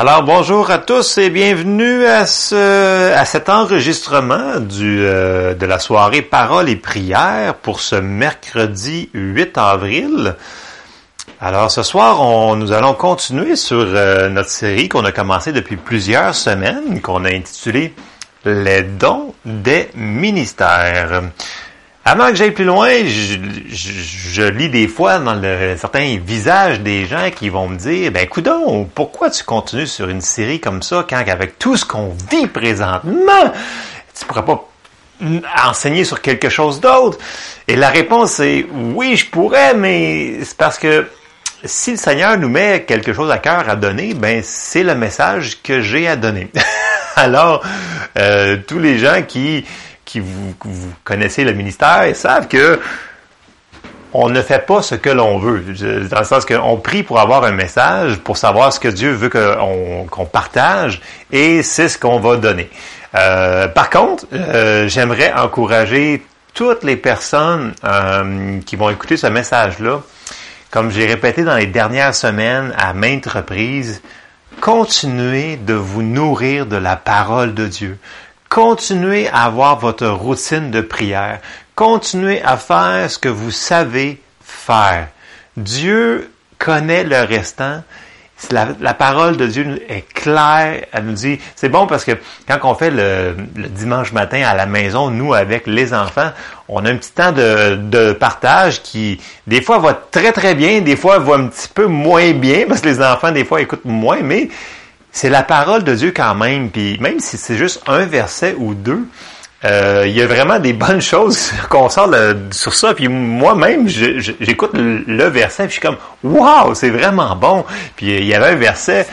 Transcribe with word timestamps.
Alors 0.00 0.22
bonjour 0.22 0.70
à 0.70 0.78
tous 0.78 1.18
et 1.18 1.28
bienvenue 1.28 2.06
à 2.06 2.24
ce 2.24 3.12
à 3.12 3.26
cet 3.26 3.50
enregistrement 3.50 4.58
du 4.58 5.04
euh, 5.04 5.52
de 5.52 5.66
la 5.66 5.78
soirée 5.78 6.22
Paroles 6.22 6.70
et 6.70 6.76
prières 6.76 7.54
pour 7.56 7.80
ce 7.80 7.96
mercredi 7.96 9.10
8 9.12 9.58
avril. 9.58 10.36
Alors 11.38 11.70
ce 11.70 11.82
soir, 11.82 12.56
nous 12.56 12.72
allons 12.72 12.94
continuer 12.94 13.56
sur 13.56 13.76
euh, 13.76 14.30
notre 14.30 14.48
série 14.48 14.88
qu'on 14.88 15.04
a 15.04 15.12
commencé 15.12 15.52
depuis 15.52 15.76
plusieurs 15.76 16.34
semaines, 16.34 17.02
qu'on 17.02 17.26
a 17.26 17.34
intitulée 17.34 17.92
Les 18.46 18.82
dons 18.82 19.34
des 19.44 19.90
ministères. 19.94 21.24
Avant 22.04 22.30
que 22.30 22.34
j'aille 22.34 22.52
plus 22.52 22.64
loin, 22.64 22.88
je, 23.04 23.36
je, 23.68 24.42
lis 24.42 24.70
des 24.70 24.88
fois 24.88 25.18
dans 25.18 25.34
le, 25.34 25.76
certains 25.76 26.16
visages 26.16 26.80
des 26.80 27.04
gens 27.04 27.30
qui 27.30 27.50
vont 27.50 27.68
me 27.68 27.76
dire, 27.76 28.10
ben 28.10 28.26
coudon, 28.26 28.88
pourquoi 28.94 29.28
tu 29.28 29.44
continues 29.44 29.86
sur 29.86 30.08
une 30.08 30.22
série 30.22 30.60
comme 30.60 30.80
ça 30.80 31.04
quand 31.08 31.22
avec 31.28 31.58
tout 31.58 31.76
ce 31.76 31.84
qu'on 31.84 32.14
vit 32.30 32.46
présentement, 32.46 33.52
tu 34.18 34.24
pourrais 34.24 34.46
pas 34.46 34.66
enseigner 35.66 36.04
sur 36.04 36.22
quelque 36.22 36.48
chose 36.48 36.80
d'autre? 36.80 37.18
Et 37.68 37.76
la 37.76 37.90
réponse 37.90 38.40
est 38.40 38.66
oui, 38.72 39.16
je 39.16 39.26
pourrais, 39.26 39.74
mais 39.74 40.42
c'est 40.42 40.56
parce 40.56 40.78
que 40.78 41.06
si 41.64 41.90
le 41.90 41.96
Seigneur 41.98 42.38
nous 42.38 42.48
met 42.48 42.84
quelque 42.84 43.12
chose 43.12 43.30
à 43.30 43.36
cœur 43.36 43.68
à 43.68 43.76
donner, 43.76 44.14
ben 44.14 44.40
c'est 44.42 44.84
le 44.84 44.94
message 44.94 45.62
que 45.62 45.82
j'ai 45.82 46.08
à 46.08 46.16
donner. 46.16 46.50
Alors, 47.16 47.62
euh, 48.18 48.56
tous 48.66 48.78
les 48.78 48.98
gens 48.98 49.22
qui 49.26 49.66
qui 50.10 50.18
vous, 50.18 50.54
connaissez 51.04 51.44
le 51.44 51.52
ministère 51.52 52.04
savent 52.16 52.48
que 52.48 52.80
on 54.12 54.28
ne 54.28 54.42
fait 54.42 54.66
pas 54.66 54.82
ce 54.82 54.96
que 54.96 55.08
l'on 55.08 55.38
veut. 55.38 55.60
Dans 56.10 56.18
le 56.18 56.24
sens 56.24 56.44
qu'on 56.44 56.76
prie 56.78 57.04
pour 57.04 57.20
avoir 57.20 57.44
un 57.44 57.52
message, 57.52 58.16
pour 58.18 58.36
savoir 58.36 58.72
ce 58.72 58.80
que 58.80 58.88
Dieu 58.88 59.12
veut 59.12 59.28
qu'on 59.28 60.24
partage, 60.24 61.00
et 61.30 61.62
c'est 61.62 61.88
ce 61.88 61.96
qu'on 61.96 62.18
va 62.18 62.36
donner. 62.36 62.68
Euh, 63.14 63.68
par 63.68 63.88
contre, 63.88 64.26
euh, 64.32 64.88
j'aimerais 64.88 65.32
encourager 65.32 66.26
toutes 66.54 66.82
les 66.82 66.96
personnes 66.96 67.72
euh, 67.84 68.58
qui 68.66 68.74
vont 68.74 68.90
écouter 68.90 69.16
ce 69.16 69.28
message-là, 69.28 70.00
comme 70.72 70.90
j'ai 70.90 71.06
répété 71.06 71.44
dans 71.44 71.56
les 71.56 71.66
dernières 71.66 72.16
semaines 72.16 72.74
à 72.76 72.94
maintes 72.94 73.26
reprises, 73.26 74.02
continuez 74.60 75.56
de 75.56 75.74
vous 75.74 76.02
nourrir 76.02 76.66
de 76.66 76.76
la 76.76 76.96
parole 76.96 77.54
de 77.54 77.68
Dieu. 77.68 77.98
Continuez 78.50 79.28
à 79.28 79.44
avoir 79.44 79.78
votre 79.78 80.08
routine 80.08 80.72
de 80.72 80.80
prière. 80.80 81.38
Continuez 81.76 82.42
à 82.42 82.56
faire 82.56 83.08
ce 83.08 83.16
que 83.16 83.28
vous 83.28 83.52
savez 83.52 84.20
faire. 84.42 85.06
Dieu 85.56 86.32
connaît 86.58 87.04
le 87.04 87.22
restant. 87.22 87.84
La, 88.50 88.94
parole 88.94 89.36
de 89.36 89.46
Dieu 89.46 89.80
est 89.88 90.04
claire. 90.12 90.84
Elle 90.90 91.04
nous 91.04 91.12
dit, 91.12 91.38
c'est 91.54 91.68
bon 91.68 91.86
parce 91.86 92.04
que 92.04 92.12
quand 92.48 92.58
on 92.64 92.74
fait 92.74 92.90
le, 92.90 93.36
dimanche 93.54 94.12
matin 94.12 94.42
à 94.44 94.56
la 94.56 94.66
maison, 94.66 95.12
nous 95.12 95.32
avec 95.32 95.68
les 95.68 95.94
enfants, 95.94 96.32
on 96.66 96.84
a 96.84 96.90
un 96.90 96.96
petit 96.96 97.12
temps 97.12 97.30
de, 97.30 98.12
partage 98.14 98.82
qui, 98.82 99.20
des 99.46 99.62
fois, 99.62 99.78
va 99.78 99.94
très 99.94 100.32
très 100.32 100.56
bien, 100.56 100.80
des 100.80 100.96
fois, 100.96 101.20
va 101.20 101.36
un 101.36 101.46
petit 101.46 101.68
peu 101.72 101.86
moins 101.86 102.32
bien 102.32 102.64
parce 102.66 102.80
que 102.80 102.88
les 102.88 103.00
enfants, 103.00 103.30
des 103.30 103.44
fois, 103.44 103.60
écoutent 103.60 103.84
moins, 103.84 104.22
mais 104.24 104.48
c'est 105.12 105.30
la 105.30 105.42
parole 105.42 105.84
de 105.84 105.94
Dieu 105.94 106.12
quand 106.14 106.34
même. 106.34 106.70
Puis 106.70 106.98
même 107.00 107.20
si 107.20 107.36
c'est 107.36 107.56
juste 107.56 107.82
un 107.86 108.04
verset 108.06 108.54
ou 108.58 108.74
deux, 108.74 109.06
euh, 109.64 110.04
il 110.06 110.12
y 110.12 110.22
a 110.22 110.26
vraiment 110.26 110.58
des 110.58 110.72
bonnes 110.72 111.00
choses 111.02 111.52
qu'on 111.68 111.88
sort 111.88 112.10
sur 112.50 112.74
ça. 112.74 112.94
Puis 112.94 113.08
moi-même, 113.08 113.88
j'écoute 113.88 114.72
le, 114.74 115.24
verset, 115.28 115.64
puis 115.64 115.76
je 115.76 115.80
suis 115.80 115.82
comme 115.82 115.98
Waouh, 116.22 116.74
c'est 116.74 116.90
vraiment 116.90 117.36
bon. 117.36 117.64
Puis 117.96 118.06
il 118.06 118.24
y 118.24 118.34
avait 118.34 118.48
un 118.48 118.56
verset, 118.56 119.06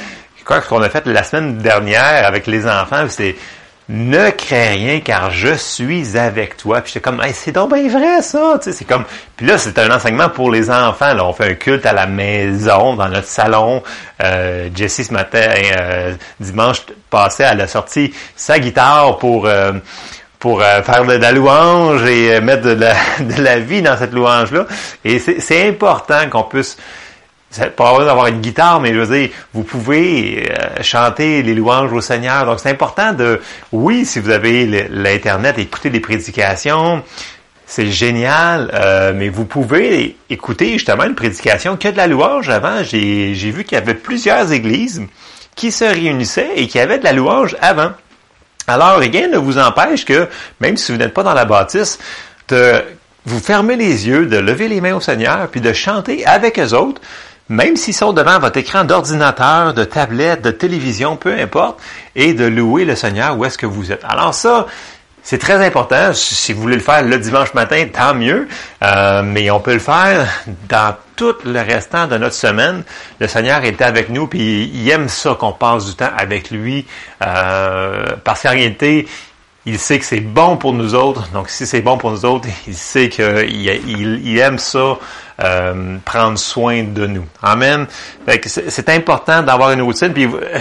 qu'on 0.45 0.81
a 0.81 0.89
fait 0.89 1.06
la 1.06 1.23
semaine 1.23 1.58
dernière 1.58 2.26
avec 2.26 2.48
les 2.48 2.66
enfants, 2.66 3.06
c'est 3.09 3.36
ne 3.89 4.30
crée 4.31 4.69
rien 4.69 4.99
car 4.99 5.31
je 5.31 5.53
suis 5.53 6.17
avec 6.17 6.58
toi. 6.58 6.81
Puis 6.81 6.93
j'étais 6.93 7.03
comme, 7.03 7.21
c'est 7.33 7.53
donc 7.53 7.73
bien 7.73 7.87
vrai 7.87 8.21
ça. 8.21 8.59
C'est 8.61 8.86
comme, 8.86 9.05
puis 9.36 9.45
là 9.45 9.58
c'est 9.58 9.80
un 9.80 9.89
enseignement 9.92 10.30
pour 10.30 10.52
les 10.52 10.70
enfants. 10.70 11.14
Là, 11.14 11.25
on 11.25 11.33
fait 11.33 11.52
un 11.52 11.53
culte 11.53 11.86
à 11.86 11.93
la 11.93 12.05
maison, 12.05 12.95
dans 12.95 13.08
notre 13.08 13.27
salon. 13.27 13.81
Euh, 14.23 14.70
Jessie 14.76 15.05
ce 15.05 15.14
matin, 15.14 15.39
euh, 15.80 16.14
dimanche 16.39 16.81
passé, 17.09 17.43
elle 17.43 17.61
a 17.61 17.67
sorti 17.67 18.14
sa 18.36 18.59
guitare 18.59 19.17
pour 19.17 19.45
euh, 19.45 19.73
pour 20.39 20.61
euh, 20.61 20.83
faire 20.83 21.03
de, 21.05 21.14
la 21.14 21.31
louange 21.31 22.05
et 22.05 22.39
mettre 22.42 22.64
de 22.64 22.71
la, 22.71 22.93
de 23.20 23.42
la 23.42 23.59
vie 23.59 23.81
dans 23.81 23.97
cette 23.97 24.14
louange 24.14 24.52
là. 24.52 24.65
Et 25.03 25.20
c'est 25.20 25.67
important 25.67 26.30
qu'on 26.30 26.43
puisse 26.43 26.77
pas 27.75 28.05
d'avoir 28.05 28.27
une 28.27 28.41
guitare, 28.41 28.81
mais 28.81 28.93
je 28.93 28.99
veux 28.99 29.17
dire, 29.19 29.30
vous 29.53 29.63
pouvez 29.63 30.49
euh, 30.49 30.83
chanter 30.83 31.43
les 31.43 31.55
louanges 31.55 31.93
au 31.93 32.02
Seigneur. 32.02 32.45
Donc, 32.45 32.59
c'est 32.59 32.69
important 32.69 33.13
de, 33.13 33.41
oui, 33.71 34.05
si 34.05 34.19
vous 34.19 34.30
avez 34.30 34.65
l'Internet, 34.89 35.58
écouter 35.58 35.89
des 35.89 35.99
prédications, 35.99 37.03
c'est 37.65 37.87
génial, 37.87 38.71
euh, 38.73 39.13
mais 39.15 39.30
vous 39.30 39.45
pouvez 39.45 40.15
écouter 40.30 40.73
justement 40.73 41.03
une 41.03 41.15
prédication 41.15 41.77
que 41.77 41.89
de 41.89 41.97
la 41.97 42.08
louange. 42.08 42.49
Avant, 42.49 42.83
j'ai 42.83 43.33
vu 43.33 43.64
qu'il 43.64 43.77
y 43.77 43.81
avait 43.81 43.93
plusieurs 43.93 44.52
églises 44.52 45.02
qui 45.55 45.71
se 45.71 45.83
réunissaient 45.83 46.52
et 46.55 46.67
qui 46.67 46.79
avaient 46.79 46.99
de 46.99 47.03
la 47.03 47.14
louange 47.14 47.58
avant. 47.61 47.91
Alors, 48.67 48.97
rien 48.99 49.27
ne 49.27 49.37
vous 49.37 49.58
empêche 49.58 50.05
que, 50.05 50.27
même 50.59 50.77
si 50.77 50.91
vous 50.91 50.97
n'êtes 50.97 51.14
pas 51.14 51.23
dans 51.23 51.33
la 51.33 51.45
bâtisse, 51.45 51.99
de 52.49 52.83
vous 53.25 53.39
fermer 53.39 53.75
les 53.75 54.08
yeux, 54.08 54.25
de 54.25 54.37
lever 54.37 54.69
les 54.69 54.79
mains 54.79 54.95
au 54.95 55.02
Seigneur, 55.02 55.49
puis 55.49 55.59
de 55.59 55.73
chanter 55.73 56.25
avec 56.25 56.59
eux 56.59 56.73
autres 56.73 57.02
même 57.49 57.75
s'ils 57.77 57.93
sont 57.93 58.13
devant 58.13 58.39
votre 58.39 58.58
écran 58.58 58.83
d'ordinateur, 58.83 59.73
de 59.73 59.83
tablette, 59.83 60.41
de 60.41 60.52
télévision, 60.52 61.15
peu 61.15 61.33
importe, 61.33 61.80
et 62.15 62.33
de 62.33 62.45
louer 62.45 62.85
le 62.85 62.95
Seigneur 62.95 63.37
où 63.37 63.45
est-ce 63.45 63.58
que 63.58 63.65
vous 63.65 63.91
êtes. 63.91 64.03
Alors 64.03 64.33
ça, 64.33 64.65
c'est 65.30 65.39
très 65.39 65.65
important. 65.65 66.13
Si 66.13 66.53
vous 66.53 66.61
voulez 66.61 66.77
le 66.77 66.81
faire 66.81 67.03
le 67.03 67.17
dimanche 67.17 67.53
matin, 67.53 67.85
tant 67.91 68.13
mieux. 68.13 68.47
Euh, 68.81 69.23
mais 69.23 69.52
on 69.52 69.59
peut 69.59 69.73
le 69.73 69.80
faire 69.80 70.25
dans 70.69 70.95
tout 71.17 71.35
le 71.43 71.59
restant 71.59 72.08
de 72.08 72.17
notre 72.17 72.35
semaine. 72.35 72.83
Le 73.19 73.27
Seigneur 73.27 73.65
est 73.65 73.81
avec 73.81 74.08
nous, 74.08 74.27
puis 74.27 74.71
il 74.73 74.89
aime 74.89 75.09
ça 75.09 75.35
qu'on 75.37 75.52
passe 75.52 75.85
du 75.85 75.95
temps 75.95 76.11
avec 76.17 76.49
lui. 76.49 76.85
Euh, 77.25 78.05
parce 78.23 78.43
qu'en 78.43 78.52
réalité, 78.52 79.05
il 79.67 79.78
sait 79.78 80.00
que 80.00 80.05
c'est 80.05 80.22
bon 80.22 80.55
pour 80.55 80.72
nous 80.72 80.95
autres. 80.95 81.28
Donc, 81.33 81.50
si 81.50 81.67
c'est 81.67 81.82
bon 81.82 81.98
pour 81.98 82.10
nous 82.10 82.23
autres, 82.23 82.48
il 82.67 82.73
sait 82.73 83.10
qu'il 83.10 83.50
il, 83.86 84.39
aime 84.39 84.58
ça, 84.58 84.98
euh, 85.44 85.98
prendre 86.05 86.39
soin 86.39 86.83
de 86.83 87.05
nous. 87.05 87.26
Amen. 87.44 87.86
C'est 88.45 88.88
important 88.88 89.44
d'avoir 89.44 89.72
une 89.72 89.82
routine. 89.82 90.14
Puis, 90.14 90.23
euh, 90.23 90.60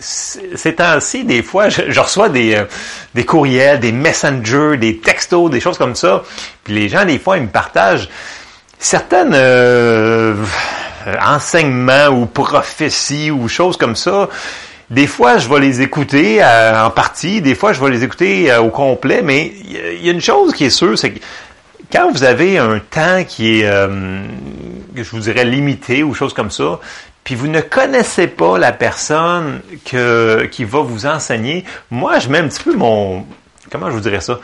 ces 0.00 0.74
temps-ci, 0.74 1.24
des 1.24 1.42
fois, 1.42 1.68
je, 1.68 2.00
reçois 2.00 2.30
des, 2.30 2.54
euh, 2.54 2.64
des 3.14 3.26
courriels, 3.26 3.80
des 3.80 3.92
messengers, 3.92 4.78
des 4.78 4.96
textos, 4.96 5.50
des 5.50 5.60
choses 5.60 5.76
comme 5.76 5.94
ça. 5.94 6.22
Puis 6.64 6.72
les 6.72 6.88
gens, 6.88 7.04
des 7.04 7.18
fois, 7.18 7.36
ils 7.36 7.42
me 7.42 7.50
partagent 7.50 8.08
certaines 8.78 9.36
enseignements 11.20 12.08
ou 12.08 12.24
prophéties 12.24 13.30
ou 13.30 13.46
choses 13.46 13.76
comme 13.76 13.94
ça 13.94 14.30
des 14.92 15.06
fois, 15.06 15.38
je 15.38 15.48
vais 15.48 15.58
les 15.58 15.80
écouter 15.80 16.42
euh, 16.42 16.84
en 16.84 16.90
partie, 16.90 17.40
des 17.40 17.54
fois, 17.54 17.72
je 17.72 17.82
vais 17.82 17.90
les 17.90 18.04
écouter 18.04 18.52
euh, 18.52 18.60
au 18.60 18.68
complet, 18.68 19.22
mais 19.22 19.50
il 19.64 20.04
y, 20.04 20.10
a 20.10 20.12
une 20.12 20.20
chose 20.20 20.52
qui 20.52 20.66
est 20.66 20.70
sûre, 20.70 20.98
c'est 20.98 21.12
que 21.12 21.20
quand 21.90 22.12
vous 22.12 22.24
avez 22.24 22.58
un 22.58 22.78
temps 22.78 23.24
qui 23.26 23.60
est, 23.60 23.64
euh, 23.64 24.22
je 24.94 25.10
vous 25.10 25.20
dirais, 25.20 25.46
limité 25.46 26.02
ou 26.02 26.12
chose 26.12 26.34
comme 26.34 26.50
ça, 26.50 26.78
puis 27.24 27.34
vous 27.34 27.48
ne 27.48 27.62
connaissez 27.62 28.26
pas 28.26 28.58
la 28.58 28.70
personne 28.70 29.62
que, 29.86 30.44
qui 30.50 30.64
va 30.64 30.80
vous 30.80 31.06
enseigner, 31.06 31.64
moi, 31.90 32.18
je 32.18 32.28
mets 32.28 32.38
un 32.38 32.48
petit 32.48 32.62
peu 32.62 32.74
mon, 32.74 33.24
comment 33.70 33.86
je 33.88 33.94
vous 33.94 34.00
dirais 34.00 34.20
ça, 34.20 34.40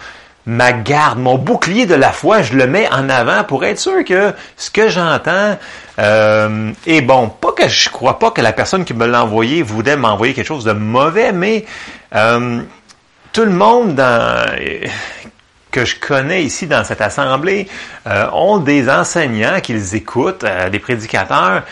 ma 0.48 0.72
garde, 0.72 1.18
mon 1.18 1.36
bouclier 1.36 1.84
de 1.84 1.94
la 1.94 2.10
foi, 2.10 2.40
je 2.40 2.54
le 2.54 2.66
mets 2.66 2.88
en 2.88 3.10
avant 3.10 3.44
pour 3.44 3.66
être 3.66 3.78
sûr 3.78 4.02
que 4.02 4.32
ce 4.56 4.70
que 4.70 4.88
j'entends 4.88 5.58
euh, 5.98 6.72
est 6.86 7.02
bon. 7.02 7.28
Pas 7.28 7.52
que 7.52 7.68
je 7.68 7.90
crois 7.90 8.18
pas 8.18 8.30
que 8.30 8.40
la 8.40 8.54
personne 8.54 8.86
qui 8.86 8.94
me 8.94 9.06
l'a 9.06 9.24
envoyé 9.24 9.60
voulait 9.60 9.96
m'envoyer 9.96 10.32
quelque 10.32 10.46
chose 10.46 10.64
de 10.64 10.72
mauvais, 10.72 11.32
mais 11.32 11.66
euh, 12.14 12.62
tout 13.34 13.44
le 13.44 13.50
monde 13.50 14.02
que 15.70 15.84
je 15.84 15.96
connais 15.96 16.44
ici 16.44 16.66
dans 16.66 16.82
cette 16.82 17.02
assemblée 17.02 17.68
euh, 18.06 18.30
ont 18.32 18.56
des 18.56 18.88
enseignants 18.88 19.60
qu'ils 19.60 19.96
écoutent, 19.96 20.46
des 20.72 20.78
prédicateurs 20.78 21.64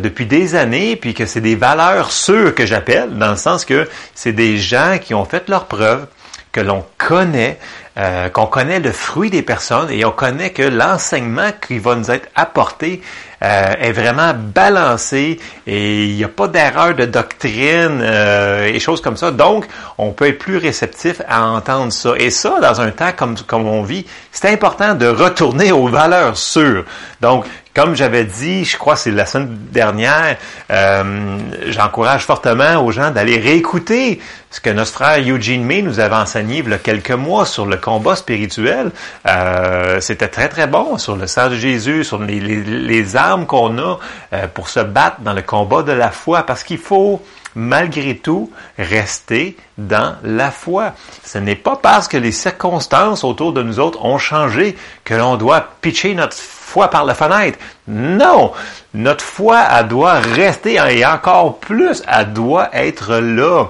depuis 0.00 0.26
des 0.26 0.54
années, 0.54 0.94
puis 0.94 1.12
que 1.12 1.26
c'est 1.26 1.40
des 1.40 1.56
valeurs 1.56 2.12
sûres 2.12 2.54
que 2.54 2.66
j'appelle, 2.66 3.18
dans 3.18 3.30
le 3.30 3.36
sens 3.36 3.64
que 3.64 3.88
c'est 4.14 4.32
des 4.32 4.58
gens 4.58 4.98
qui 5.02 5.12
ont 5.12 5.24
fait 5.24 5.48
leurs 5.48 5.64
preuves, 5.64 6.06
que 6.52 6.60
l'on 6.60 6.84
connaît, 6.96 7.58
euh, 7.98 8.28
qu'on 8.28 8.46
connaît 8.46 8.80
le 8.80 8.92
fruit 8.92 9.30
des 9.30 9.40
personnes 9.42 9.90
et 9.90 10.04
on 10.04 10.10
connaît 10.10 10.50
que 10.50 10.62
l'enseignement 10.62 11.50
qui 11.66 11.78
va 11.78 11.94
nous 11.94 12.10
être 12.10 12.28
apporté 12.34 13.00
euh, 13.42 13.74
est 13.80 13.92
vraiment 13.92 14.34
balancé 14.34 15.38
et 15.66 16.04
il 16.04 16.14
n'y 16.14 16.24
a 16.24 16.28
pas 16.28 16.48
d'erreur 16.48 16.94
de 16.94 17.06
doctrine 17.06 18.00
euh, 18.02 18.66
et 18.66 18.78
choses 18.80 19.00
comme 19.00 19.16
ça. 19.16 19.30
Donc, 19.30 19.66
on 19.98 20.12
peut 20.12 20.28
être 20.28 20.38
plus 20.38 20.58
réceptif 20.58 21.22
à 21.28 21.46
entendre 21.46 21.92
ça. 21.92 22.12
Et 22.18 22.30
ça, 22.30 22.60
dans 22.60 22.80
un 22.80 22.90
temps 22.90 23.12
comme, 23.16 23.36
comme 23.46 23.66
on 23.66 23.82
vit, 23.82 24.06
c'est 24.30 24.50
important 24.50 24.94
de 24.94 25.06
retourner 25.06 25.72
aux 25.72 25.88
valeurs 25.88 26.36
sûres. 26.36 26.84
Donc, 27.20 27.46
comme 27.76 27.94
j'avais 27.94 28.24
dit, 28.24 28.64
je 28.64 28.78
crois 28.78 28.94
que 28.94 29.00
c'est 29.00 29.10
la 29.10 29.26
semaine 29.26 29.58
dernière, 29.70 30.38
euh, 30.70 31.38
j'encourage 31.66 32.22
fortement 32.24 32.82
aux 32.82 32.90
gens 32.90 33.10
d'aller 33.10 33.36
réécouter 33.36 34.18
ce 34.50 34.60
que 34.62 34.70
notre 34.70 34.92
frère 34.92 35.18
Eugene 35.18 35.62
May 35.62 35.82
nous 35.82 36.00
avait 36.00 36.16
enseigné 36.16 36.60
il 36.64 36.70
y 36.70 36.72
a 36.72 36.78
quelques 36.78 37.10
mois 37.10 37.44
sur 37.44 37.66
le 37.66 37.76
combat 37.76 38.16
spirituel. 38.16 38.92
Euh, 39.28 40.00
C'était 40.00 40.28
très 40.28 40.48
très 40.48 40.66
bon 40.66 40.96
sur 40.96 41.16
le 41.16 41.26
sang 41.26 41.50
de 41.50 41.56
Jésus, 41.56 42.02
sur 42.04 42.18
les, 42.18 42.40
les, 42.40 42.62
les 42.62 43.14
armes 43.16 43.44
qu'on 43.44 43.76
a 43.76 43.98
euh, 44.32 44.46
pour 44.54 44.70
se 44.70 44.80
battre 44.80 45.20
dans 45.20 45.34
le 45.34 45.42
combat 45.42 45.82
de 45.82 45.92
la 45.92 46.10
foi, 46.10 46.44
parce 46.44 46.64
qu'il 46.64 46.78
faut 46.78 47.22
malgré 47.54 48.16
tout 48.16 48.50
rester 48.78 49.54
dans 49.76 50.16
la 50.22 50.50
foi. 50.50 50.94
Ce 51.24 51.36
n'est 51.36 51.54
pas 51.56 51.76
parce 51.76 52.08
que 52.08 52.16
les 52.16 52.32
circonstances 52.32 53.22
autour 53.22 53.52
de 53.52 53.62
nous 53.62 53.80
autres 53.80 54.02
ont 54.02 54.18
changé 54.18 54.76
que 55.04 55.12
l'on 55.12 55.36
doit 55.36 55.68
pitcher 55.82 56.14
notre 56.14 56.36
foi 56.66 56.88
par 56.88 57.04
la 57.04 57.14
fenêtre. 57.14 57.58
Non, 57.86 58.52
notre 58.92 59.24
foi, 59.24 59.62
elle 59.70 59.86
doit 59.86 60.14
rester 60.14 60.80
et 60.90 61.06
encore 61.06 61.58
plus, 61.58 62.02
elle 62.08 62.32
doit 62.32 62.70
être 62.72 63.14
là. 63.18 63.66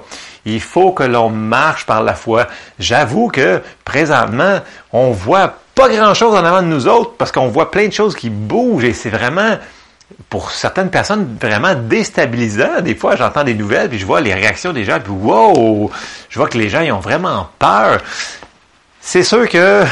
Il 0.47 0.63
faut 0.63 0.93
que 0.93 1.03
l'on 1.03 1.29
marche 1.29 1.85
par 1.85 2.03
la 2.03 2.15
foi. 2.15 2.47
J'avoue 2.79 3.29
que 3.29 3.61
présentement, 3.85 4.61
on 4.93 5.11
voit 5.11 5.55
pas 5.75 5.91
grand 5.91 6.15
chose 6.15 6.35
en 6.35 6.43
avant 6.43 6.63
de 6.63 6.69
nous 6.69 6.89
autres 6.89 7.13
parce 7.19 7.31
qu'on 7.31 7.49
voit 7.49 7.71
plein 7.71 7.87
de 7.87 7.93
choses 7.93 8.17
qui 8.17 8.31
bougent 8.31 8.85
et 8.85 8.95
c'est 8.95 9.11
vraiment 9.11 9.59
pour 10.31 10.51
certaines 10.51 10.91
personnes 10.91 11.37
vraiment 11.39 11.75
déstabilisant. 11.75 12.81
Des 12.81 12.95
fois, 12.95 13.15
j'entends 13.15 13.45
des 13.45 13.55
nouvelles, 13.55 13.91
puis 13.91 13.99
je 13.99 14.07
vois 14.07 14.23
les 14.23 14.33
réactions 14.33 14.73
des 14.73 14.85
gens, 14.85 15.01
puis 15.01 15.13
wow, 15.13 15.91
je 16.31 16.39
vois 16.39 16.49
que 16.49 16.57
les 16.57 16.71
gens 16.71 16.81
ils 16.81 16.93
ont 16.93 17.01
vraiment 17.01 17.51
peur. 17.59 18.01
C'est 19.03 19.23
sûr 19.23 19.47
que 19.49 19.85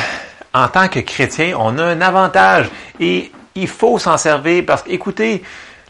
en 0.54 0.68
tant 0.68 0.88
que 0.88 1.00
chrétien, 1.00 1.54
on 1.58 1.76
a 1.78 1.84
un 1.84 2.00
avantage 2.00 2.70
et 3.00 3.30
il 3.54 3.68
faut 3.68 3.98
s'en 3.98 4.16
servir 4.16 4.64
parce 4.66 4.82
que, 4.82 4.90
écoutez, 4.90 5.42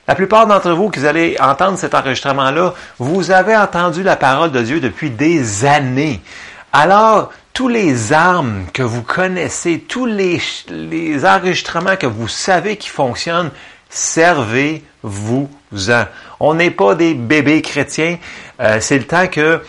la 0.08 0.14
plupart 0.14 0.46
d'entre 0.46 0.72
vous 0.72 0.90
qui 0.90 1.06
allez 1.06 1.36
entendre 1.40 1.78
cet 1.78 1.94
enregistrement-là, 1.94 2.74
vous 2.98 3.30
avez 3.30 3.56
entendu 3.56 4.02
la 4.02 4.16
parole 4.16 4.50
de 4.50 4.60
Dieu 4.60 4.80
depuis 4.80 5.10
des 5.10 5.64
années. 5.64 6.20
Alors, 6.72 7.30
tous 7.52 7.68
les 7.68 8.12
armes 8.12 8.64
que 8.72 8.82
vous 8.82 9.02
connaissez, 9.02 9.78
tous 9.78 10.06
les, 10.06 10.40
les 10.68 11.24
enregistrements 11.24 11.96
que 11.96 12.06
vous 12.06 12.28
savez 12.28 12.76
qui 12.76 12.88
fonctionnent, 12.88 13.50
servez-vous-en. 13.88 15.48
On 16.40 16.54
n'est 16.54 16.70
pas 16.70 16.94
des 16.94 17.14
bébés 17.14 17.62
chrétiens. 17.62 18.18
Euh, 18.60 18.78
c'est 18.80 18.98
le 18.98 19.04
temps 19.04 19.28
que 19.28 19.62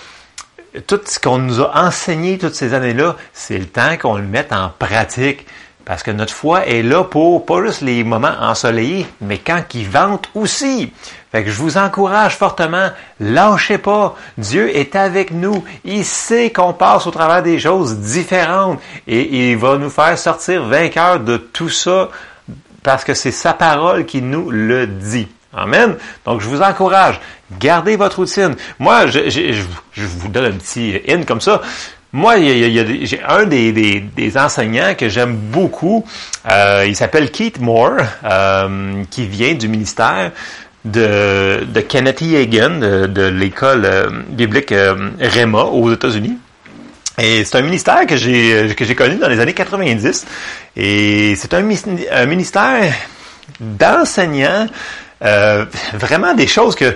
tout 0.88 1.00
ce 1.06 1.19
qu'on 1.19 1.38
nous 1.38 1.62
a 1.62 1.86
enseigné 1.86 2.38
toutes 2.38 2.56
ces 2.56 2.74
années-là, 2.74 3.16
c'est 3.33 3.57
le 3.57 3.66
temps 3.66 3.98
qu'on 3.98 4.18
le 4.18 4.24
mette 4.24 4.54
en 4.54 4.69
pratique. 4.69 5.45
Parce 5.86 6.01
que 6.01 6.10
notre 6.10 6.33
foi 6.33 6.66
est 6.66 6.81
là 6.81 7.04
pour 7.04 7.45
pas 7.45 7.63
juste 7.63 7.81
les 7.81 8.04
moments 8.04 8.33
ensoleillés, 8.42 9.06
mais 9.22 9.38
quand 9.38 9.62
ils 9.75 9.88
ventent 9.88 10.30
aussi. 10.33 10.92
Fait 11.31 11.44
que 11.44 11.51
je 11.51 11.57
vous 11.57 11.77
encourage 11.77 12.36
fortement, 12.36 12.89
lâchez 13.19 13.77
pas. 13.77 14.16
Dieu 14.39 14.75
est 14.75 14.95
avec 14.95 15.30
nous. 15.30 15.63
Il 15.83 16.04
sait 16.04 16.50
qu'on 16.50 16.74
passe 16.74 17.06
au 17.06 17.12
travers 17.12 17.44
des 17.44 17.60
choses 17.60 18.00
différentes 18.00 18.80
et 19.06 19.51
il 19.51 19.57
va 19.57 19.77
nous 19.77 19.92
faire 19.92 20.18
sortir 20.18 20.63
vainqueurs 20.63 21.19
de 21.19 21.38
tout 21.38 21.69
ça 21.69 22.10
parce 22.81 23.04
que 23.04 23.13
c'est 23.13 23.31
sa 23.31 23.54
parole 23.54 24.06
qui 24.06 24.24
nous 24.24 24.50
le 24.50 24.88
dit. 24.88 25.27
Amen. 25.54 25.95
Donc, 26.25 26.42
je 26.42 26.48
vous 26.48 26.62
encourage, 26.62 27.19
gardez 27.60 27.96
votre 27.96 28.18
routine. 28.18 28.56
Moi, 28.80 29.08
je, 29.08 29.30
je, 29.30 29.54
je 29.94 30.06
vous 30.06 30.28
donne 30.28 30.46
un 30.46 30.58
petit 30.58 31.02
in 31.08 31.24
comme 31.24 31.42
ça. 31.42 31.62
Moi, 32.12 32.38
il 32.38 32.74
y 32.74 32.80
a, 32.80 32.86
j'ai 33.04 33.22
un 33.28 33.46
des, 33.46 33.74
des, 33.74 34.00
des, 34.00 34.38
enseignants 34.38 34.96
que 34.98 35.10
j'aime 35.10 35.36
beaucoup. 35.36 36.06
Euh, 36.50 36.86
il 36.88 36.96
s'appelle 36.96 37.30
Keith 37.30 37.60
Moore, 37.60 37.98
euh, 38.24 39.04
qui 39.12 39.28
vient 39.28 39.54
du 39.54 39.68
ministère 39.68 40.32
de, 40.86 41.66
de 41.66 41.82
Kenneth 41.82 42.22
Hagan, 42.22 42.80
de, 42.80 43.08
de 43.08 43.24
l'école 43.24 43.84
euh, 43.86 44.10
biblique 44.30 44.72
euh, 44.72 45.10
Rema 45.20 45.64
aux 45.64 45.92
États-Unis. 45.92 46.38
Et 47.18 47.44
c'est 47.44 47.58
un 47.58 47.62
ministère 47.62 48.06
que 48.06 48.18
j'ai 48.18 48.74
que 48.76 48.84
j'ai 48.84 48.96
connu 48.96 49.16
dans 49.16 49.30
les 49.30 49.40
années 49.40 49.54
90. 49.54 50.26
Et 50.76 51.36
c'est 51.36 51.54
un, 51.54 51.62
ministère 51.62 52.94
d'enseignants, 53.60 54.68
euh, 55.24 55.66
vraiment 55.94 56.34
des 56.34 56.48
choses 56.48 56.76
que 56.76 56.96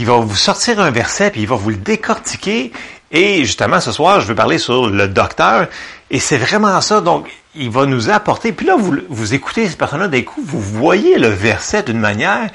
il 0.00 0.06
va 0.06 0.16
vous 0.16 0.34
sortir 0.34 0.80
un 0.80 0.90
verset 0.90 1.30
puis 1.30 1.42
il 1.42 1.46
va 1.46 1.56
vous 1.56 1.68
le 1.68 1.76
décortiquer. 1.76 2.72
Et 3.12 3.44
justement, 3.44 3.80
ce 3.80 3.92
soir, 3.92 4.20
je 4.20 4.26
veux 4.26 4.34
parler 4.34 4.56
sur 4.56 4.88
le 4.88 5.08
docteur. 5.08 5.68
Et 6.10 6.18
c'est 6.18 6.38
vraiment 6.38 6.80
ça. 6.80 7.02
Donc, 7.02 7.28
il 7.54 7.68
va 7.68 7.84
nous 7.84 8.08
apporter. 8.08 8.52
Puis 8.52 8.66
là, 8.66 8.76
vous, 8.78 8.96
vous 9.10 9.34
écoutez 9.34 9.68
ces 9.68 9.76
personnes-là, 9.76 10.08
d'un 10.08 10.22
coup, 10.22 10.40
vous 10.42 10.60
voyez 10.60 11.18
le 11.18 11.28
verset 11.28 11.82
d'une 11.82 11.98
manière 11.98 12.48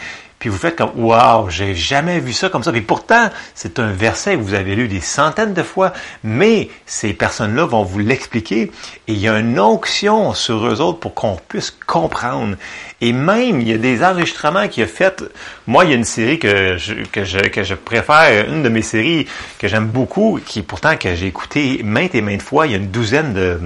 puis 0.45 0.51
vous 0.51 0.59
faites 0.59 0.75
comme 0.75 0.91
Waouh, 0.95 1.49
j'ai 1.49 1.73
jamais 1.73 2.19
vu 2.19 2.31
ça 2.31 2.49
comme 2.49 2.61
ça. 2.61 2.71
Et 2.75 2.81
pourtant, 2.81 3.31
c'est 3.55 3.79
un 3.79 3.91
verset 3.91 4.35
que 4.35 4.41
vous 4.41 4.53
avez 4.53 4.75
lu 4.75 4.87
des 4.87 4.99
centaines 4.99 5.55
de 5.55 5.63
fois, 5.63 5.91
mais 6.23 6.69
ces 6.85 7.13
personnes-là 7.13 7.65
vont 7.65 7.81
vous 7.81 7.97
l'expliquer 7.97 8.71
et 9.07 9.13
il 9.13 9.17
y 9.17 9.27
a 9.27 9.39
une 9.39 9.59
onction 9.59 10.35
sur 10.35 10.67
eux 10.67 10.81
autres 10.81 10.99
pour 10.99 11.15
qu'on 11.15 11.39
puisse 11.47 11.75
comprendre. 11.87 12.57
Et 13.01 13.11
même, 13.11 13.59
il 13.59 13.69
y 13.69 13.73
a 13.73 13.79
des 13.79 14.03
enregistrements 14.03 14.67
qu'il 14.67 14.83
a 14.83 14.85
fait. 14.85 15.23
Moi, 15.65 15.85
il 15.85 15.89
y 15.89 15.93
a 15.93 15.95
une 15.95 16.03
série 16.03 16.37
que 16.37 16.77
je, 16.77 16.93
que 17.11 17.23
je, 17.23 17.39
que 17.39 17.63
je 17.63 17.73
préfère, 17.73 18.47
une 18.47 18.61
de 18.61 18.69
mes 18.69 18.83
séries 18.83 19.25
que 19.57 19.67
j'aime 19.67 19.87
beaucoup, 19.87 20.39
qui 20.45 20.61
pourtant 20.61 20.95
que 20.95 21.15
j'ai 21.15 21.25
écouté 21.25 21.81
maintes 21.83 22.13
et 22.13 22.21
maintes 22.21 22.43
fois. 22.43 22.67
Il 22.67 22.71
y 22.73 22.75
a 22.75 22.77
une 22.77 22.91
douzaine 22.91 23.33
de, 23.33 23.61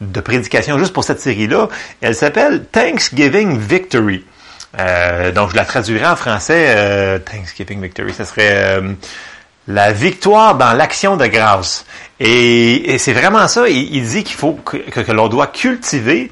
de 0.00 0.20
prédications 0.20 0.78
juste 0.78 0.92
pour 0.92 1.02
cette 1.02 1.20
série-là. 1.20 1.68
Elle 2.00 2.14
s'appelle 2.14 2.64
Thanksgiving 2.66 3.58
Victory. 3.58 4.24
Euh, 4.78 5.32
donc, 5.32 5.50
je 5.50 5.56
la 5.56 5.64
traduirai 5.64 6.06
en 6.06 6.16
français. 6.16 6.66
Euh, 6.68 7.18
Thanksgiving 7.18 7.80
Victory, 7.80 8.12
ce 8.12 8.24
serait 8.24 8.78
euh, 8.78 8.92
la 9.68 9.92
victoire 9.92 10.54
dans 10.54 10.72
l'action 10.72 11.16
de 11.16 11.26
grâce. 11.26 11.86
Et, 12.20 12.98
c'est 12.98 13.12
vraiment 13.12 13.48
ça. 13.48 13.68
Il, 13.68 14.06
dit 14.08 14.24
qu'il 14.24 14.36
faut 14.36 14.52
que, 14.52 14.76
que, 14.76 15.12
l'on 15.12 15.28
doit 15.28 15.48
cultiver 15.48 16.30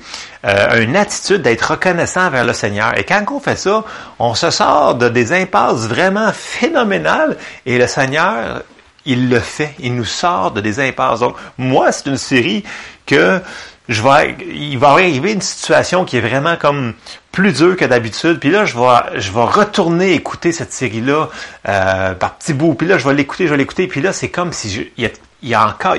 une 0.77 0.95
attitude 0.95 1.41
d'être 1.41 1.71
reconnaissant 1.71 2.29
vers 2.29 2.45
le 2.45 2.53
Seigneur. 2.53 2.99
Et 2.99 3.05
quand 3.05 3.25
on 3.31 3.41
fait 3.41 3.57
ça, 3.57 3.83
on 4.19 4.35
se 4.35 4.51
sort 4.51 4.95
de 4.95 5.09
des 5.09 5.33
impasses 5.33 5.87
vraiment 5.87 6.31
phénoménales. 6.33 7.39
Et 7.65 7.79
le 7.79 7.87
Seigneur, 7.87 8.63
il 9.07 9.31
le 9.31 9.41
fait. 9.41 9.75
Il 9.79 9.95
nous 9.95 10.05
sort 10.05 10.51
de 10.51 10.61
des 10.61 10.81
impasses. 10.81 11.21
Donc, 11.21 11.37
moi, 11.57 11.93
c'est 11.93 12.07
une 12.11 12.19
série 12.19 12.63
que 13.07 13.41
je 13.89 14.03
vais, 14.03 14.37
il 14.49 14.79
va 14.79 14.91
arriver 14.91 15.33
une 15.33 15.43
situation 15.43 16.05
qui 16.05 16.17
est 16.17 16.21
vraiment 16.21 16.57
comme 16.57 16.95
plus 17.35 17.53
dure 17.53 17.77
que 17.77 17.85
d'habitude. 17.85 18.39
Puis 18.39 18.51
là, 18.51 18.65
je 18.65 18.79
vais, 18.79 19.21
je 19.21 19.33
vais 19.33 19.43
retourner 19.43 20.15
écouter 20.15 20.53
cette 20.53 20.73
série-là 20.73 21.29
euh, 21.69 22.15
par 22.15 22.37
petits 22.37 22.55
bouts. 22.55 22.75
Puis 22.75 22.87
là, 22.87 22.97
je 22.97 23.07
vais 23.07 23.15
l'écouter, 23.15 23.47
je 23.47 23.51
vais 23.51 23.59
l'écouter. 23.59 23.89
Puis 23.89 24.01
là, 24.01 24.13
c'est 24.13 24.29
comme 24.29 24.53
si 24.53 24.71
je, 24.71 24.83
il, 24.97 25.05
y 25.05 25.07
a, 25.07 25.11
il 25.43 25.57
encore, 25.57 25.97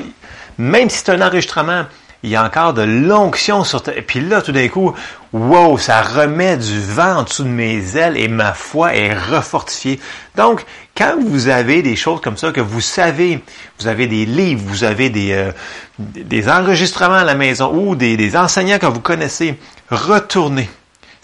même 0.57 0.89
si 0.89 0.99
c'est 0.99 1.11
un 1.11 1.21
enregistrement, 1.21 1.83
il 2.23 2.29
y 2.29 2.37
a 2.37 2.43
encore 2.43 2.73
de 2.73 2.83
l'onction 2.83 3.65
sur 3.65 3.83
ta... 3.83 3.91
Puis 3.91 4.21
là, 4.21 4.41
tout 4.41 4.53
d'un 4.53 4.69
coup, 4.69 4.95
wow, 5.33 5.77
ça 5.77 6.01
remet 6.01 6.55
du 6.55 6.79
vent 6.79 7.17
en 7.17 7.23
dessous 7.23 7.43
de 7.43 7.49
mes 7.49 7.97
ailes 7.97 8.15
et 8.15 8.29
ma 8.29 8.53
foi 8.53 8.95
est 8.95 9.13
refortifiée. 9.13 9.99
Donc, 10.35 10.65
quand 10.95 11.17
vous 11.21 11.49
avez 11.49 11.81
des 11.81 11.97
choses 11.97 12.21
comme 12.21 12.37
ça, 12.37 12.53
que 12.53 12.61
vous 12.61 12.81
savez, 12.81 13.43
vous 13.79 13.87
avez 13.87 14.07
des 14.07 14.25
livres, 14.25 14.63
vous 14.65 14.85
avez 14.85 15.09
des, 15.09 15.33
euh, 15.33 15.51
des 15.99 16.47
enregistrements 16.47 17.15
à 17.15 17.25
la 17.25 17.35
maison 17.35 17.71
ou 17.73 17.95
des 17.95 18.37
enseignants 18.37 18.79
que 18.79 18.85
vous 18.85 19.01
connaissez, 19.01 19.59
retournez. 19.91 20.69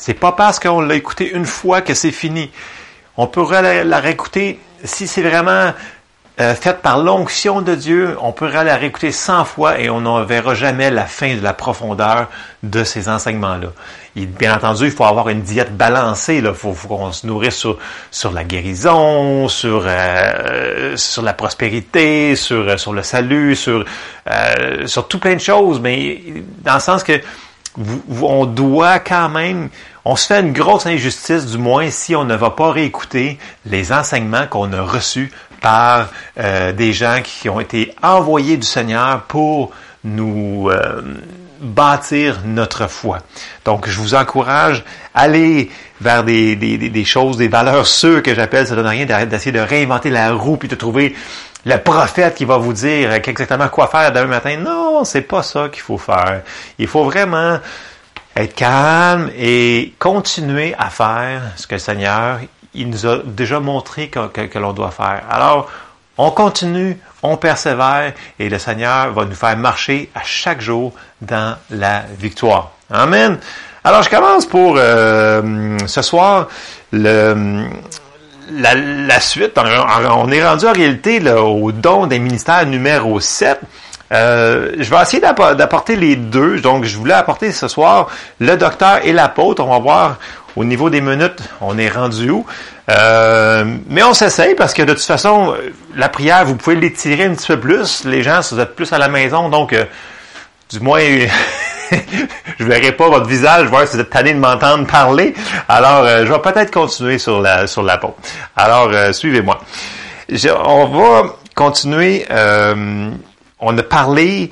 C'est 0.01 0.15
pas 0.15 0.31
parce 0.31 0.59
qu'on 0.59 0.81
l'a 0.81 0.95
écouté 0.95 1.29
une 1.31 1.45
fois 1.45 1.81
que 1.81 1.93
c'est 1.93 2.11
fini. 2.11 2.49
On 3.17 3.27
pourrait 3.27 3.83
la 3.83 3.99
réécouter 3.99 4.59
si 4.83 5.05
c'est 5.05 5.21
vraiment 5.21 5.73
euh, 6.39 6.55
faite 6.55 6.81
par 6.81 6.97
l'onction 6.97 7.61
de 7.61 7.75
Dieu, 7.75 8.17
on 8.19 8.31
pourrait 8.31 8.63
la 8.63 8.77
réécouter 8.77 9.11
100 9.11 9.45
fois 9.45 9.79
et 9.79 9.91
on 9.91 10.01
ne 10.01 10.23
verra 10.23 10.55
jamais 10.55 10.89
la 10.89 11.05
fin 11.05 11.35
de 11.35 11.43
la 11.43 11.53
profondeur 11.53 12.29
de 12.63 12.83
ces 12.83 13.09
enseignements-là. 13.09 13.67
bien 14.15 14.55
entendu, 14.55 14.85
il 14.85 14.91
faut 14.91 15.05
avoir 15.05 15.29
une 15.29 15.43
diète 15.43 15.77
balancée. 15.77 16.37
Il 16.43 16.51
faut, 16.55 16.71
qu'on 16.71 17.11
se 17.11 17.27
nourrisse 17.27 17.63
sur, 18.09 18.31
la 18.31 18.43
guérison, 18.43 19.47
sur, 19.49 19.83
euh, 19.85 20.97
sur 20.97 21.21
la 21.21 21.33
prospérité, 21.33 22.35
sur, 22.35 22.67
euh, 22.67 22.75
le 22.91 23.03
salut, 23.03 23.55
sur, 23.55 23.85
sur 24.87 25.07
tout 25.07 25.19
plein 25.19 25.35
de 25.35 25.41
choses, 25.41 25.79
mais 25.79 26.23
dans 26.63 26.73
le 26.73 26.79
sens 26.79 27.03
que 27.03 27.21
on 28.21 28.45
doit 28.45 28.99
quand 28.99 29.29
même, 29.29 29.69
on 30.05 30.15
se 30.15 30.27
fait 30.27 30.39
une 30.39 30.53
grosse 30.53 30.85
injustice, 30.85 31.45
du 31.45 31.57
moins 31.57 31.91
si 31.91 32.15
on 32.15 32.23
ne 32.23 32.35
va 32.35 32.49
pas 32.49 32.71
réécouter 32.71 33.37
les 33.65 33.91
enseignements 33.91 34.47
qu'on 34.47 34.73
a 34.73 34.81
reçus 34.81 35.31
par 35.61 36.09
euh, 36.39 36.71
des 36.71 36.91
gens 36.91 37.19
qui 37.23 37.49
ont 37.49 37.59
été 37.59 37.93
envoyés 38.01 38.57
du 38.57 38.65
Seigneur 38.65 39.21
pour 39.23 39.71
nous 40.03 40.69
euh, 40.69 41.01
bâtir 41.61 42.41
notre 42.43 42.87
foi. 42.87 43.19
Donc, 43.65 43.87
je 43.87 43.99
vous 43.99 44.15
encourage 44.15 44.83
à 45.13 45.21
aller 45.21 45.69
vers 46.01 46.23
des, 46.23 47.05
choses, 47.05 47.37
des 47.37 47.47
valeurs 47.47 47.85
sûres 47.85 48.23
que 48.23 48.33
j'appelle, 48.33 48.65
ça 48.65 48.75
donne 48.75 48.87
rien 48.87 49.05
d'essayer 49.05 49.51
de 49.51 49.59
réinventer 49.59 50.09
la 50.09 50.33
roue 50.33 50.57
puis 50.57 50.67
de 50.67 50.75
trouver 50.75 51.15
le 51.63 51.77
prophète 51.77 52.33
qui 52.33 52.45
va 52.45 52.57
vous 52.57 52.73
dire 52.73 53.13
exactement 53.13 53.67
quoi 53.69 53.87
faire 53.87 54.11
demain 54.11 54.25
matin. 54.25 54.57
Non, 54.57 55.03
c'est 55.03 55.21
pas 55.21 55.43
ça 55.43 55.69
qu'il 55.69 55.83
faut 55.83 55.99
faire. 55.99 56.41
Il 56.79 56.87
faut 56.87 57.03
vraiment 57.03 57.59
être 58.35 58.55
calme 58.55 59.29
et 59.37 59.93
continuer 59.99 60.73
à 60.77 60.89
faire 60.89 61.41
ce 61.57 61.67
que 61.67 61.75
le 61.75 61.79
Seigneur 61.79 62.39
il 62.73 62.89
nous 62.89 63.05
a 63.05 63.19
déjà 63.25 63.59
montré 63.59 64.07
que, 64.09 64.27
que 64.27 64.59
l'on 64.59 64.73
doit 64.73 64.91
faire. 64.91 65.23
Alors, 65.29 65.69
on 66.17 66.31
continue, 66.31 66.97
on 67.23 67.37
persévère 67.37 68.13
et 68.39 68.49
le 68.49 68.59
Seigneur 68.59 69.11
va 69.11 69.25
nous 69.25 69.35
faire 69.35 69.57
marcher 69.57 70.09
à 70.15 70.21
chaque 70.23 70.61
jour 70.61 70.93
dans 71.21 71.57
la 71.69 72.03
victoire. 72.17 72.71
Amen. 72.89 73.37
Alors, 73.83 74.03
je 74.03 74.09
commence 74.09 74.45
pour 74.45 74.75
euh, 74.77 75.77
ce 75.87 76.01
soir 76.01 76.47
le, 76.91 77.65
la, 78.51 78.75
la 78.75 79.19
suite. 79.19 79.57
On 79.57 80.31
est 80.31 80.45
rendu 80.45 80.65
en 80.65 80.73
réalité 80.73 81.19
là, 81.19 81.41
au 81.41 81.71
don 81.71 82.07
des 82.07 82.19
ministères 82.19 82.65
numéro 82.65 83.19
7. 83.19 83.59
Euh, 84.11 84.73
je 84.77 84.89
vais 84.89 85.01
essayer 85.01 85.21
d'apporter 85.21 85.95
les 85.95 86.15
deux. 86.15 86.59
Donc, 86.59 86.85
je 86.85 86.97
voulais 86.97 87.13
apporter 87.13 87.51
ce 87.51 87.67
soir 87.67 88.07
le 88.39 88.57
docteur 88.57 88.99
et 89.03 89.13
l'apôtre. 89.13 89.63
On 89.63 89.69
va 89.69 89.79
voir 89.79 90.17
au 90.55 90.63
niveau 90.65 90.89
des 90.89 91.01
minutes, 91.01 91.39
on 91.61 91.77
est 91.77 91.89
rendu 91.89 92.29
où. 92.29 92.45
Euh, 92.89 93.63
mais 93.87 94.03
on 94.03 94.13
s'essaye 94.13 94.55
parce 94.55 94.73
que 94.73 94.81
de 94.81 94.93
toute 94.93 95.03
façon, 95.03 95.55
la 95.95 96.09
prière, 96.09 96.45
vous 96.45 96.55
pouvez 96.55 96.75
l'étirer 96.75 97.25
un 97.25 97.35
petit 97.35 97.47
peu 97.47 97.59
plus. 97.59 98.03
Les 98.05 98.21
gens, 98.21 98.41
si 98.41 98.55
vous 98.55 98.61
êtes 98.61 98.75
plus 98.75 98.91
à 98.91 98.97
la 98.97 99.07
maison, 99.07 99.49
donc 99.49 99.71
euh, 99.73 99.85
du 100.69 100.79
moins, 100.81 100.99
je 102.59 102.65
verrai 102.65 102.91
pas 102.91 103.07
votre 103.07 103.27
visage, 103.27 103.67
voir 103.67 103.87
si 103.87 103.95
vous 103.95 104.01
êtes 104.01 104.09
tanné 104.09 104.33
de 104.33 104.39
m'entendre 104.39 104.85
parler. 104.87 105.33
Alors, 105.69 106.03
euh, 106.05 106.25
je 106.25 106.33
vais 106.33 106.39
peut-être 106.39 106.71
continuer 106.71 107.17
sur 107.17 107.39
la 107.39 107.67
sur 107.67 107.83
la 107.83 107.97
peau. 107.97 108.15
Alors, 108.55 108.91
suivez-moi. 109.13 109.59
on 110.65 110.85
va 110.87 111.35
continuer. 111.55 112.25
On 113.61 113.77
a 113.77 113.83
parlé 113.83 114.51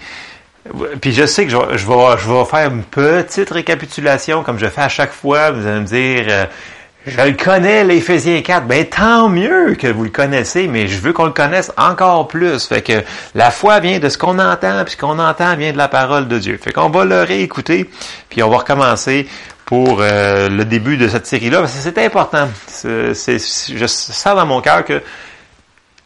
puis 1.02 1.14
je 1.14 1.26
sais 1.26 1.46
que 1.46 1.52
je, 1.52 1.58
vais, 1.58 2.46
faire 2.46 2.72
une 2.72 2.84
petite 2.84 3.50
récapitulation 3.50 4.44
comme 4.44 4.60
je 4.60 4.68
fais 4.68 4.82
à 4.82 4.90
chaque 4.90 5.12
fois. 5.12 5.52
Vous 5.52 5.66
allez 5.66 5.80
me 5.80 5.86
dire, 5.86 6.26
euh, 6.30 6.46
je 7.06 7.22
le 7.22 7.34
connais, 7.34 7.84
l'Éphésiens 7.84 8.42
4. 8.42 8.68
Ben 8.68 8.86
tant 8.86 9.30
mieux 9.30 9.76
que 9.76 9.88
vous 9.88 10.04
le 10.04 10.10
connaissez, 10.10 10.68
mais 10.68 10.88
je 10.88 11.00
veux 11.00 11.14
qu'on 11.14 11.26
le 11.26 11.32
connaisse 11.32 11.72
encore 11.78 12.28
plus. 12.28 12.68
Fait 12.68 12.82
que 12.82 13.04
la 13.36 13.52
foi 13.52 13.80
vient 13.80 14.00
de 14.00 14.10
ce 14.10 14.18
qu'on 14.18 14.38
entend, 14.38 14.84
puis 14.84 14.94
ce 14.94 14.98
qu'on 14.98 15.18
entend 15.18 15.56
vient 15.56 15.72
de 15.72 15.78
la 15.78 15.88
parole 15.88 16.28
de 16.28 16.38
Dieu. 16.38 16.60
Fait 16.62 16.72
qu'on 16.72 16.90
va 16.90 17.06
le 17.06 17.24
réécouter, 17.24 17.90
puis 18.30 18.44
on 18.44 18.50
va 18.50 18.58
recommencer 18.58 19.28
pour 19.66 20.00
euh, 20.02 20.50
le 20.50 20.66
début 20.66 20.98
de 20.98 21.08
cette 21.08 21.28
série-là, 21.28 21.68
c'est 21.68 22.00
important. 22.00 22.50
C'est, 22.66 23.14
je 23.14 23.86
sens 23.86 24.36
dans 24.36 24.46
mon 24.46 24.62
cœur 24.62 24.84
que 24.84 25.02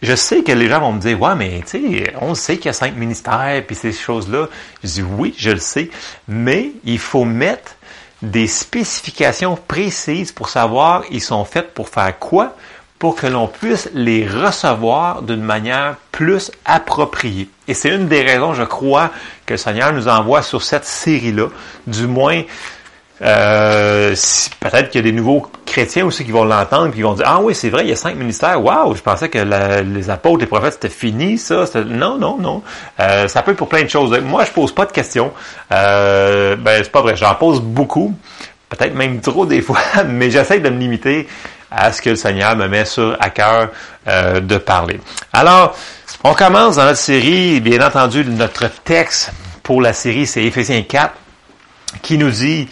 je 0.04 0.16
sais 0.16 0.44
que 0.44 0.52
les 0.52 0.68
gens 0.68 0.82
vont 0.82 0.92
me 0.92 1.00
dire, 1.00 1.20
ouais, 1.22 1.34
mais 1.34 1.62
tu 1.66 1.80
sais, 1.80 2.14
on 2.20 2.36
sait 2.36 2.58
qu'il 2.58 2.66
y 2.66 2.70
a 2.70 2.74
cinq 2.74 2.96
ministères, 2.98 3.64
puis 3.66 3.74
ces 3.74 3.94
choses-là. 3.94 4.50
Je 4.84 4.90
dis, 4.90 5.02
oui, 5.02 5.34
je 5.38 5.52
le 5.52 5.60
sais, 5.60 5.90
mais 6.28 6.72
il 6.84 7.00
faut 7.00 7.24
mettre 7.24 7.78
des 8.22 8.48
spécifications 8.48 9.58
précises 9.68 10.34
pour 10.34 10.50
savoir 10.50 11.04
ils 11.10 11.22
sont 11.22 11.46
faits 11.46 11.74
pour 11.74 11.88
faire 11.88 12.20
quoi, 12.20 12.56
pour 13.00 13.16
que 13.16 13.28
l'on 13.28 13.48
puisse 13.48 13.90
les 13.94 14.28
recevoir 14.28 15.22
d'une 15.22 15.42
manière 15.42 15.96
plus 16.12 16.52
appropriée. 16.66 17.50
Et 17.70 17.74
c'est 17.74 17.96
une 17.96 18.08
des 18.10 18.22
raisons, 18.24 18.54
je 18.54 18.64
crois, 18.64 19.10
que 19.46 19.54
le 19.54 19.58
Seigneur 19.58 19.94
nous 19.94 20.10
envoie 20.10 20.42
sur 20.42 20.64
cette 20.64 20.86
série-là, 20.86 21.48
du 21.88 22.08
moins 22.08 22.44
euh, 23.24 24.16
peut-être 24.60 24.90
qu'il 24.90 25.06
y 25.06 25.08
a 25.08 25.10
des 25.10 25.16
nouveaux 25.16 25.48
chrétiens 25.66 26.06
aussi 26.06 26.26
qui 26.26 26.32
vont 26.32 26.44
l'entendre 26.44 26.94
qui 26.94 27.02
vont 27.02 27.14
dire 27.14 27.26
Ah 27.28 27.40
oui, 27.42 27.56
c'est 27.56 27.70
vrai, 27.70 27.84
il 27.84 27.90
y 27.90 27.94
a 27.94 27.96
cinq 27.96 28.16
ministères. 28.16 28.64
Waouh, 28.64 28.96
je 28.96 29.02
pensais 29.02 29.30
que 29.30 29.40
les 29.82 30.10
apôtres, 30.10 30.42
les 30.42 30.46
prophètes, 30.46 30.74
c'était 30.74 30.90
fini, 30.90 31.38
ça. 31.38 31.66
Non, 31.86 32.18
non, 32.18 32.38
non. 32.38 32.62
Euh, 33.00 33.28
ça 33.28 33.42
peut 33.42 33.52
être 33.52 33.58
pour 33.58 33.70
plein 33.70 33.84
de 33.84 33.88
choses. 33.88 34.18
Moi, 34.20 34.46
je 34.46 34.52
pose 34.52 34.74
pas 34.74 34.86
de 34.86 34.92
questions. 34.92 35.32
Euh, 35.72 36.56
ben, 36.58 36.84
c'est 36.84 36.92
pas 36.92 37.02
vrai. 37.02 37.16
J'en 37.16 37.36
pose 37.36 37.62
beaucoup. 37.62 38.14
Peut-être 38.70 38.96
même 38.96 39.22
trop 39.22 39.46
des 39.46 39.62
fois, 39.64 39.80
mais 40.06 40.30
j'essaie 40.30 40.60
de 40.60 40.70
me 40.70 40.80
limiter 40.80 41.28
à 41.72 41.92
ce 41.92 42.02
que 42.02 42.12
le 42.12 42.16
Seigneur 42.16 42.56
me 42.56 42.68
met 42.68 42.86
sur 42.86 43.18
à 43.20 43.30
cœur 43.30 43.70
euh, 44.08 44.40
de 44.40 44.58
parler. 44.58 45.00
Alors, 45.32 45.76
on 46.24 46.34
commence 46.34 46.76
dans 46.76 46.86
notre 46.86 47.00
série, 47.00 47.60
bien 47.62 47.86
entendu, 47.86 48.24
notre 48.26 48.68
texte 48.84 49.32
pour 49.64 49.82
la 49.82 49.94
série, 49.94 50.28
c'est 50.28 50.44
Éphésiens 50.44 50.84
4, 50.84 51.14
qui 52.02 52.18
nous 52.18 52.30
dit, 52.30 52.68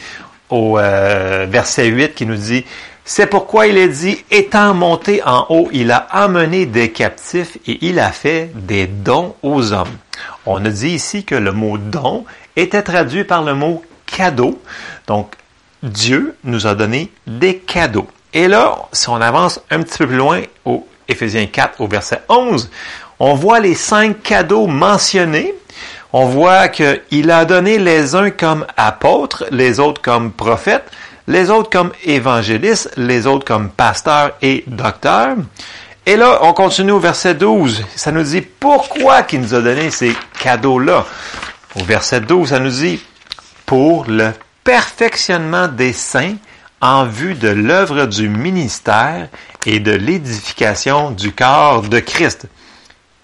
au 0.51 0.77
euh, 0.77 1.48
verset 1.50 1.88
8 1.88 2.13
qui 2.13 2.25
nous 2.25 2.36
dit, 2.36 2.65
c'est 3.03 3.27
pourquoi 3.27 3.67
il 3.67 3.77
est 3.77 3.88
dit, 3.88 4.24
étant 4.29 4.74
monté 4.74 5.24
en 5.24 5.46
haut, 5.50 5.70
il 5.74 5.91
a 5.91 5.98
amené 5.98 6.65
des 6.65 6.91
captifs 6.91 7.58
et 7.67 7.79
il 7.86 8.00
a 8.00 8.12
fait 8.12 8.51
des 8.53 8.86
dons 8.86 9.36
aux 9.41 9.74
hommes. 9.74 9.98
On 10.46 10.63
a 10.63 10.70
dit 10.70 10.89
ici 10.89 11.24
que 11.24 11.36
le 11.36 11.51
mot 11.51 11.77
don 11.77 12.25
était 12.55 12.84
traduit 12.84 13.24
par 13.24 13.43
le 13.43 13.55
mot 13.55 13.84
cadeau. 14.05 14.62
Donc, 15.08 15.36
Dieu 15.81 16.36
nous 16.43 16.67
a 16.67 16.75
donné 16.75 17.12
des 17.25 17.58
cadeaux. 17.58 18.08
Et 18.34 18.48
là, 18.48 18.77
si 18.91 19.10
on 19.10 19.15
avance 19.15 19.60
un 19.72 19.81
petit 19.81 19.98
peu 19.98 20.08
plus 20.08 20.17
loin 20.17 20.41
au 20.63 20.88
Éphésiens 21.08 21.48
4 21.48 21.81
au 21.81 21.88
verset 21.88 22.22
11, 22.29 22.70
on 23.20 23.34
voit 23.34 23.60
les 23.60 23.75
cinq 23.75 24.22
cadeaux 24.22 24.67
mentionnés 24.67 25.53
on 26.13 26.25
voit 26.25 26.68
qu'il 26.68 27.32
a 27.32 27.46
donné 27.46 27.77
les 27.77 28.15
uns 28.15 28.32
comme 28.32 28.65
apôtres, 28.75 29.46
les 29.51 29.80
autres 29.80 30.01
comme 30.01 30.32
prophètes, 30.32 30.91
les 31.27 31.50
autres 31.50 31.70
comme 31.70 31.91
évangélistes, 32.03 32.91
les 32.98 33.27
autres 33.27 33.46
comme 33.46 33.70
pasteurs 33.70 34.32
et 34.41 34.63
docteurs. 34.68 35.38
Et 36.06 36.15
là, 36.15 36.39
on 36.41 36.53
continue 36.53 36.91
au 36.91 37.00
verset 37.00 37.36
12. 37.36 37.86
Ça 37.96 38.12
nous 38.12 38.24
dit 38.24 38.41
pourquoi 38.41 39.24
qu'il 39.24 39.41
nous 39.41 39.53
a 39.53 39.62
donné 39.62 39.91
ces 39.91 40.15
cadeaux-là. 40.39 41.06
Au 41.75 41.84
verset 41.84 42.22
12, 42.22 42.50
ça 42.50 42.60
nous 42.60 42.72
dit 42.72 43.00
pour 43.65 44.06
le 44.06 44.32
perfectionnement 44.63 45.68
des 45.68 45.94
saints 45.94 46.36
en 46.82 47.06
vue 47.06 47.36
de 47.36 47.48
l'œuvre 47.48 48.08
du 48.08 48.27
ministère 48.27 49.27
et 49.65 49.80
de 49.80 49.91
l'édification 49.91 51.12
du 51.12 51.32
corps 51.32 51.84
de 51.84 52.00
Christ 52.00 52.48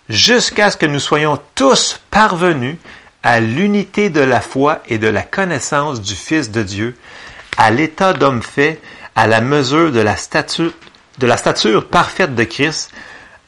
jusqu'à 0.10 0.72
ce 0.72 0.78
que 0.78 0.86
nous 0.86 1.00
soyons 1.00 1.40
tous 1.56 2.00
parvenus 2.12 2.78
à 3.24 3.40
l'unité 3.40 4.10
de 4.10 4.22
la 4.22 4.42
foi 4.42 4.82
et 4.88 4.98
de 4.98 5.08
la 5.08 5.24
connaissance 5.24 6.02
du 6.02 6.16
Fils 6.16 6.52
de 6.52 6.64
Dieu, 6.64 6.96
à 7.58 7.72
l'état 7.72 8.14
d'homme 8.14 8.42
fait, 8.42 8.80
à 9.16 9.28
la 9.28 9.42
mesure 9.42 9.92
de 9.92 10.00
la 10.00 10.16
stature, 10.16 10.72
de 11.18 11.28
la 11.28 11.38
stature 11.38 11.88
parfaite 11.88 12.36
de 12.36 12.44
Christ, 12.44 12.92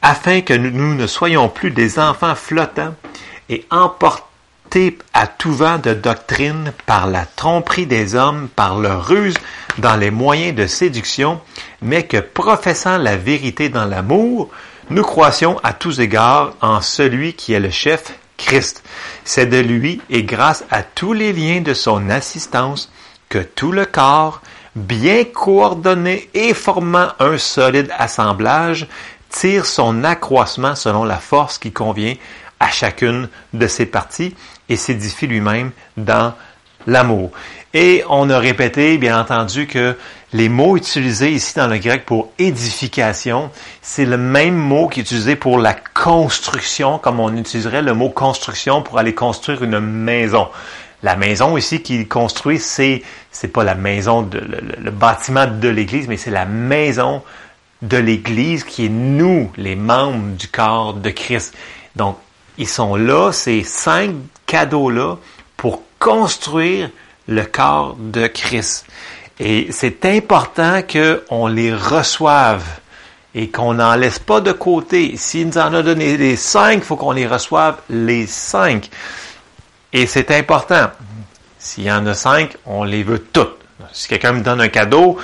afin 0.02 0.40
que 0.40 0.54
nous 0.54 0.94
ne 0.94 1.06
soyons 1.06 1.48
plus 1.48 1.70
des 1.70 1.98
enfants 1.98 2.34
flottants 2.34 2.94
et 3.48 3.66
emportés 3.70 4.98
à 5.14 5.26
tout 5.26 5.52
vent 5.52 5.78
de 5.78 5.94
doctrine 5.94 6.72
par 6.86 7.06
la 7.06 7.26
tromperie 7.26 7.86
des 7.86 8.14
hommes, 8.14 8.48
par 8.54 8.78
leur 8.78 9.06
ruse 9.06 9.36
dans 9.78 9.96
les 9.96 10.10
moyens 10.10 10.54
de 10.54 10.66
séduction, 10.66 11.40
mais 11.82 12.04
que 12.04 12.18
professant 12.18 12.98
la 12.98 13.16
vérité 13.16 13.68
dans 13.68 13.86
l'amour, 13.86 14.50
nous 14.90 15.04
croissions 15.04 15.58
à 15.62 15.72
tous 15.72 16.00
égards 16.00 16.54
en 16.60 16.80
celui 16.80 17.34
qui 17.34 17.52
est 17.52 17.60
le 17.60 17.70
chef, 17.70 18.12
Christ. 18.36 18.82
C'est 19.24 19.46
de 19.46 19.58
lui 19.58 20.00
et 20.10 20.24
grâce 20.24 20.64
à 20.70 20.82
tous 20.82 21.12
les 21.12 21.32
liens 21.32 21.60
de 21.60 21.74
son 21.74 22.10
assistance 22.10 22.90
que 23.28 23.38
tout 23.38 23.70
le 23.70 23.86
corps, 23.86 24.42
bien 24.74 25.24
coordonné 25.24 26.28
et 26.34 26.54
formant 26.54 27.08
un 27.20 27.38
solide 27.38 27.92
assemblage, 27.96 28.88
tire 29.28 29.64
son 29.64 30.02
accroissement 30.02 30.74
selon 30.74 31.04
la 31.04 31.18
force 31.18 31.58
qui 31.58 31.70
convient 31.70 32.14
à 32.58 32.70
chacune 32.70 33.28
de 33.54 33.66
ses 33.68 33.86
parties 33.86 34.34
et 34.68 34.76
s'édifie 34.76 35.28
lui-même 35.28 35.70
dans 35.96 36.34
l'amour. 36.86 37.30
Et 37.72 38.02
on 38.08 38.28
a 38.30 38.38
répété, 38.38 38.98
bien 38.98 39.20
entendu, 39.20 39.68
que 39.68 39.96
les 40.32 40.48
mots 40.48 40.76
utilisés 40.76 41.32
ici 41.32 41.54
dans 41.56 41.66
le 41.66 41.78
grec 41.78 42.06
pour 42.06 42.30
édification, 42.38 43.50
c'est 43.82 44.04
le 44.04 44.16
même 44.16 44.54
mot 44.54 44.88
qui 44.88 45.00
est 45.00 45.02
utilisé 45.02 45.34
pour 45.36 45.58
la 45.58 45.74
construction, 45.74 46.98
comme 46.98 47.18
on 47.18 47.36
utiliserait 47.36 47.82
le 47.82 47.94
mot 47.94 48.10
construction 48.10 48.82
pour 48.82 48.98
aller 48.98 49.14
construire 49.14 49.64
une 49.64 49.80
maison. 49.80 50.48
La 51.02 51.16
maison 51.16 51.56
ici 51.56 51.82
qu'il 51.82 52.06
construit, 52.08 52.58
c'est 52.58 53.02
c'est 53.32 53.48
pas 53.48 53.64
la 53.64 53.74
maison, 53.74 54.22
de, 54.22 54.38
le, 54.38 54.90
bâtiment 54.90 55.46
de 55.46 55.68
l'Église, 55.68 56.08
mais 56.08 56.16
c'est 56.16 56.30
la 56.30 56.44
maison 56.44 57.22
de 57.82 57.96
l'Église 57.96 58.64
qui 58.64 58.86
est 58.86 58.90
nous, 58.90 59.50
les 59.56 59.76
membres 59.76 60.36
du 60.36 60.48
corps 60.48 60.94
de 60.94 61.10
Christ. 61.10 61.54
Donc, 61.96 62.18
ils 62.58 62.68
sont 62.68 62.96
là, 62.96 63.32
ces 63.32 63.62
cinq 63.62 64.14
cadeaux-là, 64.46 65.16
pour 65.56 65.82
construire 65.98 66.90
le 67.28 67.44
corps 67.44 67.96
de 67.98 68.26
Christ. 68.26 68.84
Et 69.42 69.68
c'est 69.70 70.04
important 70.04 70.82
qu'on 70.82 71.46
les 71.46 71.74
reçoive 71.74 72.62
et 73.34 73.48
qu'on 73.48 73.74
n'en 73.74 73.94
laisse 73.94 74.18
pas 74.18 74.42
de 74.42 74.52
côté. 74.52 75.16
S'il 75.16 75.48
nous 75.48 75.56
en 75.56 75.72
a 75.72 75.82
donné 75.82 76.18
les 76.18 76.36
cinq, 76.36 76.74
il 76.74 76.82
faut 76.82 76.96
qu'on 76.96 77.12
les 77.12 77.26
reçoive 77.26 77.76
les 77.88 78.26
cinq. 78.26 78.90
Et 79.94 80.06
c'est 80.06 80.30
important. 80.32 80.90
S'il 81.58 81.84
y 81.84 81.92
en 81.92 82.06
a 82.06 82.12
cinq, 82.12 82.54
on 82.66 82.84
les 82.84 83.02
veut 83.02 83.20
toutes. 83.32 83.56
Si 83.92 84.08
quelqu'un 84.08 84.32
me 84.32 84.42
donne 84.42 84.60
un 84.60 84.68
cadeau, 84.68 85.18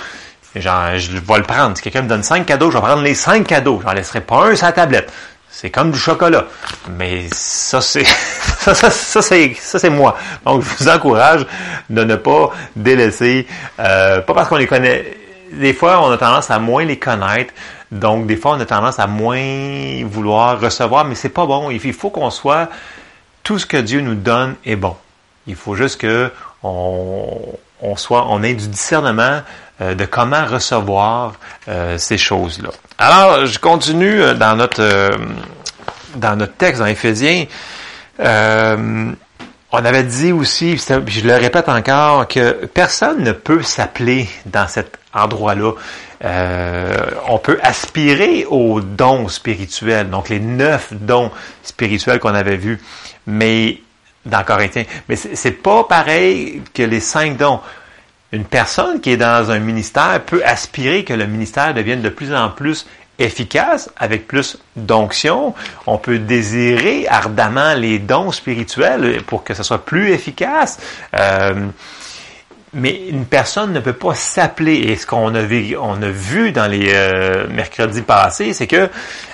genre, 0.54 0.96
je 0.96 1.12
vais 1.12 1.36
le 1.36 1.42
prendre. 1.42 1.76
Si 1.76 1.82
quelqu'un 1.82 2.02
me 2.02 2.08
donne 2.08 2.22
cinq 2.22 2.46
cadeaux, 2.46 2.70
je 2.70 2.78
vais 2.78 2.82
prendre 2.82 3.02
les 3.02 3.14
cinq 3.14 3.46
cadeaux. 3.46 3.82
J'en 3.84 3.92
laisserai 3.92 4.22
pas 4.22 4.46
un 4.46 4.56
sur 4.56 4.64
la 4.64 4.72
tablette. 4.72 5.12
C'est 5.58 5.70
comme 5.70 5.90
du 5.90 5.98
chocolat. 5.98 6.44
Mais 6.98 7.28
ça, 7.32 7.80
c'est 7.80 8.04
ça, 8.58 8.74
ça, 8.74 8.90
ça 8.90 9.22
c'est 9.22 9.88
moi. 9.90 10.18
Donc, 10.44 10.62
je 10.62 10.84
vous 10.84 10.88
encourage 10.90 11.46
de 11.88 12.04
ne 12.04 12.14
pas 12.14 12.50
délaisser, 12.76 13.46
euh, 13.80 14.20
pas 14.20 14.34
parce 14.34 14.50
qu'on 14.50 14.56
les 14.56 14.66
connaît. 14.66 15.16
Des 15.52 15.72
fois, 15.72 16.02
on 16.02 16.10
a 16.10 16.18
tendance 16.18 16.50
à 16.50 16.58
moins 16.58 16.84
les 16.84 16.98
connaître. 16.98 17.54
Donc, 17.90 18.26
des 18.26 18.36
fois, 18.36 18.56
on 18.56 18.60
a 18.60 18.66
tendance 18.66 18.98
à 18.98 19.06
moins 19.06 20.04
vouloir 20.04 20.60
recevoir, 20.60 21.06
mais 21.06 21.14
c'est 21.14 21.30
pas 21.30 21.46
bon. 21.46 21.70
Il 21.70 21.92
faut 21.94 22.10
qu'on 22.10 22.28
soit 22.28 22.68
tout 23.42 23.58
ce 23.58 23.64
que 23.64 23.78
Dieu 23.78 24.02
nous 24.02 24.14
donne 24.14 24.56
est 24.66 24.76
bon. 24.76 24.94
Il 25.46 25.54
faut 25.54 25.74
juste 25.74 25.98
que 25.98 26.30
on, 26.62 27.40
on 27.80 27.96
soit, 27.96 28.26
on 28.28 28.42
ait 28.42 28.52
du 28.52 28.68
discernement 28.68 29.40
euh, 29.82 29.94
de 29.94 30.06
comment 30.06 30.46
recevoir 30.46 31.34
euh, 31.68 31.98
ces 31.98 32.16
choses-là. 32.16 32.70
Alors, 32.96 33.44
je 33.44 33.58
continue 33.58 34.22
euh, 34.22 34.32
dans 34.32 34.56
notre 34.56 35.10
dans 36.14 36.34
notre 36.34 36.54
texte 36.54 36.80
dans 36.80 36.86
Éphésiens. 36.86 37.44
on 38.18 39.14
avait 39.70 40.04
dit 40.04 40.32
aussi, 40.32 40.78
je 40.78 41.20
le 41.26 41.34
répète 41.34 41.68
encore, 41.68 42.26
que 42.26 42.64
personne 42.72 43.22
ne 43.22 43.32
peut 43.32 43.62
s'appeler 43.62 44.26
dans 44.46 44.66
cet 44.66 44.98
endroit-là. 45.12 45.72
on 47.28 47.38
peut 47.38 47.58
aspirer 47.62 48.46
aux 48.48 48.80
dons 48.80 49.28
spirituels, 49.28 50.08
donc 50.08 50.30
les 50.30 50.40
neuf 50.40 50.94
dons 50.94 51.30
spirituels 51.62 52.18
qu'on 52.18 52.34
avait 52.34 52.56
vus, 52.56 52.80
mais 53.26 53.82
dans 54.24 54.42
Corinthiens. 54.42 54.84
Mais 55.10 55.16
c'est 55.16 55.50
pas 55.62 55.84
pareil 55.84 56.62
que 56.72 56.82
les 56.82 57.00
cinq 57.00 57.36
dons 57.36 57.60
une 58.32 58.44
personne 58.44 59.00
qui 59.00 59.10
est 59.10 59.16
dans 59.16 59.50
un 59.50 59.58
ministère 59.58 60.20
peut 60.24 60.42
aspirer 60.44 61.04
que 61.04 61.14
le 61.14 61.26
ministère 61.26 61.74
devienne 61.74 62.02
de 62.02 62.08
plus 62.08 62.34
en 62.34 62.50
plus 62.50 62.86
efficace, 63.18 63.90
avec 63.96 64.26
plus 64.26 64.58
d'onction. 64.76 65.54
On 65.86 65.98
peut 65.98 66.18
désirer 66.18 67.06
ardemment 67.08 67.74
les 67.74 67.98
dons 67.98 68.32
spirituels 68.32 69.22
pour 69.26 69.44
que 69.44 69.54
ce 69.54 69.62
soit 69.62 69.84
plus 69.84 70.10
efficace. 70.10 70.78
Euh, 71.18 71.66
mais 72.74 73.08
une 73.08 73.24
personne 73.24 73.72
ne 73.72 73.80
peut 73.80 73.94
pas 73.94 74.14
s'appeler. 74.14 74.74
Et 74.74 74.96
ce 74.96 75.06
qu'on 75.06 75.34
a 75.34 75.42
vu, 75.42 75.76
on 75.80 76.02
a 76.02 76.10
vu 76.10 76.52
dans 76.52 76.66
les 76.66 76.90
euh, 76.92 77.46
mercredis 77.48 78.02
passés, 78.02 78.52
c'est 78.52 78.66
que 78.66 78.90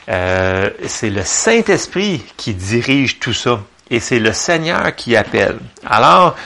euh, 0.08 0.70
c'est 0.86 1.10
le 1.10 1.22
Saint-Esprit 1.24 2.22
qui 2.36 2.54
dirige 2.54 3.18
tout 3.18 3.32
ça. 3.32 3.60
Et 3.90 4.00
c'est 4.00 4.20
le 4.20 4.32
Seigneur 4.32 4.94
qui 4.94 5.16
appelle. 5.16 5.58
Alors, 5.84 6.36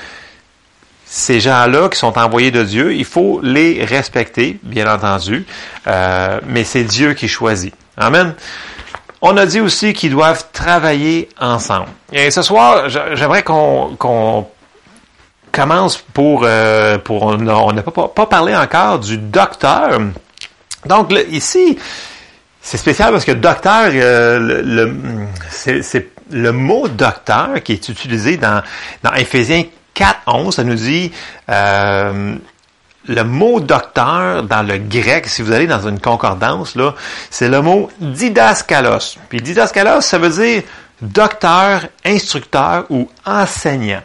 ces 1.17 1.41
gens-là 1.41 1.89
qui 1.89 1.99
sont 1.99 2.19
envoyés 2.19 2.51
de 2.51 2.63
Dieu, 2.63 2.95
il 2.95 3.07
faut 3.07 3.41
les 3.43 3.83
respecter, 3.83 4.59
bien 4.63 4.87
entendu, 4.93 5.47
euh, 5.87 6.41
mais 6.47 6.63
c'est 6.63 6.85
Dieu 6.85 7.15
qui 7.15 7.27
choisit. 7.27 7.75
Amen. 7.97 8.35
On 9.23 9.35
a 9.39 9.47
dit 9.47 9.61
aussi 9.61 9.95
qu'ils 9.95 10.11
doivent 10.11 10.45
travailler 10.53 11.31
ensemble. 11.41 11.87
Et 12.13 12.31
ce 12.31 12.43
soir, 12.43 12.91
j'aimerais 12.91 13.43
qu'on 13.43 14.47
commence 15.51 15.97
pour... 15.97 16.43
Euh, 16.45 16.99
pour 16.99 17.23
on 17.23 17.73
n'a 17.73 17.83
pas, 17.83 18.09
pas, 18.09 18.27
parlé 18.27 18.55
encore 18.55 18.99
du 18.99 19.17
docteur. 19.17 19.99
Donc 20.85 21.15
ici, 21.31 21.79
c'est 22.61 22.77
spécial 22.77 23.11
parce 23.11 23.25
que 23.25 23.33
docteur, 23.33 23.91
euh, 23.95 24.63
le, 24.63 24.95
c'est 25.51 26.11
le 26.31 26.53
mot 26.53 26.89
docteur 26.89 27.63
qui 27.65 27.73
est 27.73 27.89
utilisé 27.89 28.37
dans, 28.37 28.63
dans 29.03 29.15
Éphésiens 29.15 29.65
4.11, 29.97 30.53
ça 30.53 30.65
nous 30.65 30.75
dit 30.75 31.11
euh, 31.49 32.37
le 33.09 33.23
mot 33.23 33.61
docteur 33.61 34.43
dans 34.43 34.63
le 34.63 34.79
grec, 34.79 35.27
si 35.27 35.43
vous 35.43 35.53
allez 35.53 35.67
dans 35.67 35.89
une 35.89 36.01
concordance, 36.01 36.77
là, 36.77 36.95
c'est 37.31 37.49
le 37.49 37.63
mot 37.63 37.89
didaskalos. 38.01 39.17
Puis 39.29 39.41
didaskalos, 39.41 40.03
ça 40.03 40.19
veut 40.19 40.31
dire 40.31 40.63
docteur, 41.01 41.87
instructeur 42.05 42.85
ou 42.91 43.09
enseignant. 43.25 44.03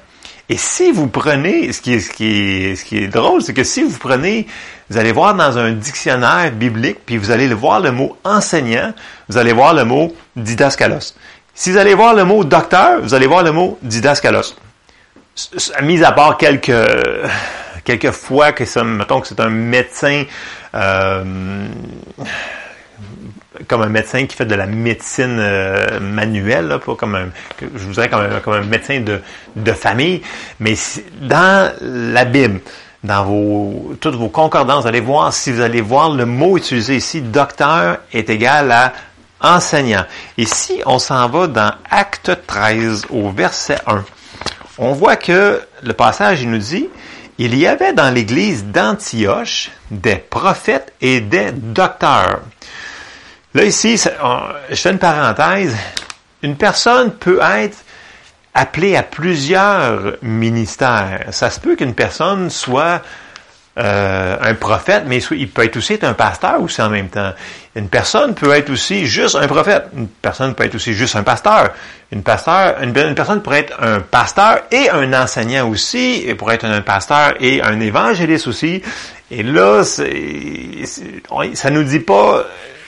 Et 0.50 0.58
si 0.58 0.92
vous 0.92 1.08
prenez, 1.08 1.72
ce 1.72 1.82
qui 1.82 1.94
est 1.94 3.08
drôle, 3.08 3.42
c'est 3.42 3.54
que 3.54 3.64
si 3.64 3.84
vous 3.84 3.98
prenez, 3.98 4.48
vous 4.90 4.98
allez 4.98 5.14
voir 5.14 5.34
dans 5.34 5.58
un 5.58 5.72
dictionnaire 5.72 6.52
biblique, 6.52 7.00
puis 7.06 7.18
vous 7.18 7.32
allez 7.32 7.48
voir 7.54 7.80
le 7.80 7.92
mot 7.92 8.18
enseignant, 8.26 8.94
vous 9.30 9.38
allez 9.38 9.54
voir 9.54 9.74
le 9.74 9.86
mot 9.86 10.14
didaskalos. 10.36 11.14
Si 11.54 11.72
vous 11.72 11.78
allez 11.78 11.94
voir 11.94 12.14
le 12.14 12.26
mot 12.26 12.44
docteur, 12.44 13.00
vous 13.02 13.14
allez 13.14 13.28
voir 13.28 13.44
le 13.44 13.54
mot 13.54 13.78
didaskalos 13.82 14.56
mis 15.82 16.04
à 16.04 16.12
part 16.12 16.38
quelques 16.38 16.72
quelques 17.84 18.12
fois 18.12 18.52
que 18.52 18.66
ça, 18.66 18.84
mettons 18.84 19.22
que 19.22 19.28
c'est 19.28 19.40
un 19.40 19.50
médecin 19.50 20.24
euh, 20.76 21.24
comme 23.68 23.82
un 23.82 23.90
médecin 23.90 24.26
qui 24.26 24.36
fait 24.36 24.46
de 24.46 24.56
la 24.56 24.66
médecine 24.66 25.38
euh, 25.40 26.00
manuelle, 26.00 26.80
pas 26.86 26.96
comme 26.96 27.16
un, 27.16 27.28
je 27.62 27.86
vous 27.86 27.94
dirais 27.94 28.10
comme 28.10 28.22
un, 28.22 28.40
comme 28.40 28.54
un 28.54 28.64
médecin 28.64 29.02
de, 29.02 29.22
de 29.56 29.72
famille, 29.72 30.22
mais 30.60 30.76
dans 31.22 31.72
la 31.82 32.26
Bible, 32.26 32.62
dans 33.04 33.24
vos, 33.24 33.96
toutes 34.00 34.16
vos 34.16 34.30
concordances, 34.30 34.86
allez 34.86 35.00
voir 35.00 35.34
si 35.34 35.52
vous 35.52 35.62
allez 35.62 35.82
voir 35.82 36.12
le 36.12 36.26
mot 36.26 36.58
utilisé 36.58 36.96
ici, 36.96 37.22
docteur 37.22 37.98
est 38.14 38.30
égal 38.30 38.72
à 38.72 38.94
enseignant. 39.42 40.06
Ici, 40.38 40.82
on 40.86 41.00
s'en 41.00 41.28
va 41.28 41.48
dans 41.48 41.72
Acte 41.90 42.32
13 42.46 43.08
au 43.10 43.32
verset 43.32 43.78
1 43.88 44.04
on 44.78 44.94
voit 44.94 45.16
que 45.16 45.62
le 45.84 45.94
passage, 45.94 46.46
nous 46.46 46.58
dit, 46.58 46.90
il 47.38 47.56
y 47.58 47.68
avait 47.68 47.94
dans 47.94 48.14
l'église 48.14 48.66
d'Antioche 48.66 49.72
des 49.90 50.16
prophètes 50.16 50.94
et 51.02 51.22
des 51.22 51.52
docteurs. 51.52 52.42
Là, 53.54 53.64
ici, 53.66 53.98
je 53.98 54.76
fais 54.76 54.92
une 54.92 55.00
parenthèse. 55.00 55.76
Une 56.42 56.56
personne 56.56 57.12
peut 57.12 57.40
être 57.42 57.78
appelée 58.54 58.96
à 58.96 59.04
plusieurs 59.04 60.18
ministères. 60.22 61.26
Ça 61.32 61.50
se 61.50 61.60
peut 61.60 61.76
qu'une 61.76 61.94
personne 61.94 62.50
soit 62.50 63.02
euh, 63.78 64.36
un 64.42 64.54
prophète, 64.54 65.04
mais 65.08 65.20
il 65.32 65.48
peut 65.48 65.64
être 65.64 65.78
aussi 65.78 65.98
un 66.02 66.14
pasteur 66.14 66.62
aussi 66.62 66.82
en 66.82 66.90
même 66.90 67.08
temps. 67.08 67.32
Une 67.74 67.88
personne 67.88 68.36
peut 68.36 68.52
être 68.52 68.70
aussi 68.70 69.06
juste 69.06 69.36
un 69.36 69.48
prophète. 69.48 69.86
Une 69.96 70.10
personne 70.10 70.54
peut 70.56 70.66
être 70.66 70.76
aussi 70.76 70.94
juste 70.94 71.16
un 71.16 71.24
pasteur. 71.24 71.70
Une, 72.12 72.22
pasteur, 72.22 72.76
une, 72.84 72.92
personne 73.16 73.42
pourrait 73.42 73.60
être 73.60 73.82
un 73.82 74.02
pasteur 74.02 74.60
et 74.72 74.90
un 74.90 75.14
enseignant 75.14 75.70
aussi, 75.70 76.22
et 76.28 76.36
pourrait 76.36 76.56
être 76.56 76.66
un 76.66 76.82
pasteur 76.82 77.36
et 77.40 77.62
un 77.62 77.80
évangéliste 77.80 78.48
aussi. 78.48 78.82
Et 79.32 79.42
là, 79.42 79.86
c'est, 79.86 80.84
ça 81.54 81.70
nous 81.70 81.84
dit 81.84 82.02
pas 82.02 82.44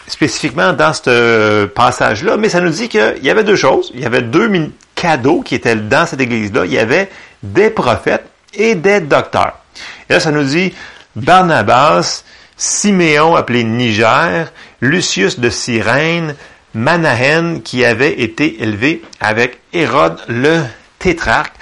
spécifiquement 0.08 0.74
dans 0.74 0.92
ce 0.92 1.64
passage-là, 1.64 2.36
mais 2.36 2.50
ça 2.50 2.60
nous 2.60 2.72
dit 2.72 2.90
qu'il 2.90 3.20
y 3.24 3.30
avait 3.30 3.46
deux 3.46 3.56
choses. 3.56 3.90
Il 3.96 4.02
y 4.02 4.06
avait 4.06 4.22
deux 4.22 4.52
cadeaux 4.96 5.44
qui 5.44 5.56
étaient 5.56 5.78
dans 5.78 6.06
cette 6.06 6.20
église-là. 6.20 6.66
Il 6.66 6.74
y 6.74 6.78
avait 6.78 7.10
des 7.42 7.70
prophètes 7.70 8.26
et 8.54 8.76
des 8.76 9.00
docteurs. 9.00 9.63
Et 10.10 10.14
là, 10.14 10.20
ça 10.20 10.32
nous 10.32 10.44
dit 10.44 10.74
Barnabas, 11.16 12.24
Siméon 12.58 13.36
appelé 13.36 13.64
Niger, 13.64 14.52
Lucius 14.82 15.40
de 15.40 15.50
Cyrène, 15.50 16.36
Manahen 16.74 17.62
qui 17.62 17.86
avait 17.86 18.22
été 18.22 18.62
élevé 18.64 19.04
avec 19.20 19.60
Hérode 19.74 20.20
le 20.28 20.64
tétrarque 21.00 21.56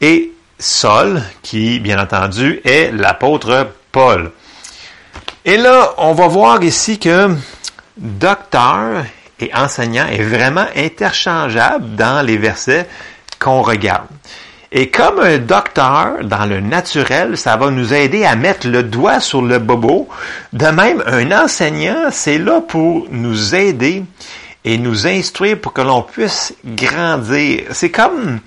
et 0.00 0.32
Saul 0.58 1.22
qui, 1.42 1.80
bien 1.80 2.00
entendu, 2.00 2.60
est 2.64 2.92
l'apôtre 2.92 3.72
Paul. 3.90 4.30
Et 5.44 5.56
là, 5.56 5.94
on 5.98 6.12
va 6.12 6.28
voir 6.28 6.62
ici 6.62 7.00
que 7.00 7.34
docteur 7.96 9.04
et 9.40 9.50
enseignant 9.54 10.06
est 10.06 10.22
vraiment 10.22 10.66
interchangeable 10.76 11.96
dans 11.96 12.24
les 12.24 12.36
versets 12.36 12.86
qu'on 13.40 13.62
regarde. 13.62 14.06
Et 14.74 14.88
comme 14.88 15.20
un 15.20 15.36
docteur 15.36 16.24
dans 16.24 16.46
le 16.46 16.60
naturel, 16.60 17.36
ça 17.36 17.58
va 17.58 17.70
nous 17.70 17.92
aider 17.92 18.24
à 18.24 18.36
mettre 18.36 18.66
le 18.66 18.82
doigt 18.82 19.20
sur 19.20 19.42
le 19.42 19.58
bobo. 19.58 20.08
De 20.54 20.66
même, 20.68 21.02
un 21.06 21.30
enseignant, 21.30 22.08
c'est 22.10 22.38
là 22.38 22.62
pour 22.62 23.06
nous 23.10 23.54
aider 23.54 24.02
et 24.64 24.78
nous 24.78 25.06
instruire 25.06 25.60
pour 25.60 25.74
que 25.74 25.82
l'on 25.82 26.00
puisse 26.00 26.54
grandir. 26.64 27.64
C'est 27.72 27.90
comme 27.90 28.40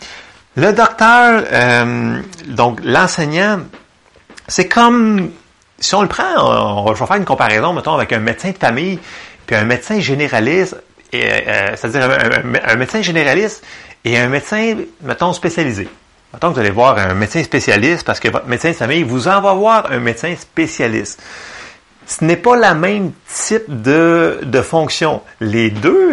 le 0.55 0.73
docteur, 0.73 1.43
euh, 1.51 2.19
donc 2.47 2.79
l'enseignant, 2.83 3.59
c'est 4.47 4.67
comme, 4.67 5.29
si 5.79 5.93
on 5.93 6.01
le 6.01 6.07
prend, 6.07 6.23
on, 6.39 6.91
va 6.91 7.05
faire 7.05 7.17
une 7.17 7.25
comparaison, 7.25 7.71
mettons, 7.71 7.93
avec 7.93 8.11
un 8.13 8.19
médecin 8.19 8.49
de 8.49 8.57
famille, 8.57 8.97
puis 9.45 9.55
un 9.55 9.65
médecin 9.65 9.99
généraliste, 9.99 10.75
euh, 11.13 11.75
c'est-à-dire 11.75 12.09
un 12.65 12.75
médecin 12.77 13.03
généraliste 13.03 13.63
et 14.03 14.17
un 14.17 14.27
médecin, 14.27 14.75
mettons, 15.03 15.31
spécialisé. 15.31 15.87
Mettons 16.35 16.49
que 16.49 16.55
vous 16.55 16.59
allez 16.59 16.69
voir 16.69 16.97
un 16.97 17.13
médecin 17.13 17.41
spécialiste 17.43 18.05
parce 18.05 18.19
que 18.19 18.27
votre 18.27 18.47
médecin 18.47 18.71
de 18.71 18.75
famille 18.75 19.03
vous 19.03 19.29
envoie 19.29 19.53
voir 19.53 19.89
un 19.89 19.99
médecin 19.99 20.35
spécialiste. 20.37 21.23
Ce 22.05 22.25
n'est 22.25 22.35
pas 22.35 22.57
la 22.57 22.73
même 22.73 23.13
type 23.33 23.63
de, 23.81 24.41
de 24.43 24.61
fonction. 24.61 25.21
Les 25.39 25.69
deux, 25.69 26.11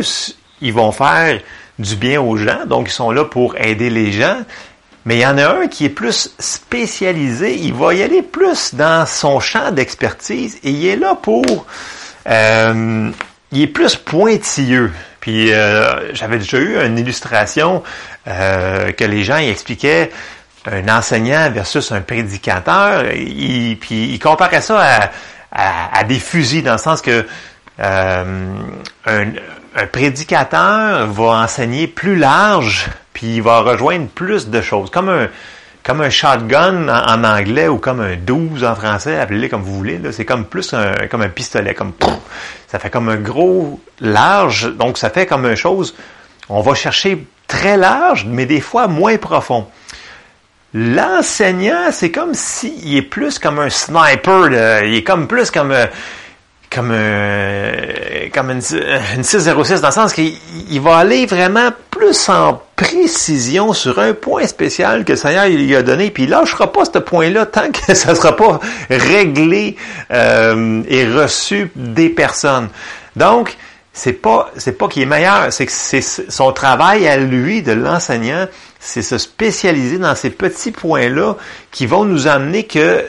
ils 0.61 0.73
vont 0.73 0.93
faire 0.93 1.41
du 1.77 1.97
bien 1.97 2.21
aux 2.21 2.37
gens, 2.37 2.67
donc 2.67 2.87
ils 2.87 2.93
sont 2.93 3.11
là 3.11 3.25
pour 3.25 3.57
aider 3.57 3.91
les 3.91 4.13
gens. 4.13 4.37
Mais 5.07 5.17
il 5.17 5.21
y 5.23 5.27
en 5.27 5.39
a 5.39 5.57
un 5.57 5.67
qui 5.67 5.87
est 5.87 5.89
plus 5.89 6.33
spécialisé, 6.39 7.57
il 7.57 7.75
va 7.75 7.93
y 7.93 8.05
aller 8.05 8.23
plus 8.23 8.77
dans 8.77 9.05
son 9.07 9.41
champ 9.41 9.73
d'expertise 9.73 10.61
et 10.63 10.71
il 10.71 10.87
est 10.87 10.97
là 10.97 11.17
pour... 11.21 11.67
Euh, 12.29 13.11
il 13.51 13.63
est 13.63 13.67
plus 13.67 13.97
pointilleux. 13.97 14.93
Puis 15.23 15.53
euh, 15.53 16.13
j'avais 16.15 16.39
déjà 16.39 16.59
eu 16.59 16.85
une 16.85 16.99
illustration 16.99 17.85
euh, 18.27 18.91
que 18.91 19.05
les 19.05 19.23
gens 19.23 19.37
expliquaient 19.37 20.11
un 20.67 20.89
enseignant 20.89 21.49
versus 21.53 21.93
un 21.93 22.01
prédicateur. 22.01 23.05
Il, 23.15 23.79
puis 23.79 24.13
il 24.13 24.19
comparait 24.19 24.61
ça 24.61 25.11
à, 25.53 25.99
à, 25.99 26.03
des 26.03 26.19
fusils 26.19 26.65
dans 26.65 26.73
le 26.73 26.79
sens 26.79 27.01
que 27.01 27.25
euh, 27.79 28.55
un, 29.07 29.27
un 29.77 29.87
prédicateur 29.87 31.07
va 31.07 31.25
enseigner 31.45 31.87
plus 31.87 32.17
large, 32.17 32.89
puis 33.13 33.37
il 33.37 33.43
va 33.43 33.61
rejoindre 33.61 34.09
plus 34.09 34.49
de 34.49 34.61
choses, 34.61 34.91
comme 34.91 35.09
un 35.09 35.29
comme 35.85 36.01
un 36.01 36.11
shotgun 36.11 36.89
en, 36.89 37.25
anglais 37.25 37.69
ou 37.69 37.79
comme 37.79 38.01
un 38.01 38.17
12 38.17 38.65
en 38.65 38.75
français, 38.75 39.19
appelez-le 39.19 39.49
comme 39.49 39.63
vous 39.63 39.75
voulez. 39.75 40.01
C'est 40.13 40.25
comme 40.25 40.45
plus 40.45 40.73
un, 40.75 40.93
comme 41.11 41.23
un 41.23 41.29
pistolet, 41.29 41.75
comme 41.75 41.93
ça 42.69 42.79
fait 42.79 42.91
comme 42.91 43.09
un 43.09 43.17
gros 43.17 43.81
large, 44.01 44.73
donc 44.77 44.99
ça 44.99 45.11
fait 45.11 45.27
comme 45.27 45.45
une 45.47 45.57
chose. 45.57 45.95
On 46.49 46.61
va 46.61 46.75
chercher 46.75 47.27
très 47.47 47.77
large, 47.77 48.27
mais 48.29 48.47
des 48.47 48.61
fois 48.61 48.87
moins 48.87 49.17
profond. 49.17 49.67
L'enseignant, 50.75 51.91
c'est 51.91 52.11
comme 52.11 52.33
s'il 52.33 52.97
est 52.97 53.03
plus 53.03 53.39
comme 53.39 53.59
un 53.59 53.69
sniper, 53.69 54.83
il 54.85 54.95
est 54.95 55.05
comme 55.05 55.27
plus 55.27 55.51
comme 55.51 55.75
comme, 56.73 56.91
euh, 56.93 58.29
comme 58.33 58.51
une, 58.51 58.63
une 59.17 59.23
606 59.23 59.81
dans 59.81 59.89
le 59.89 59.93
sens 59.93 60.13
qu'il 60.13 60.81
va 60.81 60.97
aller 60.97 61.27
vraiment 61.27 61.71
plus 61.91 62.29
en 62.29 62.61
précision 62.77 63.73
sur 63.73 63.99
un 63.99 64.15
point 64.15 64.47
spécial 64.47 65.05
que 65.05 65.15
Seigneur 65.15 65.47
il 65.47 65.67
lui 65.67 65.77
a 65.77 65.83
donné, 65.83 66.11
puis 66.11 66.25
il 66.25 66.31
lâchera 66.31 66.73
pas 66.73 66.85
ce 66.85 66.99
point-là 66.99 67.47
tant 67.47 67.71
que 67.71 67.95
ça 67.95 68.15
sera 68.15 68.35
pas 68.35 68.61
réglé 68.91 69.77
euh, 70.11 70.83
et 70.89 71.07
reçu 71.07 71.71
des 71.77 72.09
personnes. 72.09 72.69
Donc, 73.17 73.57
c'est 73.93 74.15
pas 74.15 74.51
c'est 74.57 74.79
pas 74.79 74.89
qu'il 74.89 75.03
est 75.03 75.07
meilleur, 75.07 75.53
c'est 75.53 75.67
que 75.67 75.73
c'est 75.73 76.01
son 76.01 76.53
travail 76.53 77.07
à 77.07 77.19
lui 77.19 77.63
de 77.63 77.73
l'enseignant, 77.73 78.47
c'est 78.81 79.03
se 79.03 79.19
spécialiser 79.19 79.99
dans 79.99 80.15
ces 80.15 80.31
petits 80.31 80.73
points-là 80.73 81.37
qui 81.71 81.87
vont 81.87 82.05
nous 82.05 82.27
amener 82.27 82.65
que 82.65 83.05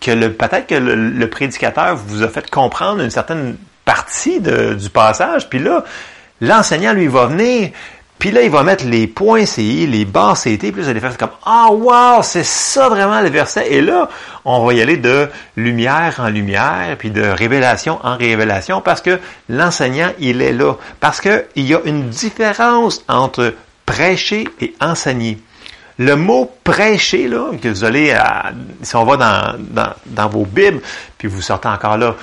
que 0.00 0.10
le, 0.10 0.32
peut-être 0.32 0.66
que 0.66 0.74
le, 0.74 1.30
prédicateur 1.30 1.96
vous 1.96 2.22
a 2.22 2.28
fait 2.28 2.50
comprendre 2.50 3.02
une 3.02 3.10
certaine 3.10 3.56
partie 3.84 4.40
du 4.40 4.90
passage, 4.90 5.48
puis 5.48 5.58
là, 5.58 5.84
l'enseignant, 6.40 6.92
lui, 6.92 7.06
va 7.06 7.26
venir, 7.26 7.70
puis 8.18 8.32
là, 8.32 8.42
il 8.42 8.50
va 8.50 8.64
mettre 8.64 8.84
les 8.84 9.06
points 9.06 9.46
CI, 9.46 9.86
les 9.86 10.04
barres 10.04 10.36
CT, 10.36 10.72
puis 10.72 10.82
là, 10.82 10.88
allez 10.88 11.00
faire 11.00 11.16
comme 11.16 11.30
«Ah, 11.46 11.68
wow, 11.70 12.22
c'est 12.22 12.44
ça 12.44 12.88
vraiment 12.88 13.20
le 13.20 13.28
verset!» 13.28 13.66
Et 13.70 13.80
là, 13.80 14.08
on 14.44 14.64
va 14.66 14.74
y 14.74 14.82
aller 14.82 14.96
de 14.96 15.28
lumière 15.56 16.16
en 16.18 16.28
lumière, 16.28 16.96
puis 16.98 17.10
de 17.10 17.22
révélation 17.22 18.00
en 18.02 18.16
révélation, 18.16 18.80
parce 18.80 19.00
que 19.00 19.20
l'enseignant, 19.48 20.10
il 20.18 20.42
est 20.42 20.52
là. 20.52 20.74
Parce 20.98 21.20
qu'il 21.20 21.44
y 21.56 21.74
a 21.74 21.80
une 21.84 22.08
différence 22.08 23.04
entre 23.08 23.54
prêcher 23.86 24.48
et 24.60 24.74
enseigner. 24.80 25.38
Le 25.98 26.14
mot 26.14 26.50
prêcher, 26.62 27.26
là, 27.26 27.50
que 27.60 27.68
vous 27.68 27.84
allez, 27.84 28.12
à, 28.12 28.52
si 28.82 28.94
on 28.94 29.04
va 29.04 29.16
dans, 29.16 29.56
dans, 29.58 29.92
dans, 30.06 30.28
vos 30.28 30.44
Bibles, 30.44 30.80
puis 31.16 31.26
vous 31.26 31.42
sortez 31.42 31.68
encore 31.68 31.98
là 31.98 32.14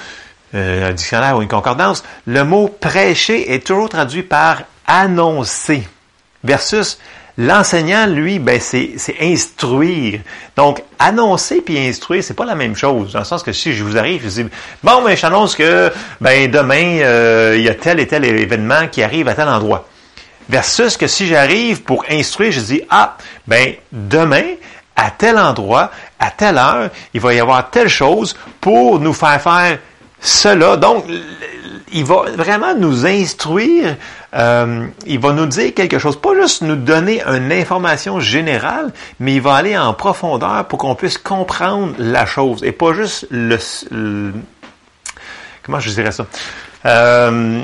euh, 0.54 0.90
un 0.90 0.94
dictionnaire 0.94 1.38
ou 1.38 1.42
une 1.42 1.50
concordance, 1.50 2.04
le 2.26 2.44
mot 2.46 2.70
prêcher 2.70 3.54
est 3.54 3.66
toujours 3.66 3.90
traduit 3.90 4.24
par 4.24 4.62
annoncer, 4.88 5.86
versus 6.44 6.98
l'enseignant, 7.38 8.08
lui, 8.08 8.40
ben 8.40 8.62
c'est, 8.62 8.96
instruire. 9.20 10.22
Donc, 10.56 10.82
annoncer 10.98 11.60
puis 11.60 11.78
instruire, 11.78 12.24
c'est 12.24 12.34
pas 12.34 12.46
la 12.46 12.56
même 12.56 12.76
chose. 12.76 13.12
Dans 13.12 13.20
le 13.20 13.26
sens 13.26 13.44
que 13.44 13.52
si 13.52 13.74
je 13.74 13.84
vous 13.84 13.98
arrive, 13.98 14.22
je 14.22 14.28
vous 14.28 14.44
dis, 14.44 14.50
bon, 14.84 15.04
ben, 15.04 15.18
j'annonce 15.18 15.56
que 15.56 15.92
ben 16.22 16.50
demain, 16.50 17.00
euh, 17.02 17.56
il 17.58 17.64
y 17.64 17.70
a 17.70 17.76
tel 17.76 18.00
et 18.00 18.08
tel 18.08 18.24
événement 18.24 18.88
qui 18.88 19.04
arrive 19.04 19.28
à 19.28 19.34
tel 19.34 19.50
endroit. 19.50 19.86
Versus 20.48 20.98
que 20.98 21.08
si 21.08 21.28
j'arrive 21.28 21.84
pour 21.84 22.06
instruire, 22.10 22.52
je 22.52 22.60
dis, 22.60 22.82
ah, 22.90 23.18
ben, 23.48 23.74
demain, 23.92 24.56
à 24.96 25.12
tel 25.12 25.38
endroit, 25.38 25.92
à 26.20 26.32
telle 26.32 26.58
heure, 26.58 26.90
il 27.14 27.22
va 27.22 27.34
y 27.34 27.40
avoir 27.40 27.70
telle 27.70 27.90
chose 27.90 28.36
pour 28.62 29.00
nous 29.00 29.14
faire 29.14 29.42
faire 29.42 29.80
cela. 30.20 30.78
Donc, 30.78 31.06
il 31.92 32.04
va 32.04 32.24
vraiment 32.36 32.76
nous 32.76 33.06
instruire, 33.06 33.96
euh, 34.36 34.88
il 35.06 35.20
va 35.20 35.34
nous 35.34 35.46
dire 35.46 35.74
quelque 35.74 36.00
chose, 36.00 36.20
pas 36.20 36.34
juste 36.36 36.62
nous 36.62 36.76
donner 36.76 37.22
une 37.24 37.52
information 37.52 38.20
générale, 38.20 38.92
mais 39.20 39.36
il 39.36 39.42
va 39.42 39.56
aller 39.56 39.78
en 39.78 39.94
profondeur 39.94 40.66
pour 40.68 40.80
qu'on 40.80 40.96
puisse 40.96 41.18
comprendre 41.18 41.94
la 41.98 42.26
chose 42.26 42.64
et 42.64 42.72
pas 42.72 42.94
juste 42.94 43.28
le, 43.32 43.58
comment 45.64 45.80
je 45.80 45.90
dirais 45.90 46.12
ça? 46.12 46.26
Euh, 46.86 47.62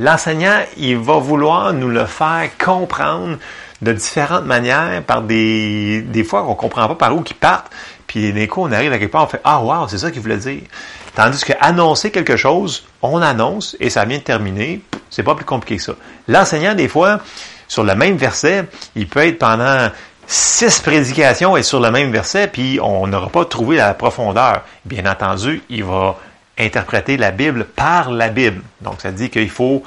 l'enseignant, 0.00 0.60
il 0.76 0.96
va 0.96 1.18
vouloir 1.18 1.72
nous 1.72 1.88
le 1.88 2.06
faire 2.06 2.50
comprendre 2.58 3.36
de 3.82 3.92
différentes 3.92 4.44
manières, 4.44 5.02
par 5.04 5.22
des, 5.22 6.02
des 6.02 6.24
fois 6.24 6.42
qu'on 6.42 6.54
comprend 6.54 6.88
pas 6.88 6.94
par 6.94 7.14
où 7.14 7.22
qu'ils 7.22 7.36
partent, 7.36 7.70
puis 8.06 8.32
d'un 8.32 8.46
coup, 8.46 8.62
on 8.62 8.72
arrive 8.72 8.92
à 8.92 8.98
quelque 8.98 9.12
part, 9.12 9.24
on 9.24 9.28
fait 9.28 9.40
Ah 9.44 9.62
wow, 9.62 9.88
c'est 9.88 9.98
ça 9.98 10.10
qu'il 10.10 10.20
voulait 10.20 10.36
dire. 10.36 10.62
Tandis 11.14 11.44
que 11.44 11.52
annoncer 11.60 12.10
quelque 12.10 12.36
chose, 12.36 12.86
on 13.02 13.22
annonce 13.22 13.76
et 13.78 13.90
ça 13.90 14.04
vient 14.04 14.18
de 14.18 14.22
terminer, 14.22 14.80
c'est 15.10 15.22
pas 15.22 15.34
plus 15.34 15.44
compliqué 15.44 15.76
que 15.76 15.82
ça. 15.82 15.92
L'enseignant, 16.28 16.74
des 16.74 16.88
fois, 16.88 17.20
sur 17.68 17.84
le 17.84 17.94
même 17.94 18.16
verset, 18.16 18.64
il 18.96 19.06
peut 19.06 19.26
être 19.26 19.38
pendant 19.38 19.90
six 20.26 20.80
prédications 20.80 21.56
et 21.56 21.62
sur 21.62 21.80
le 21.80 21.90
même 21.90 22.10
verset, 22.10 22.48
puis 22.48 22.78
on 22.82 23.06
n'aura 23.06 23.28
pas 23.28 23.44
trouvé 23.44 23.76
la 23.76 23.94
profondeur. 23.94 24.62
Bien 24.84 25.06
entendu, 25.06 25.62
il 25.68 25.84
va 25.84 26.16
interpréter 26.58 27.16
la 27.16 27.30
Bible 27.30 27.64
par 27.64 28.10
la 28.10 28.28
Bible. 28.28 28.62
Donc, 28.80 29.00
ça 29.00 29.10
dit 29.10 29.30
qu'il 29.30 29.50
faut 29.50 29.82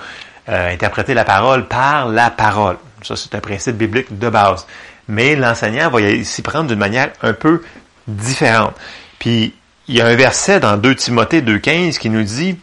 euh, 0.50 0.74
interpréter 0.74 1.14
la 1.14 1.24
parole 1.24 1.68
par 1.68 2.08
la 2.08 2.30
parole. 2.30 2.78
Ça, 3.04 3.16
c'est 3.16 3.36
un 3.36 3.40
principe 3.40 3.78
biblique 3.78 4.18
de 4.18 4.30
base. 4.30 4.66
Mais 5.08 5.36
l'enseignant 5.36 5.90
va 5.90 6.00
s'y 6.24 6.42
prendre 6.42 6.68
d'une 6.68 6.80
manière 6.80 7.12
un 7.22 7.34
peu 7.34 7.62
différente. 8.08 8.74
Puis, 9.20 9.54
il 9.88 9.96
y 9.96 10.02
a 10.02 10.08
un 10.08 10.16
verset 10.16 10.60
dans 10.60 10.78
2 10.78 10.96
Timothée 10.96 11.42
2.15 11.42 11.98
qui 11.98 12.10
nous 12.10 12.24
dit 12.24 12.58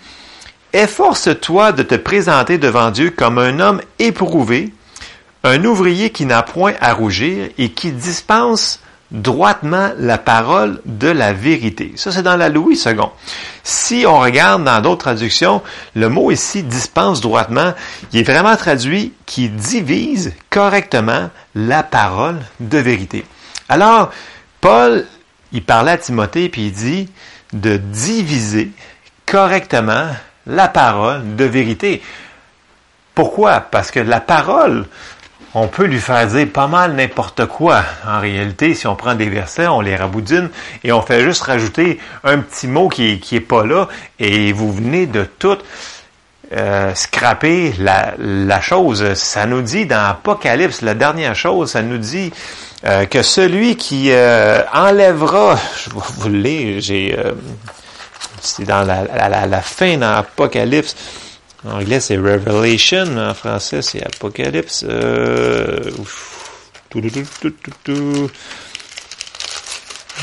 Efforce-toi 0.73 1.73
de 1.73 1.83
te 1.83 1.97
présenter 1.97 2.57
devant 2.57 2.91
Dieu 2.91 3.11
comme 3.11 3.39
un 3.39 3.61
homme 3.61 3.81
éprouvé, 3.99 4.73
un 5.43 5.65
ouvrier 5.65 6.11
qui 6.11 6.27
n'a 6.27 6.43
point 6.43 6.75
à 6.81 6.95
rougir 6.95 7.49
et 7.59 7.71
qui 7.71 7.93
dispense 7.93 8.81
droitement 9.11 9.91
la 9.99 10.19
parole 10.19 10.81
de 10.85 11.09
la 11.09 11.33
vérité. 11.33 11.93
Ça, 11.97 12.13
c'est 12.13 12.23
dans 12.23 12.37
la 12.37 12.49
Louis 12.49 12.81
II. 12.87 12.97
Si 13.65 14.05
on 14.07 14.21
regarde 14.21 14.65
dans 14.65 14.81
d'autres 14.81 15.05
traductions, 15.05 15.63
le 15.95 16.09
mot 16.09 16.31
ici 16.31 16.63
dispense 16.63 17.21
droitement, 17.21 17.75
il 18.13 18.21
est 18.21 18.23
vraiment 18.23 18.57
traduit 18.57 19.13
qui 19.27 19.49
divise 19.49 20.33
correctement 20.49 21.31
la 21.55 21.83
parole 21.83 22.39
de 22.61 22.79
vérité. 22.79 23.25
Alors, 23.69 24.11
Paul, 24.61 25.07
il 25.53 25.65
parlait 25.65 25.93
à 25.93 25.99
Timothée 25.99 26.49
puis 26.49 26.67
il 26.67 26.73
dit 26.73 27.09
de 27.53 27.77
diviser 27.77 28.71
correctement 29.27 30.07
la 30.47 30.69
parole 30.69 31.37
de 31.37 31.45
vérité. 31.45 32.03
Pourquoi? 33.15 33.61
Parce 33.61 33.91
que 33.91 34.01
la 34.01 34.21
parole, 34.21 34.87
on 35.55 35.67
peut 35.69 35.85
lui 35.85 36.01
faire 36.01 36.27
dire 36.27 36.47
pas 36.53 36.69
mal 36.69 36.95
n'importe 36.95 37.47
quoi. 37.47 37.83
En 38.07 38.21
réalité, 38.21 38.75
si 38.75 38.87
on 38.87 38.95
prend 38.95 39.15
des 39.15 39.29
versets, 39.29 39.67
on 39.67 39.81
les 39.81 39.97
raboudine 39.97 40.49
et 40.85 40.93
on 40.93 41.03
fait 41.03 41.23
juste 41.23 41.43
rajouter 41.43 41.99
un 42.25 42.39
petit 42.39 42.69
mot 42.69 42.89
qui, 42.89 43.19
qui 43.21 43.37
est 43.37 43.41
pas 43.41 43.65
là 43.65 43.89
et 44.19 44.53
vous 44.53 44.73
venez 44.73 45.07
de 45.07 45.25
tout 45.25 45.59
euh, 46.53 46.95
scraper 46.95 47.73
la, 47.79 48.15
la, 48.19 48.61
chose. 48.61 49.15
Ça 49.15 49.47
nous 49.47 49.63
dit 49.63 49.87
dans 49.87 50.11
Apocalypse, 50.11 50.83
la 50.83 50.95
dernière 50.95 51.35
chose, 51.35 51.71
ça 51.73 51.83
nous 51.83 51.99
dit 51.99 52.33
euh, 52.85 53.07
que 53.07 53.23
celui 53.23 53.77
qui 53.77 54.11
euh, 54.11 54.63
enlèvera, 54.73 55.59
je 55.85 55.91
vais 55.91 56.01
vous 56.19 56.29
lire, 56.29 56.81
j'ai, 56.81 57.17
euh, 57.19 57.33
c'est 58.41 58.65
dans 58.65 58.83
la, 58.83 59.05
la, 59.05 59.47
la 59.47 59.61
fin 59.61 59.97
dans 59.97 60.15
Apocalypse, 60.15 60.97
en 61.65 61.79
anglais, 61.79 62.01
c'est 62.01 62.17
Revelation. 62.17 63.17
En 63.17 63.35
français, 63.35 63.83
c'est 63.83 64.03
Apocalypse. 64.05 64.85
Euh... 64.89 65.91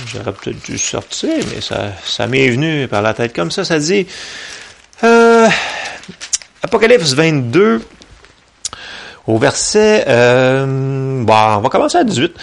J'aurais 0.05 0.31
peut-être 0.33 0.65
dû 0.65 0.77
sortir, 0.77 1.43
mais 1.53 1.61
ça, 1.61 1.91
ça 2.05 2.27
m'est 2.27 2.49
venu 2.49 2.87
par 2.87 3.01
la 3.01 3.13
tête 3.13 3.33
comme 3.33 3.51
ça. 3.51 3.63
Ça 3.63 3.79
dit 3.79 4.05
euh, 5.03 5.47
Apocalypse 6.61 7.13
22 7.13 7.81
au 9.27 9.37
verset... 9.37 10.05
Euh, 10.07 11.23
bon, 11.23 11.33
on 11.33 11.59
va 11.59 11.69
commencer 11.69 11.97
à 11.97 12.03
18. 12.03 12.33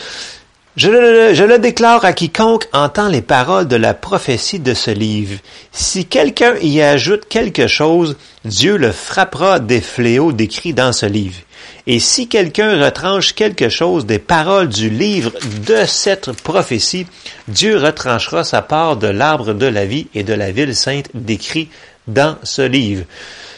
Je 0.77 0.89
le, 0.91 1.59
déclare 1.59 2.05
à 2.05 2.13
quiconque 2.13 2.67
entend 2.73 3.09
les 3.09 3.23
paroles 3.23 3.69
de 3.69 3.77
la 3.77 3.95
prophétie 3.95 4.59
de 4.59 4.75
ce 4.75 4.91
livre. 4.91 5.39
Si 5.71 6.05
quelqu'un 6.05 6.57
y 6.61 6.83
ajoute 6.83 7.29
quelque 7.29 7.69
chose, 7.69 8.17
Dieu 8.45 8.77
le 8.77 8.91
frappera 8.91 9.61
des 9.61 9.81
fléaux 9.81 10.33
décrits 10.33 10.75
dans 10.75 10.93
ce 10.93 11.07
livre. 11.07 11.39
Et 11.87 12.01
si 12.01 12.27
quelqu'un 12.27 12.85
retranche 12.85 13.35
quelque 13.35 13.69
chose 13.69 14.05
des 14.05 14.19
paroles 14.19 14.69
du 14.69 14.91
livre 14.91 15.31
de 15.65 15.85
cette 15.87 16.33
prophétie, 16.43 17.07
Dieu 17.47 17.79
retranchera 17.79 18.43
sa 18.43 18.61
part 18.61 18.97
de 18.97 19.07
l'arbre 19.07 19.53
de 19.53 19.67
la 19.67 19.87
vie 19.87 20.09
et 20.13 20.25
de 20.25 20.35
la 20.35 20.51
ville 20.51 20.75
sainte 20.75 21.09
décrit 21.15 21.69
dans 22.09 22.37
ce 22.43 22.63
livre. 22.63 23.05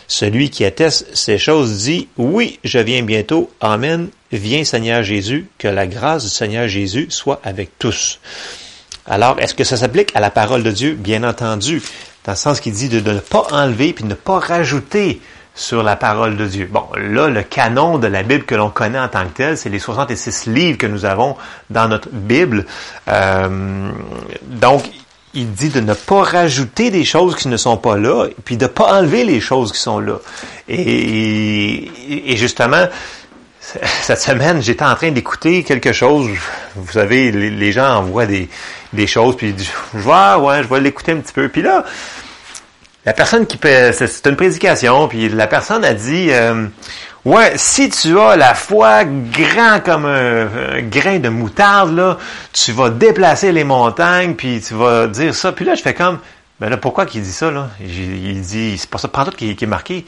Celui 0.07 0.51
qui 0.51 0.67
atteste 0.67 1.07
ces 1.15 1.39
choses 1.39 1.85
dit, 1.85 2.09
oui, 2.19 2.59
je 2.63 2.79
viens 2.79 3.03
bientôt. 3.03 3.51
Amen. 3.61 4.09
Viens 4.33 4.65
Seigneur 4.65 5.03
Jésus, 5.03 5.47
que 5.59 5.69
la 5.69 5.87
grâce 5.87 6.25
du 6.25 6.31
Seigneur 6.31 6.69
Jésus 6.69 7.07
soit 7.11 7.41
avec 7.45 7.79
tous. 7.79 8.19
Alors, 9.07 9.39
est-ce 9.39 9.55
que 9.55 9.65
ça 9.65 9.77
s'applique 9.77 10.11
à 10.17 10.21
la 10.21 10.31
parole 10.31 10.65
de 10.65 10.71
Dieu? 10.73 10.95
Bien 10.95 11.23
entendu, 11.23 11.81
dans 12.25 12.33
le 12.33 12.37
sens 12.37 12.61
qu'il 12.61 12.73
dit 12.73 12.89
de, 12.89 13.01
ne 13.13 13.21
pas 13.21 13.47
enlever 13.53 13.93
puis 13.93 14.03
de 14.03 14.09
ne 14.09 14.15
pas 14.15 14.41
rajouter 14.41 15.21
sur 15.55 15.83
la 15.83 15.95
parole 15.95 16.37
de 16.37 16.45
Dieu. 16.47 16.69
Bon, 16.71 16.85
là, 16.97 17.29
le 17.29 17.43
canon 17.43 17.99
de 17.99 18.09
la 18.09 18.25
Bible 18.25 18.45
que 18.45 18.57
l'on 18.57 18.69
connaît 18.69 18.99
en 18.99 19.09
tant 19.09 19.25
que 19.27 19.37
tel, 19.37 19.57
c'est 19.57 19.71
les 19.71 19.79
66 19.79 20.47
livres 20.47 20.77
que 20.77 20.87
nous 20.87 21.05
avons 21.05 21.37
dans 21.71 21.89
notre 21.89 22.09
Bible. 22.11 22.67
Euh, 23.09 23.91
donc, 24.43 24.85
il 25.35 25.53
dit 25.53 25.69
de 25.69 25.81
ne 25.81 25.95
pas 25.95 26.23
rajouter 26.23 26.91
des 26.91 27.05
choses 27.05 27.37
qui 27.37 27.49
ne 27.49 27.57
sont 27.57 27.77
pas 27.77 27.97
là, 27.97 28.27
puis 28.45 28.57
de 28.57 28.65
ne 28.65 28.69
pas 28.69 28.99
enlever 28.99 29.25
les 29.25 29.41
choses 29.41 29.71
qui 29.71 29.79
sont 29.79 30.01
là. 30.01 30.17
Et, 30.69 31.91
et 32.33 32.37
justement, 32.37 32.87
cette 34.03 34.21
semaine, 34.21 34.63
j'étais 34.63 34.85
en 34.85 34.95
train 34.95 35.11
d'écouter 35.11 35.63
quelque 35.63 35.93
chose. 35.93 36.29
Vous 36.75 36.93
savez, 36.93 37.31
les, 37.31 37.73
gens 37.73 37.99
envoient 37.99 38.27
des, 38.27 38.49
des 38.93 39.07
choses, 39.07 39.37
puis 39.37 39.55
je 39.57 39.99
vois, 39.99 40.39
ouais, 40.39 40.63
je 40.63 40.69
vais 40.69 40.81
l'écouter 40.81 41.13
un 41.13 41.19
petit 41.19 41.33
peu. 41.33 41.49
Puis 41.49 41.63
là, 41.63 41.85
la 43.05 43.13
personne 43.13 43.47
qui 43.47 43.59
c'est 43.63 44.27
une 44.27 44.37
prédication, 44.37 45.09
puis 45.09 45.29
la 45.29 45.47
personne 45.47 45.85
a 45.85 45.95
dit, 45.95 46.29
euh, 46.31 46.67
ouais, 47.25 47.53
si 47.57 47.89
tu 47.89 48.19
as 48.19 48.37
la 48.37 48.55
foi 48.55 49.05
grand 49.05 49.81
comme 49.85 50.07
un, 50.07 50.83
grain 50.83 51.19
de 51.19 51.29
moutarde, 51.29 51.95
là, 51.95 52.19
tu 52.53 52.73
vas 52.73 52.91
déplacer 52.91 53.53
les 53.53 53.65
montagnes, 53.65 54.35
puis 54.35 54.61
tu 54.61 54.75
vas 54.75 55.07
dire 55.07 55.35
ça. 55.35 55.53
Puis 55.53 55.65
là, 55.65 55.75
je 55.75 55.83
fais 55.83 55.95
comme, 55.95 56.19
ben 56.59 56.69
là, 56.69 56.79
pourquoi 56.79 57.07
qu'il 57.07 57.23
dit 57.23 57.33
ça, 57.33 57.51
là? 57.51 57.69
Il, 57.81 58.41
dit, 58.41 58.79
c'est 58.79 58.91
pas 58.91 58.99
ça, 58.99 59.09
tout 59.09 59.31
qui, 59.37 59.55
qui 59.55 59.65
est 59.65 59.69
marqué. 59.69 60.05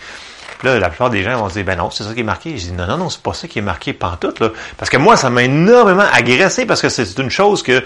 Là, 0.62 0.78
la 0.78 0.88
plupart 0.88 1.10
des 1.10 1.22
gens 1.22 1.36
vont 1.38 1.48
se 1.48 1.54
dire, 1.54 1.64
ben 1.64 1.76
non, 1.76 1.90
c'est 1.90 2.04
ça 2.04 2.14
qui 2.14 2.20
est 2.20 2.24
marqué. 2.24 2.56
Je 2.56 2.66
dis, 2.66 2.72
non, 2.72 2.86
non, 2.86 2.96
non, 2.96 3.10
c'est 3.10 3.22
pas 3.22 3.32
ça 3.32 3.46
qui 3.46 3.58
est 3.58 3.62
marqué 3.62 3.92
pantoute, 3.92 4.40
là. 4.40 4.50
Parce 4.76 4.90
que 4.90 4.96
moi, 4.96 5.16
ça 5.16 5.30
m'a 5.30 5.42
énormément 5.44 6.04
agressé 6.12 6.66
parce 6.66 6.82
que 6.82 6.88
c'est 6.88 7.18
une 7.18 7.30
chose 7.30 7.62
que 7.62 7.82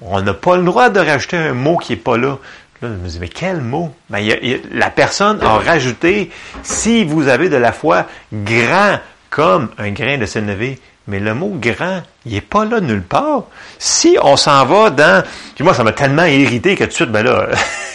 on 0.00 0.20
n'a 0.20 0.34
pas 0.34 0.56
le 0.56 0.64
droit 0.64 0.90
de 0.90 1.00
rajouter 1.00 1.36
un 1.36 1.54
mot 1.54 1.76
qui 1.76 1.94
est 1.94 1.96
pas 1.96 2.16
là. 2.16 2.38
Là, 2.82 2.88
je 2.88 3.02
me 3.04 3.08
dis, 3.08 3.18
mais 3.20 3.28
quel 3.28 3.60
mot? 3.60 3.94
Ben, 4.10 4.22
la 4.70 4.90
personne 4.90 5.42
a 5.42 5.58
rajouté, 5.58 6.30
si 6.62 7.04
vous 7.04 7.28
avez 7.28 7.48
de 7.48 7.56
la 7.56 7.72
foi 7.72 8.06
grand 8.32 8.98
comme 9.30 9.68
un 9.78 9.90
grain 9.90 10.18
de 10.18 10.26
sénévé, 10.26 10.78
mais 11.08 11.20
le 11.20 11.34
mot 11.34 11.52
grand, 11.54 12.02
il 12.24 12.34
est 12.34 12.40
pas 12.40 12.64
là 12.64 12.80
nulle 12.80 13.02
part. 13.02 13.44
Si 13.78 14.18
on 14.20 14.36
s'en 14.36 14.64
va 14.66 14.90
dans... 14.90 15.24
Puis 15.54 15.64
moi, 15.64 15.72
ça 15.72 15.84
m'a 15.84 15.92
tellement 15.92 16.24
irrité 16.24 16.74
que 16.74 16.84
tout 16.84 16.90
de 16.90 16.94
suite, 16.94 17.10
ben 17.10 17.22
là, 17.22 17.48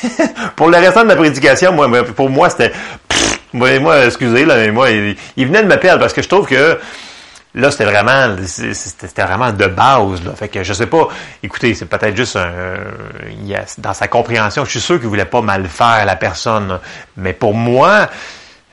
pour 0.56 0.70
le 0.70 0.78
restant 0.78 1.02
de 1.02 1.08
ma 1.08 1.16
prédication, 1.16 1.74
moi, 1.74 1.90
pour 2.04 2.30
moi, 2.30 2.50
c'était 2.50 2.72
moi, 3.54 3.80
moi, 3.80 4.06
excusez, 4.06 4.46
là, 4.46 4.56
mais 4.58 4.72
moi, 4.72 4.90
il, 4.90 5.48
venait 5.48 5.64
de 5.64 5.68
me 5.68 5.78
perdre 5.78 6.00
parce 6.02 6.14
que 6.14 6.22
je 6.22 6.28
trouve 6.28 6.48
que 6.48 6.80
là, 7.56 7.72
c'était 7.72 7.86
vraiment, 7.86 8.36
c'était 8.46 9.24
vraiment 9.24 9.52
de 9.52 9.68
base. 9.68 10.24
Là. 10.24 10.32
Fait 10.36 10.48
que 10.48 10.64
je 10.64 10.74
sais 10.74 10.88
pas. 10.88 11.08
Écoutez, 11.44 11.74
c'est 11.74 11.86
peut-être 11.86 12.16
juste 12.16 12.36
un, 12.38 12.76
dans 13.78 13.94
sa 13.94 14.08
compréhension. 14.08 14.66
Je 14.66 14.72
suis 14.72 14.82
sûr 14.82 15.00
qu'il 15.00 15.10
voulait 15.10 15.26
pas 15.26 15.42
mal 15.42 15.68
faire 15.68 16.06
la 16.06 16.16
personne. 16.16 16.80
Mais 17.18 17.34
pour 17.34 17.54
moi, 17.54 18.10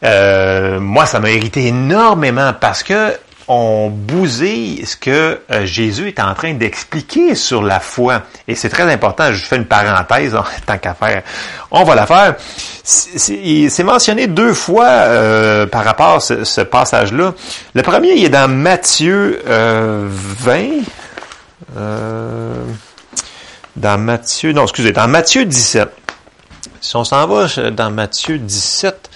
euh, 0.04 0.78
moi, 0.78 1.06
ça 1.06 1.18
m'a 1.18 1.30
irrité 1.30 1.66
énormément 1.66 2.52
parce 2.58 2.82
que 2.82 3.16
on 3.48 3.88
bousille 3.88 4.84
ce 4.84 4.94
que 4.94 5.40
euh, 5.50 5.64
Jésus 5.64 6.08
est 6.08 6.20
en 6.20 6.34
train 6.34 6.52
d'expliquer 6.52 7.34
sur 7.34 7.62
la 7.62 7.80
foi. 7.80 8.22
Et 8.46 8.54
c'est 8.54 8.68
très 8.68 8.90
important, 8.92 9.32
je 9.32 9.42
fais 9.42 9.56
une 9.56 9.64
parenthèse, 9.64 10.36
tant 10.66 10.76
qu'à 10.76 10.94
faire. 10.94 11.22
On 11.70 11.82
va 11.84 11.94
la 11.94 12.06
faire. 12.06 12.36
C'est 12.84 13.82
mentionné 13.84 14.26
deux 14.26 14.52
fois 14.52 14.86
euh, 14.86 15.66
par 15.66 15.84
rapport 15.84 16.16
à 16.16 16.20
ce, 16.20 16.60
passage-là. 16.60 17.34
Le 17.74 17.82
premier, 17.82 18.12
il 18.12 18.24
est 18.24 18.30
dans 18.30 18.48
Matthieu 18.48 19.42
20. 19.46 20.58
Euh, 21.76 22.54
dans 23.76 23.98
Matthieu, 23.98 24.52
non, 24.52 24.64
excusez, 24.64 24.92
dans 24.92 25.08
Matthieu 25.08 25.44
17. 25.44 25.88
Si 26.80 26.96
on 26.96 27.04
s'en 27.04 27.26
va 27.26 27.46
dans 27.70 27.90
Matthieu 27.90 28.38
17, 28.38 29.10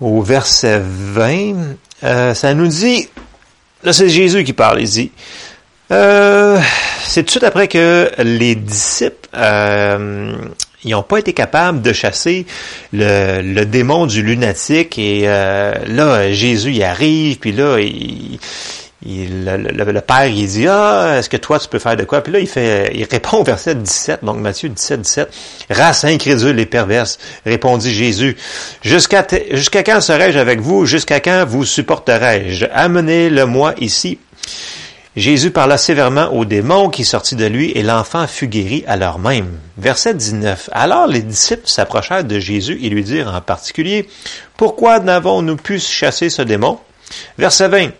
au 0.00 0.22
verset 0.22 0.80
20, 0.82 2.34
ça 2.34 2.54
nous 2.54 2.66
dit, 2.68 3.08
Là, 3.82 3.92
c'est 3.92 4.08
Jésus 4.08 4.44
qui 4.44 4.52
parle. 4.52 4.80
Il 4.80 4.88
dit, 4.88 5.10
euh, 5.90 6.60
c'est 7.04 7.22
tout 7.22 7.26
de 7.26 7.30
suite 7.30 7.44
après 7.44 7.66
que 7.66 8.10
les 8.18 8.54
disciples 8.54 9.28
euh, 9.36 10.36
ils 10.84 10.92
n'ont 10.92 11.02
pas 11.02 11.18
été 11.18 11.32
capables 11.32 11.82
de 11.82 11.92
chasser 11.92 12.46
le, 12.92 13.64
démon 13.64 14.06
du 14.06 14.22
lunatique 14.22 14.98
et 14.98 15.22
euh, 15.24 15.74
là 15.88 16.32
Jésus 16.32 16.72
y 16.72 16.84
arrive 16.84 17.38
puis 17.38 17.50
là 17.50 17.78
il, 17.80 18.38
il, 19.04 19.44
le, 19.46 20.00
père, 20.00 20.26
il 20.26 20.46
dit, 20.46 20.66
ah, 20.68 21.16
est-ce 21.18 21.30
que 21.30 21.38
toi, 21.38 21.58
tu 21.58 21.68
peux 21.68 21.78
faire 21.78 21.96
de 21.96 22.04
quoi? 22.04 22.22
Puis 22.22 22.32
là, 22.32 22.38
il 22.38 22.46
fait, 22.46 22.92
il 22.94 23.04
répond 23.04 23.38
au 23.38 23.44
verset 23.44 23.74
17, 23.74 24.24
donc 24.24 24.36
Matthieu 24.36 24.68
17, 24.68 25.00
17. 25.00 25.34
Race 25.70 26.04
incrédule 26.04 26.60
et 26.60 26.66
perverse, 26.66 27.18
répondit 27.46 27.92
Jésus. 27.92 28.36
Jusqu'à, 28.82 29.26
jusqu'à 29.52 29.82
quand 29.82 30.00
serai-je 30.02 30.38
avec 30.38 30.60
vous? 30.60 30.84
Jusqu'à 30.84 31.20
quand 31.20 31.46
vous 31.46 31.64
supporterai-je? 31.64 32.66
Amenez-le-moi 32.72 33.74
ici. 33.78 34.18
Jésus 35.16 35.50
parla 35.50 35.76
sévèrement 35.76 36.32
au 36.32 36.44
démon 36.44 36.88
qui 36.88 37.04
sortit 37.04 37.34
de 37.34 37.46
lui 37.46 37.72
et 37.72 37.82
l'enfant 37.82 38.26
fut 38.28 38.46
guéri 38.46 38.84
à 38.86 38.96
l'heure 38.96 39.18
même. 39.18 39.58
Verset 39.76 40.14
19. 40.14 40.70
Alors 40.72 41.08
les 41.08 41.22
disciples 41.22 41.66
s'approchèrent 41.66 42.22
de 42.22 42.38
Jésus 42.38 42.78
et 42.82 42.90
lui 42.90 43.02
dirent 43.02 43.34
en 43.34 43.40
particulier, 43.40 44.08
Pourquoi 44.56 45.00
n'avons-nous 45.00 45.56
pu 45.56 45.80
chasser 45.80 46.30
ce 46.30 46.42
démon? 46.42 46.78
Verset 47.38 47.68
20. 47.68 47.90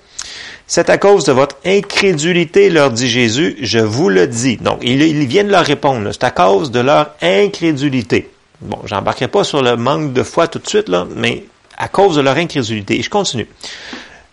C'est 0.72 0.88
à 0.88 0.98
cause 0.98 1.24
de 1.24 1.32
votre 1.32 1.56
incrédulité, 1.66 2.70
leur 2.70 2.92
dit 2.92 3.10
Jésus, 3.10 3.56
je 3.60 3.80
vous 3.80 4.08
le 4.08 4.28
dis. 4.28 4.56
Donc, 4.56 4.78
ils, 4.82 5.26
viennent 5.26 5.48
leur 5.48 5.64
répondre, 5.64 6.12
c'est 6.12 6.22
à 6.22 6.30
cause 6.30 6.70
de 6.70 6.78
leur 6.78 7.16
incrédulité. 7.20 8.30
Bon, 8.60 8.78
j'embarquerai 8.84 9.26
pas 9.26 9.42
sur 9.42 9.62
le 9.62 9.74
manque 9.74 10.12
de 10.12 10.22
foi 10.22 10.46
tout 10.46 10.60
de 10.60 10.68
suite, 10.68 10.88
là, 10.88 11.08
mais 11.16 11.42
à 11.76 11.88
cause 11.88 12.14
de 12.14 12.20
leur 12.20 12.36
incrédulité. 12.36 13.00
Et 13.00 13.02
je 13.02 13.10
continue. 13.10 13.48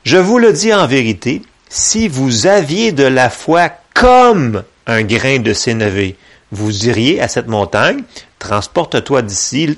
Je 0.04 0.18
vous 0.18 0.38
le 0.38 0.54
dis 0.54 0.72
en 0.72 0.86
vérité, 0.86 1.42
si 1.70 2.08
vous 2.08 2.46
aviez 2.46 2.92
de 2.92 3.06
la 3.06 3.32
foi 3.32 3.72
comme 3.96 4.62
un 4.86 5.02
grain 5.02 5.40
de 5.40 5.54
sénévé, 5.54 6.18
vous 6.52 6.72
diriez 6.72 7.20
à 7.20 7.30
cette 7.30 7.48
montagne, 7.48 8.04
transporte-toi 8.38 9.24
d'ici, 9.24 9.76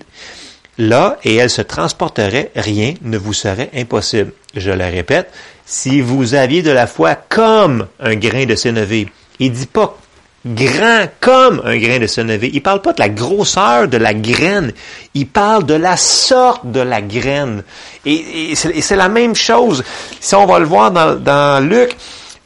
là, 0.78 1.20
et 1.24 1.36
elle 1.36 1.50
se 1.50 1.62
transporterait, 1.62 2.52
rien 2.54 2.96
ne 3.02 3.18
vous 3.18 3.32
serait 3.32 3.70
impossible. 3.74 4.34
Je 4.56 4.72
le 4.72 4.84
répète, 4.84 5.32
si 5.70 6.02
vous 6.02 6.34
aviez 6.34 6.64
de 6.64 6.72
la 6.72 6.88
foi 6.88 7.14
comme 7.14 7.86
un 8.00 8.16
grain 8.16 8.46
de 8.46 8.56
sénévé. 8.56 9.08
Il 9.40 9.52
dit 9.52 9.68
pas 9.68 9.96
grand 10.44 11.06
comme 11.20 11.62
un 11.64 11.78
grain 11.78 12.00
de 12.00 12.08
sénévé. 12.08 12.50
Il 12.52 12.64
parle 12.64 12.82
pas 12.82 12.92
de 12.92 13.00
la 13.00 13.08
grosseur 13.08 13.88
de 13.88 13.98
la 13.98 14.16
graine. 14.16 14.74
Il 15.14 15.28
parle 15.28 15.66
de 15.66 15.76
la 15.76 15.96
sorte 15.96 16.72
de 16.72 16.80
la 16.80 17.02
graine. 17.02 17.64
Et, 18.04 18.56
c'est 18.56 18.96
la 18.96 19.10
même 19.10 19.36
chose. 19.36 19.84
Si 20.20 20.34
on 20.34 20.48
va 20.48 20.58
le 20.58 20.66
voir 20.66 20.92
dans, 20.92 21.64
Luc, 21.64 21.96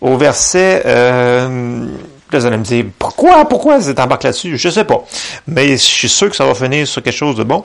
au 0.02 0.18
verset... 0.18 0.84
Euh, 0.86 1.88
vous 2.40 2.46
allez 2.48 2.58
me 2.58 2.64
dire, 2.64 2.86
pourquoi, 2.98 3.48
pourquoi 3.48 3.80
c'est 3.80 4.00
embarqué 4.00 4.28
là-dessus? 4.28 4.58
Je 4.58 4.70
sais 4.70 4.84
pas. 4.84 5.04
Mais 5.48 5.74
je 5.74 5.78
suis 5.78 6.10
sûr 6.10 6.30
que 6.32 6.36
ça 6.36 6.46
va 6.46 6.56
finir 6.56 6.88
sur 6.88 7.04
quelque 7.04 7.16
chose 7.16 7.36
de 7.36 7.44
bon. 7.44 7.64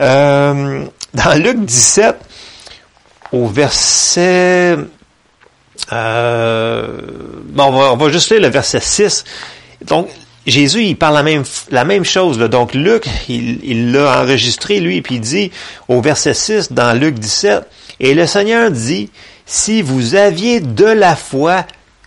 Euh, 0.00 0.84
dans 1.12 1.34
Luc 1.42 1.64
17, 1.64 2.16
au 3.32 3.46
verset... 3.46 4.76
Euh, 5.92 6.86
bon, 7.44 7.64
on 7.64 7.96
va, 7.96 8.08
juste 8.10 8.30
lire 8.30 8.40
le 8.40 8.48
verset 8.48 8.80
6. 8.80 9.24
Donc, 9.82 10.08
Jésus, 10.46 10.84
il 10.84 10.96
parle 10.96 11.14
la 11.14 11.22
même, 11.22 11.44
la 11.70 11.84
même 11.84 12.04
chose. 12.04 12.38
Donc, 12.38 12.74
Luc, 12.74 13.06
il 13.28 13.92
l'a 13.92 14.22
enregistré, 14.22 14.80
lui, 14.80 15.02
puis 15.02 15.16
il 15.16 15.20
dit 15.20 15.50
au 15.88 16.00
verset 16.00 16.34
6 16.34 16.72
dans 16.72 16.98
Luc 16.98 17.18
17, 17.18 17.62
Et 18.00 18.14
le 18.14 18.26
Seigneur 18.26 18.70
dit, 18.70 19.10
si 19.44 19.82
vous 19.82 20.14
aviez 20.14 20.60
de 20.60 20.84
la 20.84 21.14
foi 21.14 21.64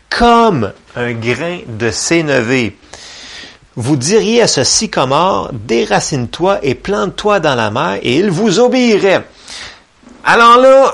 comme 0.09 0.73
un 0.95 1.13
grain 1.13 1.59
de 1.67 1.91
sénévé, 1.91 2.75
vous 3.75 3.95
diriez 3.95 4.41
à 4.41 4.47
ce 4.47 4.65
sycomore, 4.65 5.51
déracine-toi 5.53 6.59
et 6.63 6.75
plante-toi 6.75 7.39
dans 7.39 7.55
la 7.55 7.71
mer, 7.71 7.99
et 8.03 8.17
il 8.17 8.29
vous 8.29 8.59
obéirait. 8.59 9.23
Alors 10.25 10.57
là, 10.57 10.93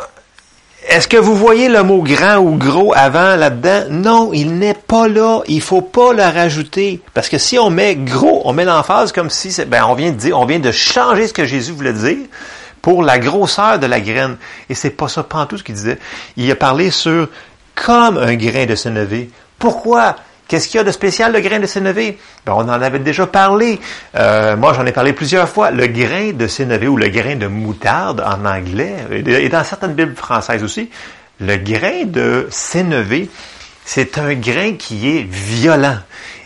est-ce 0.87 1.07
que 1.07 1.17
vous 1.17 1.35
voyez 1.35 1.67
le 1.67 1.83
mot 1.83 2.01
grand 2.01 2.37
ou 2.37 2.57
gros 2.57 2.93
avant 2.95 3.35
là-dedans? 3.35 3.85
Non, 3.89 4.33
il 4.33 4.57
n'est 4.57 4.75
pas 4.75 5.07
là. 5.07 5.41
Il 5.47 5.61
faut 5.61 5.81
pas 5.81 6.13
le 6.13 6.23
rajouter. 6.23 7.01
Parce 7.13 7.27
que 7.27 7.37
si 7.37 7.57
on 7.57 7.69
met 7.69 7.95
gros, 7.95 8.41
on 8.45 8.53
met 8.53 8.65
l'emphase 8.65 9.11
comme 9.11 9.29
si, 9.29 9.55
ben, 9.65 9.83
on 9.87 9.95
vient 9.95 10.11
de 10.11 10.17
dire, 10.17 10.39
on 10.39 10.45
vient 10.45 10.59
de 10.59 10.71
changer 10.71 11.27
ce 11.27 11.33
que 11.33 11.45
Jésus 11.45 11.71
voulait 11.71 11.93
dire 11.93 12.27
pour 12.81 13.01
la 13.01 13.17
grosseur 13.17 13.79
de 13.79 13.87
la 13.87 13.99
graine. 13.99 14.37
Et 14.69 14.75
c'est 14.75 14.91
pas 14.91 15.07
ça, 15.07 15.23
pas 15.23 15.47
tout 15.47 15.57
ce 15.57 15.63
qu'il 15.63 15.75
disait. 15.75 15.97
Il 16.37 16.51
a 16.51 16.55
parlé 16.55 16.91
sur 16.91 17.29
comme 17.73 18.17
un 18.17 18.35
grain 18.35 18.65
de 18.65 18.75
sénévé. 18.75 19.31
Pourquoi? 19.57 20.15
Qu'est-ce 20.47 20.67
qu'il 20.67 20.77
y 20.77 20.81
a 20.81 20.83
de 20.83 20.91
spécial 20.91 21.33
le 21.33 21.39
grain 21.39 21.59
de 21.59 21.65
sénévé? 21.65 22.19
Ben, 22.45 22.53
on 22.53 22.61
en 22.61 22.69
avait 22.69 22.99
déjà 22.99 23.25
parlé. 23.25 23.79
Euh, 24.15 24.55
moi, 24.55 24.73
j'en 24.73 24.85
ai 24.85 24.91
parlé 24.91 25.13
plusieurs 25.13 25.49
fois. 25.49 25.71
Le 25.71 25.87
grain 25.87 26.33
de 26.33 26.45
sénévé 26.45 26.87
ou 26.87 26.97
le 26.97 27.07
grain 27.09 27.35
de 27.35 27.47
moutarde 27.47 28.21
en 28.21 28.45
anglais, 28.45 28.95
et 29.11 29.49
dans 29.49 29.63
certaines 29.63 29.93
Bibles 29.93 30.15
françaises 30.15 30.63
aussi, 30.63 30.89
le 31.39 31.57
grain 31.57 32.05
de 32.05 32.47
sénévé, 32.51 33.29
c'est 33.83 34.19
un 34.19 34.35
grain 34.35 34.73
qui 34.73 35.17
est 35.17 35.23
violent. 35.23 35.97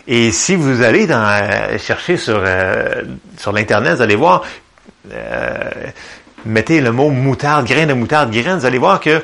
Et 0.08 0.32
si 0.32 0.56
vous 0.56 0.82
allez 0.82 1.06
dans, 1.06 1.18
euh, 1.18 1.76
chercher 1.78 2.16
sur, 2.16 2.40
euh, 2.42 3.02
sur 3.36 3.52
l'Internet, 3.52 3.96
vous 3.96 4.02
allez 4.02 4.16
voir, 4.16 4.44
mettez 6.46 6.80
le 6.80 6.90
mot 6.90 7.10
moutarde, 7.10 7.66
grain 7.66 7.86
de 7.86 7.92
moutarde, 7.92 8.30
grain, 8.30 8.56
vous 8.56 8.66
allez 8.66 8.78
voir 8.78 8.98
que 8.98 9.22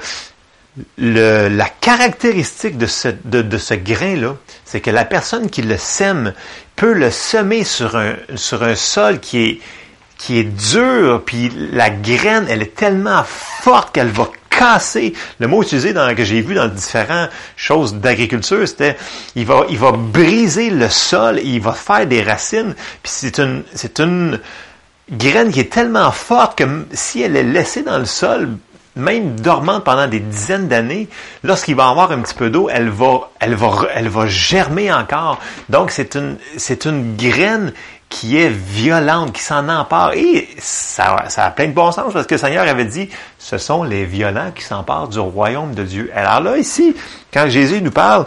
la 0.98 1.68
caractéristique 1.68 2.76
de 2.76 2.86
ce, 2.86 3.08
de, 3.24 3.76
grain-là, 3.76 4.36
c'est 4.64 4.80
que 4.80 4.90
la 4.90 5.04
personne 5.04 5.48
qui 5.48 5.62
le 5.62 5.76
sème 5.78 6.34
peut 6.74 6.92
le 6.92 7.10
semer 7.10 7.64
sur 7.64 7.96
un, 7.96 8.16
sur 8.34 8.62
un 8.62 8.74
sol 8.74 9.20
qui 9.20 9.42
est, 9.42 9.60
qui 10.18 10.38
est 10.38 10.44
dur, 10.44 11.22
puis 11.24 11.50
la 11.72 11.90
graine, 11.90 12.46
elle 12.48 12.62
est 12.62 12.74
tellement 12.74 13.24
forte 13.24 13.94
qu'elle 13.94 14.08
va 14.08 14.30
casser. 14.50 15.14
Le 15.38 15.48
mot 15.48 15.62
utilisé 15.62 15.92
dans, 15.92 16.14
que 16.14 16.24
j'ai 16.24 16.40
vu 16.40 16.54
dans 16.54 16.68
différentes 16.68 17.30
choses 17.56 17.94
d'agriculture, 17.94 18.66
c'était 18.66 18.96
il 19.34 19.46
va, 19.46 19.66
il 19.68 19.78
va 19.78 19.92
briser 19.92 20.70
le 20.70 20.88
sol, 20.88 21.40
il 21.42 21.60
va 21.60 21.72
faire 21.72 22.06
des 22.06 22.22
racines, 22.22 22.74
puis 23.02 23.12
c'est 23.14 23.38
une, 23.38 23.62
c'est 23.74 24.00
une 24.00 24.40
graine 25.10 25.52
qui 25.52 25.60
est 25.60 25.72
tellement 25.72 26.10
forte 26.10 26.58
que 26.58 26.64
si 26.92 27.22
elle 27.22 27.36
est 27.36 27.44
laissée 27.44 27.82
dans 27.82 27.98
le 27.98 28.06
sol 28.06 28.56
même 28.96 29.38
dormante 29.38 29.84
pendant 29.84 30.08
des 30.08 30.20
dizaines 30.20 30.68
d'années, 30.68 31.08
lorsqu'il 31.44 31.76
va 31.76 31.88
avoir 31.88 32.10
un 32.12 32.20
petit 32.20 32.34
peu 32.34 32.50
d'eau, 32.50 32.68
elle 32.72 32.88
va, 32.88 33.30
elle 33.38 33.54
va, 33.54 33.88
elle 33.94 34.08
va 34.08 34.26
germer 34.26 34.92
encore. 34.92 35.38
Donc, 35.68 35.90
c'est 35.90 36.14
une, 36.14 36.38
c'est 36.56 36.86
une 36.86 37.14
graine 37.16 37.72
qui 38.08 38.38
est 38.38 38.48
violente, 38.48 39.32
qui 39.32 39.42
s'en 39.42 39.68
empare. 39.68 40.14
Et 40.14 40.48
ça, 40.58 41.24
ça 41.28 41.44
a 41.44 41.50
plein 41.50 41.66
de 41.66 41.72
bon 41.72 41.92
sens 41.92 42.12
parce 42.12 42.26
que 42.26 42.34
le 42.34 42.38
Seigneur 42.38 42.66
avait 42.66 42.84
dit, 42.84 43.08
ce 43.38 43.58
sont 43.58 43.82
les 43.82 44.04
violents 44.04 44.50
qui 44.54 44.64
s'emparent 44.64 45.08
du 45.08 45.18
royaume 45.18 45.74
de 45.74 45.82
Dieu. 45.82 46.10
Alors 46.14 46.40
là, 46.40 46.56
ici, 46.56 46.94
quand 47.32 47.48
Jésus 47.48 47.82
nous 47.82 47.90
parle, 47.90 48.26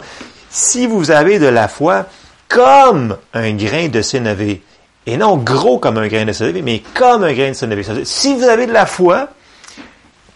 si 0.49 0.85
vous 0.85 1.11
avez 1.11 1.39
de 1.39 1.47
la 1.47 1.67
foi 1.67 2.05
comme 2.47 3.17
un 3.33 3.53
grain 3.53 3.87
de 3.87 4.01
sénévé, 4.01 4.61
et 5.05 5.17
non 5.17 5.37
gros 5.37 5.79
comme 5.79 5.97
un 5.97 6.07
grain 6.07 6.25
de 6.25 6.33
sénévé, 6.33 6.61
mais 6.61 6.83
comme 6.93 7.23
un 7.23 7.33
grain 7.33 7.49
de 7.49 7.53
sénévé. 7.53 7.83
Si 8.03 8.35
vous 8.35 8.43
avez 8.43 8.67
de 8.67 8.73
la 8.73 8.85
foi, 8.85 9.29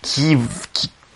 qui, 0.04 0.38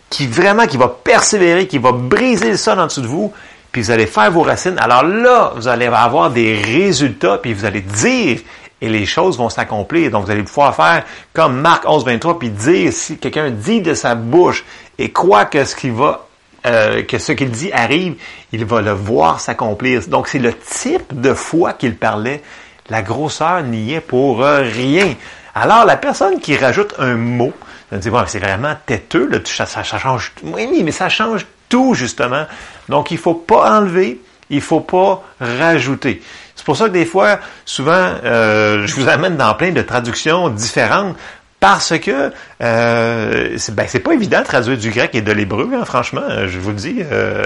qui, 0.10 0.26
vraiment, 0.26 0.66
qui 0.66 0.78
va 0.78 0.88
persévérer, 0.88 1.68
qui 1.68 1.78
va 1.78 1.92
briser 1.92 2.50
le 2.50 2.58
sol 2.58 2.80
en 2.80 2.88
dessous 2.88 3.02
de 3.02 3.08
vous, 3.08 3.32
puis 3.72 3.84
vous 3.84 3.92
allez 3.92 4.08
faire 4.08 4.32
vos 4.32 4.42
racines. 4.42 4.78
Alors 4.80 5.04
là, 5.04 5.54
vous 5.56 5.68
allez 5.68 5.86
avoir 5.86 6.32
des 6.32 6.60
résultats, 6.60 7.38
puis 7.38 7.54
vous 7.54 7.66
allez 7.66 7.82
dire, 7.82 8.40
et 8.82 8.90
les 8.90 9.06
choses 9.06 9.38
vont 9.38 9.50
s'accomplir. 9.50 10.12
Donc, 10.12 10.26
vous 10.26 10.32
allez 10.32 10.44
pouvoir 10.44 10.76
faire 10.76 11.04
comme 11.34 11.60
Marc 11.60 11.84
11, 11.88 12.06
23, 12.06 12.40
puis 12.40 12.50
dire, 12.50 12.94
si 12.94 13.18
quelqu'un 13.18 13.50
dit 13.50 13.82
de 13.82 13.94
sa 13.94 14.16
bouche 14.16 14.66
et 14.98 15.12
croit 15.12 15.46
que 15.46 15.64
ce 15.66 15.76
qu'il 15.76 15.94
va 15.94 16.24
euh, 16.66 17.04
que 17.04 17.18
ce 17.18 17.32
qu'il 17.32 17.52
dit 17.52 17.72
arrive, 17.72 18.16
il 18.52 18.66
va 18.66 18.82
le 18.82 18.92
voir 18.92 19.40
s'accomplir. 19.40 20.02
Donc, 20.08 20.28
c'est 20.28 20.40
le 20.40 20.54
type 20.54 21.20
de 21.20 21.34
foi 21.34 21.74
qu'il 21.74 21.96
parlait. 21.96 22.42
La 22.90 23.02
grosseur 23.02 23.62
n'y 23.64 23.94
est 23.94 24.02
pour 24.02 24.40
rien. 24.40 25.14
Alors, 25.56 25.86
la 25.86 25.98
personne 25.98 26.40
qui 26.40 26.58
rajoute 26.58 26.96
un 27.00 27.16
mot, 27.16 27.54
c'est 27.92 28.40
vraiment 28.40 28.76
têteux, 28.86 29.28
là, 29.30 29.40
ça, 29.46 29.66
ça, 29.66 29.84
change. 29.84 30.34
Oui, 30.44 30.82
mais 30.84 30.92
ça 30.92 31.10
change 31.10 31.46
tout, 31.70 31.94
justement. 31.94 32.46
Donc, 32.90 33.12
il 33.12 33.18
faut 33.18 33.34
pas 33.34 33.80
enlever, 33.80 34.22
il 34.50 34.62
faut 34.62 34.82
pas 34.82 35.24
rajouter. 35.40 36.22
C'est 36.56 36.66
pour 36.66 36.76
ça 36.76 36.86
que 36.86 36.94
des 36.94 37.06
fois, 37.06 37.40
souvent, 37.66 37.92
euh, 38.24 38.86
je 38.88 38.96
vous 38.96 39.08
amène 39.08 39.38
dans 39.38 39.54
plein 39.54 39.72
de 39.72 39.82
traductions 39.82 40.50
différentes 40.50 41.16
parce 41.60 41.98
que 41.98 42.32
euh, 42.60 43.54
c'est 43.58 43.76
ben, 43.76 43.86
pas 43.86 44.14
évident 44.14 44.40
de 44.40 44.46
traduire 44.46 44.78
du 44.78 44.90
grec 44.90 45.12
et 45.14 45.22
de 45.22 45.32
l'hébreu, 45.32 45.70
hein, 45.76 45.86
franchement, 45.86 46.24
je 46.48 46.58
vous 46.58 46.72
le 46.72 46.76
dis. 46.76 46.98
Euh, 47.12 47.46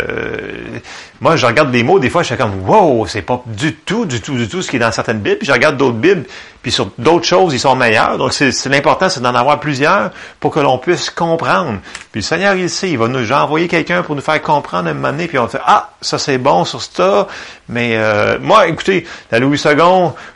moi, 1.19 1.35
je 1.35 1.45
regarde 1.45 1.69
des 1.69 1.83
mots, 1.83 1.99
des 1.99 2.09
fois, 2.09 2.23
je 2.23 2.27
suis 2.27 2.37
comme 2.37 2.67
Wow, 2.67 3.05
c'est 3.07 3.21
pas 3.21 3.43
du 3.45 3.75
tout, 3.75 4.05
du 4.05 4.21
tout, 4.21 4.35
du 4.35 4.47
tout 4.47 4.61
ce 4.61 4.69
qui 4.69 4.77
est 4.77 4.79
dans 4.79 4.91
certaines 4.91 5.19
Bibles. 5.19 5.39
Puis 5.39 5.47
je 5.47 5.51
regarde 5.51 5.75
d'autres 5.75 5.97
Bibles, 5.97 6.23
puis 6.61 6.71
sur 6.71 6.91
d'autres 6.97 7.25
choses, 7.25 7.53
ils 7.53 7.59
sont 7.59 7.75
meilleurs. 7.75 8.17
Donc, 8.17 8.31
c'est 8.33 8.69
l'important, 8.69 9.09
c'est 9.09 9.19
d'en 9.19 9.35
avoir 9.35 9.59
plusieurs 9.59 10.11
pour 10.39 10.51
que 10.51 10.59
l'on 10.59 10.77
puisse 10.77 11.09
comprendre. 11.09 11.79
Puis 12.11 12.21
le 12.21 12.25
Seigneur, 12.25 12.55
il 12.55 12.69
sait, 12.69 12.89
il 12.89 12.97
va 12.97 13.07
nous 13.07 13.31
envoyer 13.33 13.67
quelqu'un 13.67 14.03
pour 14.03 14.15
nous 14.15 14.21
faire 14.21 14.41
comprendre 14.41 14.89
un 14.89 14.93
moment 14.93 15.11
donné, 15.11 15.27
puis 15.27 15.37
on 15.39 15.47
fait 15.47 15.61
Ah, 15.65 15.91
ça 16.01 16.17
c'est 16.19 16.37
bon 16.37 16.63
sur 16.63 16.81
ça. 16.81 17.27
Mais 17.67 17.95
euh, 17.95 18.37
moi, 18.39 18.67
écoutez, 18.67 19.05
la 19.31 19.39
Louis 19.39 19.57
II, 19.63 19.75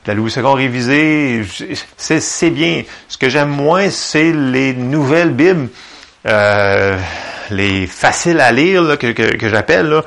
la 0.05 0.13
Louis 0.13 0.31
II 0.35 0.43
révisée, 0.43 1.43
c'est 1.97 2.49
bien. 2.49 2.83
Ce 3.07 3.17
que 3.17 3.29
j'aime 3.29 3.49
moins, 3.49 3.89
c'est 3.89 4.31
les 4.31 4.64
nouvelles 4.73 5.34
Bibles. 5.34 5.69
Euh, 6.25 6.97
les 7.51 7.86
faciles 7.86 8.39
à 8.39 8.51
lire 8.51 8.97
que, 8.97 9.47
j'appelle, 9.47 10.01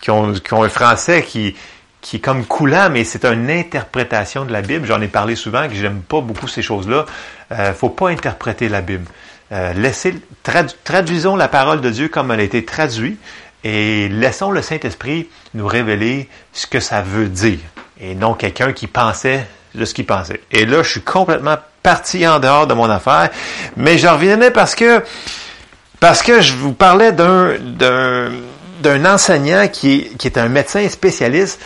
qui 0.00 0.10
ont, 0.10 0.34
un 0.52 0.68
français 0.68 1.22
qui, 1.22 1.54
est 2.12 2.18
comme 2.18 2.44
coulant, 2.44 2.88
mais 2.90 3.04
c'est 3.04 3.24
une 3.24 3.50
interprétation 3.50 4.44
de 4.44 4.52
la 4.52 4.60
Bible. 4.60 4.86
J'en 4.86 5.00
ai 5.00 5.08
parlé 5.08 5.34
souvent, 5.34 5.66
que 5.68 5.74
j'aime 5.74 6.02
pas 6.02 6.20
beaucoup 6.20 6.48
ces 6.48 6.62
choses-là. 6.62 7.06
Euh, 7.52 7.72
faut 7.72 7.88
pas 7.88 8.10
interpréter 8.10 8.68
la 8.68 8.82
Bible. 8.82 9.06
Euh, 9.52 9.72
traduisons 10.84 11.36
la 11.36 11.48
parole 11.48 11.80
de 11.80 11.90
Dieu 11.90 12.08
comme 12.08 12.30
elle 12.30 12.40
a 12.40 12.42
été 12.42 12.64
traduite 12.64 13.18
et 13.64 14.08
laissons 14.08 14.50
le 14.50 14.62
Saint-Esprit 14.62 15.28
nous 15.54 15.66
révéler 15.66 16.28
ce 16.52 16.66
que 16.66 16.80
ça 16.80 17.02
veut 17.02 17.28
dire 17.28 17.58
et 18.00 18.14
non 18.14 18.34
quelqu'un 18.34 18.72
qui 18.72 18.86
pensait 18.86 19.46
de 19.74 19.84
ce 19.84 19.94
qu'il 19.94 20.06
pensait. 20.06 20.40
Et 20.50 20.66
là, 20.66 20.82
je 20.82 20.90
suis 20.90 21.02
complètement 21.02 21.56
parti 21.82 22.26
en 22.26 22.38
dehors 22.38 22.66
de 22.66 22.74
mon 22.74 22.88
affaire, 22.88 23.30
mais 23.76 23.98
je 23.98 24.06
revenais 24.06 24.50
parce 24.50 24.74
que 24.74 25.02
parce 26.00 26.22
que 26.22 26.40
je 26.40 26.54
vous 26.54 26.72
parlais 26.72 27.12
d'un 27.12 27.56
d'un 28.80 29.04
enseignant 29.04 29.68
qui 29.68 30.08
qui 30.18 30.26
est 30.26 30.38
un 30.38 30.48
médecin 30.48 30.88
spécialiste 30.88 31.60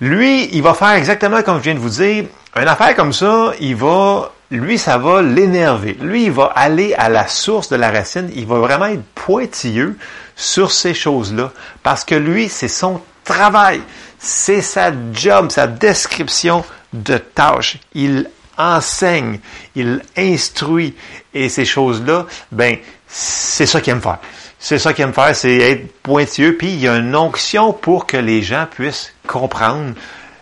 lui, 0.00 0.48
il 0.52 0.62
va 0.62 0.74
faire 0.74 0.92
exactement 0.92 1.42
comme 1.42 1.58
je 1.58 1.64
viens 1.64 1.74
de 1.74 1.80
vous 1.80 1.88
dire. 1.88 2.26
Une 2.56 2.68
affaire 2.68 2.94
comme 2.94 3.12
ça, 3.12 3.52
il 3.60 3.74
va, 3.74 4.32
lui, 4.50 4.78
ça 4.78 4.96
va 4.96 5.22
l'énerver. 5.22 5.96
Lui, 6.00 6.26
il 6.26 6.32
va 6.32 6.52
aller 6.54 6.94
à 6.94 7.08
la 7.08 7.26
source 7.26 7.68
de 7.68 7.76
la 7.76 7.90
racine. 7.90 8.30
Il 8.34 8.46
va 8.46 8.58
vraiment 8.58 8.86
être 8.86 9.02
pointilleux 9.14 9.96
sur 10.36 10.70
ces 10.70 10.94
choses-là. 10.94 11.50
Parce 11.82 12.04
que 12.04 12.14
lui, 12.14 12.48
c'est 12.48 12.68
son 12.68 13.00
travail. 13.24 13.80
C'est 14.18 14.62
sa 14.62 14.92
job, 15.12 15.50
sa 15.50 15.66
description 15.66 16.64
de 16.92 17.18
tâche. 17.18 17.78
Il 17.94 18.28
enseigne, 18.56 19.38
il 19.74 20.02
instruit. 20.16 20.94
Et 21.32 21.48
ces 21.48 21.64
choses-là, 21.64 22.26
ben, 22.52 22.76
c'est 23.06 23.66
ça 23.66 23.80
qu'il 23.80 23.92
aime 23.92 24.02
faire. 24.02 24.18
C'est 24.58 24.78
ça 24.78 24.92
qu'il 24.92 25.04
aime 25.04 25.12
faire, 25.12 25.34
c'est 25.36 25.56
être 25.56 25.92
pointilleux, 26.02 26.56
puis 26.56 26.68
il 26.68 26.80
y 26.80 26.88
a 26.88 26.96
une 26.96 27.14
onction 27.14 27.72
pour 27.72 28.06
que 28.06 28.16
les 28.16 28.42
gens 28.42 28.66
puissent 28.68 29.12
comprendre 29.26 29.94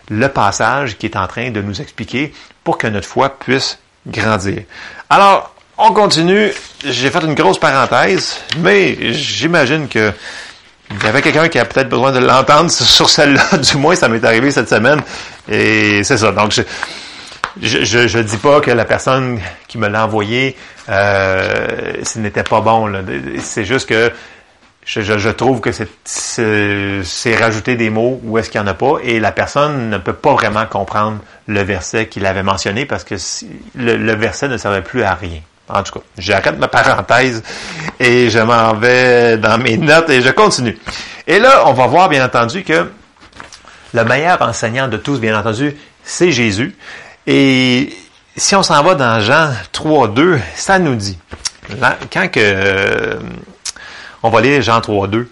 le 0.09 0.27
passage 0.27 0.97
qui 0.97 1.05
est 1.05 1.15
en 1.15 1.27
train 1.27 1.51
de 1.51 1.61
nous 1.61 1.81
expliquer 1.81 2.33
pour 2.63 2.79
que 2.79 2.87
notre 2.87 3.07
foi 3.07 3.29
puisse 3.29 3.77
grandir. 4.07 4.63
Alors, 5.09 5.53
on 5.77 5.93
continue. 5.93 6.51
J'ai 6.83 7.11
fait 7.11 7.23
une 7.23 7.35
grosse 7.35 7.59
parenthèse, 7.59 8.39
mais 8.59 9.13
j'imagine 9.13 9.87
que 9.87 10.11
il 10.91 11.03
y 11.03 11.07
avait 11.07 11.21
quelqu'un 11.21 11.47
qui 11.49 11.59
a 11.59 11.65
peut-être 11.65 11.89
besoin 11.89 12.11
de 12.11 12.19
l'entendre 12.19 12.71
sur 12.71 13.09
celle-là. 13.09 13.43
Du 13.57 13.77
moins, 13.77 13.95
ça 13.95 14.07
m'est 14.07 14.23
arrivé 14.23 14.51
cette 14.51 14.69
semaine. 14.69 15.01
Et 15.49 16.03
c'est 16.03 16.17
ça. 16.17 16.31
Donc, 16.31 16.51
je, 17.61 17.83
je, 18.07 18.19
dis 18.19 18.37
pas 18.37 18.61
que 18.61 18.71
la 18.71 18.85
personne 18.85 19.39
qui 19.67 19.77
me 19.77 19.87
l'a 19.87 20.05
envoyé, 20.05 20.55
euh, 20.89 21.93
ce 22.03 22.19
n'était 22.19 22.43
pas 22.43 22.61
bon. 22.61 22.91
C'est 23.39 23.65
juste 23.65 23.89
que 23.89 24.11
je, 24.85 25.01
je, 25.01 25.29
trouve 25.29 25.59
que 25.59 25.71
c'est 26.05 27.35
rajouter 27.35 27.75
des 27.75 27.89
mots 27.89 28.21
où 28.23 28.37
est-ce 28.37 28.49
qu'il 28.49 28.61
n'y 28.61 28.67
en 28.67 28.71
a 28.71 28.73
pas 28.73 28.95
et 29.03 29.19
la 29.19 29.33
personne 29.33 29.89
ne 29.89 29.97
peut 29.97 30.13
pas 30.13 30.33
vraiment 30.33 30.65
comprendre 30.65 31.19
le 31.47 31.61
verset 31.61 32.07
qu'il 32.07 32.25
avait 32.25 32.43
mentionné 32.43 32.85
parce 32.85 33.03
que 33.03 33.15
le, 33.75 34.13
verset 34.15 34.47
ne 34.47 34.57
servait 34.57 34.81
plus 34.81 35.03
à 35.03 35.15
rien. 35.15 35.41
En 35.69 35.83
tout 35.83 35.99
cas, 35.99 36.05
j'arrête 36.17 36.57
ma 36.57 36.67
parenthèse 36.67 37.43
et 37.99 38.29
je 38.29 38.39
m'en 38.39 38.73
vais 38.75 39.37
dans 39.37 39.57
mes 39.57 39.77
notes 39.77 40.09
et 40.09 40.21
je 40.21 40.29
continue. 40.29 40.77
Et 41.25 41.39
là, 41.39 41.63
on 41.65 41.73
va 41.73 41.87
voir 41.87 42.07
bien 42.07 42.23
entendu 42.25 42.63
que 42.63 42.89
le 43.93 44.03
meilleur 44.05 44.41
enseignant 44.41 44.87
de 44.87 44.97
tous, 44.97 45.19
bien 45.19 45.37
entendu, 45.37 45.75
c'est 46.03 46.31
Jésus. 46.31 46.75
Et 47.25 47.93
si 48.35 48.55
on 48.55 48.63
s'en 48.63 48.81
va 48.83 48.95
dans 48.95 49.19
Jean 49.19 49.51
3, 49.73 50.09
2, 50.09 50.39
ça 50.55 50.79
nous 50.79 50.95
dit, 50.95 51.17
quand 52.13 52.31
que, 52.31 52.39
euh, 52.39 53.19
on 54.23 54.29
va 54.29 54.41
lire 54.41 54.61
Jean 54.61 54.79
3, 54.79 55.07
2, 55.07 55.29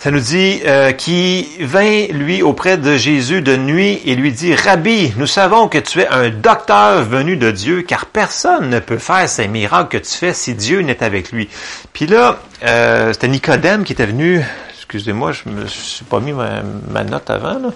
ça 0.00 0.10
nous 0.10 0.20
dit 0.20 0.62
euh, 0.64 0.92
qui 0.92 1.46
vint 1.60 2.06
lui 2.06 2.40
auprès 2.40 2.78
de 2.78 2.96
Jésus 2.96 3.42
de 3.42 3.54
nuit 3.54 4.00
et 4.06 4.14
lui 4.14 4.32
dit 4.32 4.54
Rabbi, 4.54 5.12
nous 5.18 5.26
savons 5.26 5.68
que 5.68 5.76
tu 5.76 6.00
es 6.00 6.08
un 6.08 6.30
docteur 6.30 7.04
venu 7.04 7.36
de 7.36 7.50
Dieu, 7.50 7.82
car 7.82 8.06
personne 8.06 8.70
ne 8.70 8.78
peut 8.78 8.96
faire 8.96 9.28
ces 9.28 9.46
miracles 9.46 9.98
que 9.98 10.02
tu 10.02 10.10
fais 10.10 10.32
si 10.32 10.54
Dieu 10.54 10.80
n'est 10.80 11.02
avec 11.02 11.32
lui. 11.32 11.50
Puis 11.92 12.06
là, 12.06 12.40
euh, 12.64 13.12
c'était 13.12 13.28
Nicodème 13.28 13.84
qui 13.84 13.92
était 13.92 14.06
venu 14.06 14.42
excusez-moi, 14.74 15.32
je 15.32 15.50
me 15.50 15.66
suis 15.66 16.06
pas 16.06 16.18
mis 16.18 16.32
ma, 16.32 17.04
note 17.04 17.28
avant, 17.28 17.58
là. 17.58 17.68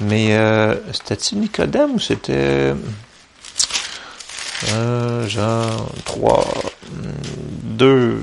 mais 0.00 0.36
euh, 0.36 0.74
c'était-tu 0.92 1.36
Nicodème 1.36 1.92
ou 1.94 1.98
c'était 1.98 2.74
Jean 5.26 5.70
3, 6.04 6.44
2, 7.62 8.18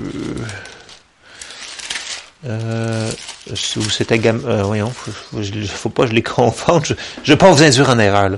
euh, 2.47 3.11
ou 3.49 3.89
c'était 3.89 4.19
Gam... 4.19 4.41
Euh, 4.45 4.63
voyons, 4.63 4.91
faut, 4.91 5.11
faut, 5.41 5.89
pas 5.89 6.03
que 6.03 6.09
je 6.09 6.15
les 6.15 6.21
confonde, 6.23 6.85
je, 6.85 6.93
je 7.23 7.31
vais 7.31 7.37
pas 7.37 7.51
vous 7.51 7.63
induire 7.63 7.89
en 7.89 7.99
erreur. 7.99 8.31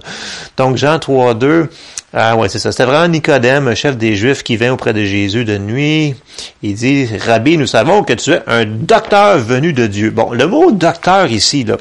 Donc 0.58 0.78
Jean 0.78 1.00
3, 1.00 1.34
2, 1.34 1.70
ah 2.14 2.36
ouais, 2.36 2.48
c'est 2.48 2.60
ça. 2.60 2.72
C'était 2.72 2.86
vraiment 2.86 3.08
Nicodème, 3.08 3.74
chef 3.76 3.98
des 3.98 4.16
Juifs, 4.16 4.44
qui 4.44 4.56
vient 4.56 4.74
auprès 4.74 4.94
de 4.94 5.04
Jésus 5.04 5.46
de 5.46 5.58
nuit. 5.58 6.16
Il 6.62 6.76
dit, 6.76 7.10
Rabbi, 7.18 7.58
nous 7.58 7.66
savons 7.66 8.04
que 8.04 8.14
tu 8.14 8.32
es 8.32 8.42
un 8.46 8.66
docteur 8.66 9.40
venu 9.40 9.74
de 9.74 9.88
Dieu. 9.88 10.12
Bon, 10.12 10.32
le 10.32 10.46
mot 10.46 10.72
docteur 10.72 11.32
ici, 11.32 11.64
là. 11.64 11.78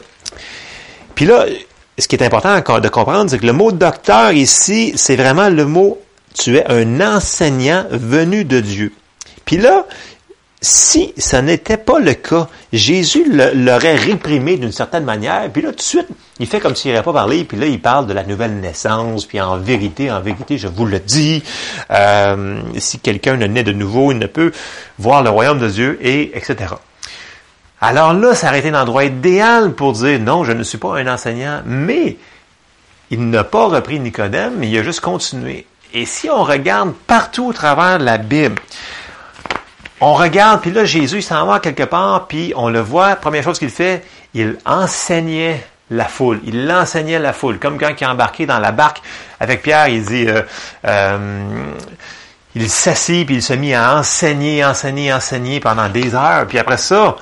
Puis 1.14 1.26
là, 1.26 1.44
ce 1.98 2.08
qui 2.08 2.16
est 2.16 2.24
important 2.24 2.56
de 2.80 2.88
comprendre, 2.88 3.30
c'est 3.30 3.38
que 3.38 3.46
le 3.46 3.52
mot 3.52 3.72
docteur 3.72 4.32
ici, 4.32 4.94
c'est 4.96 5.16
vraiment 5.16 5.50
le 5.50 5.66
mot 5.66 6.00
tu 6.34 6.56
es 6.56 6.66
un 6.66 7.00
enseignant 7.02 7.84
venu 7.90 8.46
de 8.46 8.60
Dieu. 8.60 8.92
Puis 9.44 9.58
là, 9.58 9.86
si 10.62 11.12
ce 11.18 11.36
n'était 11.36 11.76
pas 11.76 11.98
le 11.98 12.14
cas, 12.14 12.48
Jésus 12.72 13.24
l'aurait 13.52 13.96
réprimé 13.96 14.56
d'une 14.56 14.70
certaine 14.70 15.04
manière, 15.04 15.50
puis 15.52 15.60
là, 15.60 15.70
tout 15.70 15.76
de 15.76 15.82
suite, 15.82 16.06
il 16.38 16.46
fait 16.46 16.60
comme 16.60 16.76
s'il 16.76 16.92
n'aurait 16.92 17.02
pas 17.02 17.12
parlé, 17.12 17.42
puis 17.42 17.58
là, 17.58 17.66
il 17.66 17.80
parle 17.80 18.06
de 18.06 18.12
la 18.12 18.22
nouvelle 18.22 18.54
naissance, 18.60 19.26
puis 19.26 19.40
en 19.40 19.56
vérité, 19.58 20.10
en 20.12 20.20
vérité, 20.20 20.58
je 20.58 20.68
vous 20.68 20.86
le 20.86 21.00
dis, 21.00 21.42
euh, 21.90 22.60
si 22.78 23.00
quelqu'un 23.00 23.36
ne 23.36 23.46
naît 23.46 23.64
de 23.64 23.72
nouveau, 23.72 24.12
il 24.12 24.18
ne 24.18 24.28
peut 24.28 24.52
voir 25.00 25.24
le 25.24 25.30
royaume 25.30 25.58
de 25.58 25.68
Dieu, 25.68 25.98
et 26.00 26.36
etc. 26.36 26.74
Alors 27.80 28.12
là, 28.12 28.36
ça 28.36 28.46
aurait 28.46 28.60
été 28.60 28.70
l'endroit 28.70 29.04
idéal 29.04 29.72
pour 29.72 29.92
dire, 29.94 30.20
non, 30.20 30.44
je 30.44 30.52
ne 30.52 30.62
suis 30.62 30.78
pas 30.78 30.96
un 30.96 31.12
enseignant, 31.12 31.62
mais 31.66 32.16
il 33.10 33.28
n'a 33.28 33.42
pas 33.42 33.66
repris 33.66 33.98
Nicodème, 33.98 34.62
il 34.62 34.78
a 34.78 34.84
juste 34.84 35.00
continué. 35.00 35.66
Et 35.92 36.06
si 36.06 36.30
on 36.30 36.44
regarde 36.44 36.94
partout 37.08 37.46
au 37.46 37.52
travers 37.52 37.98
de 37.98 38.04
la 38.04 38.18
Bible, 38.18 38.54
on 40.04 40.14
regarde, 40.14 40.60
puis 40.60 40.72
là, 40.72 40.84
Jésus, 40.84 41.18
il 41.18 41.22
s'en 41.22 41.46
va 41.46 41.60
quelque 41.60 41.84
part, 41.84 42.26
puis 42.26 42.52
on 42.56 42.68
le 42.68 42.80
voit, 42.80 43.14
première 43.14 43.44
chose 43.44 43.60
qu'il 43.60 43.70
fait, 43.70 44.04
il 44.34 44.58
enseignait 44.66 45.64
la 45.90 46.06
foule. 46.06 46.40
Il 46.44 46.68
enseignait 46.72 47.20
la 47.20 47.32
foule. 47.32 47.60
Comme 47.60 47.78
quand 47.78 47.88
il 47.88 48.02
est 48.02 48.06
embarqué 48.06 48.44
dans 48.44 48.58
la 48.58 48.72
barque 48.72 49.00
avec 49.38 49.62
Pierre, 49.62 49.86
il 49.86 50.04
dit, 50.04 50.26
euh, 50.26 50.42
euh, 50.86 51.72
il 52.56 52.68
s'assit, 52.68 53.24
puis 53.24 53.36
il 53.36 53.42
se 53.42 53.52
mit 53.52 53.74
à 53.74 53.96
enseigner, 53.96 54.64
enseigner, 54.64 55.12
enseigner 55.12 55.60
pendant 55.60 55.88
des 55.88 56.16
heures. 56.16 56.48
Puis 56.48 56.58
après 56.58 56.78
ça, 56.78 57.14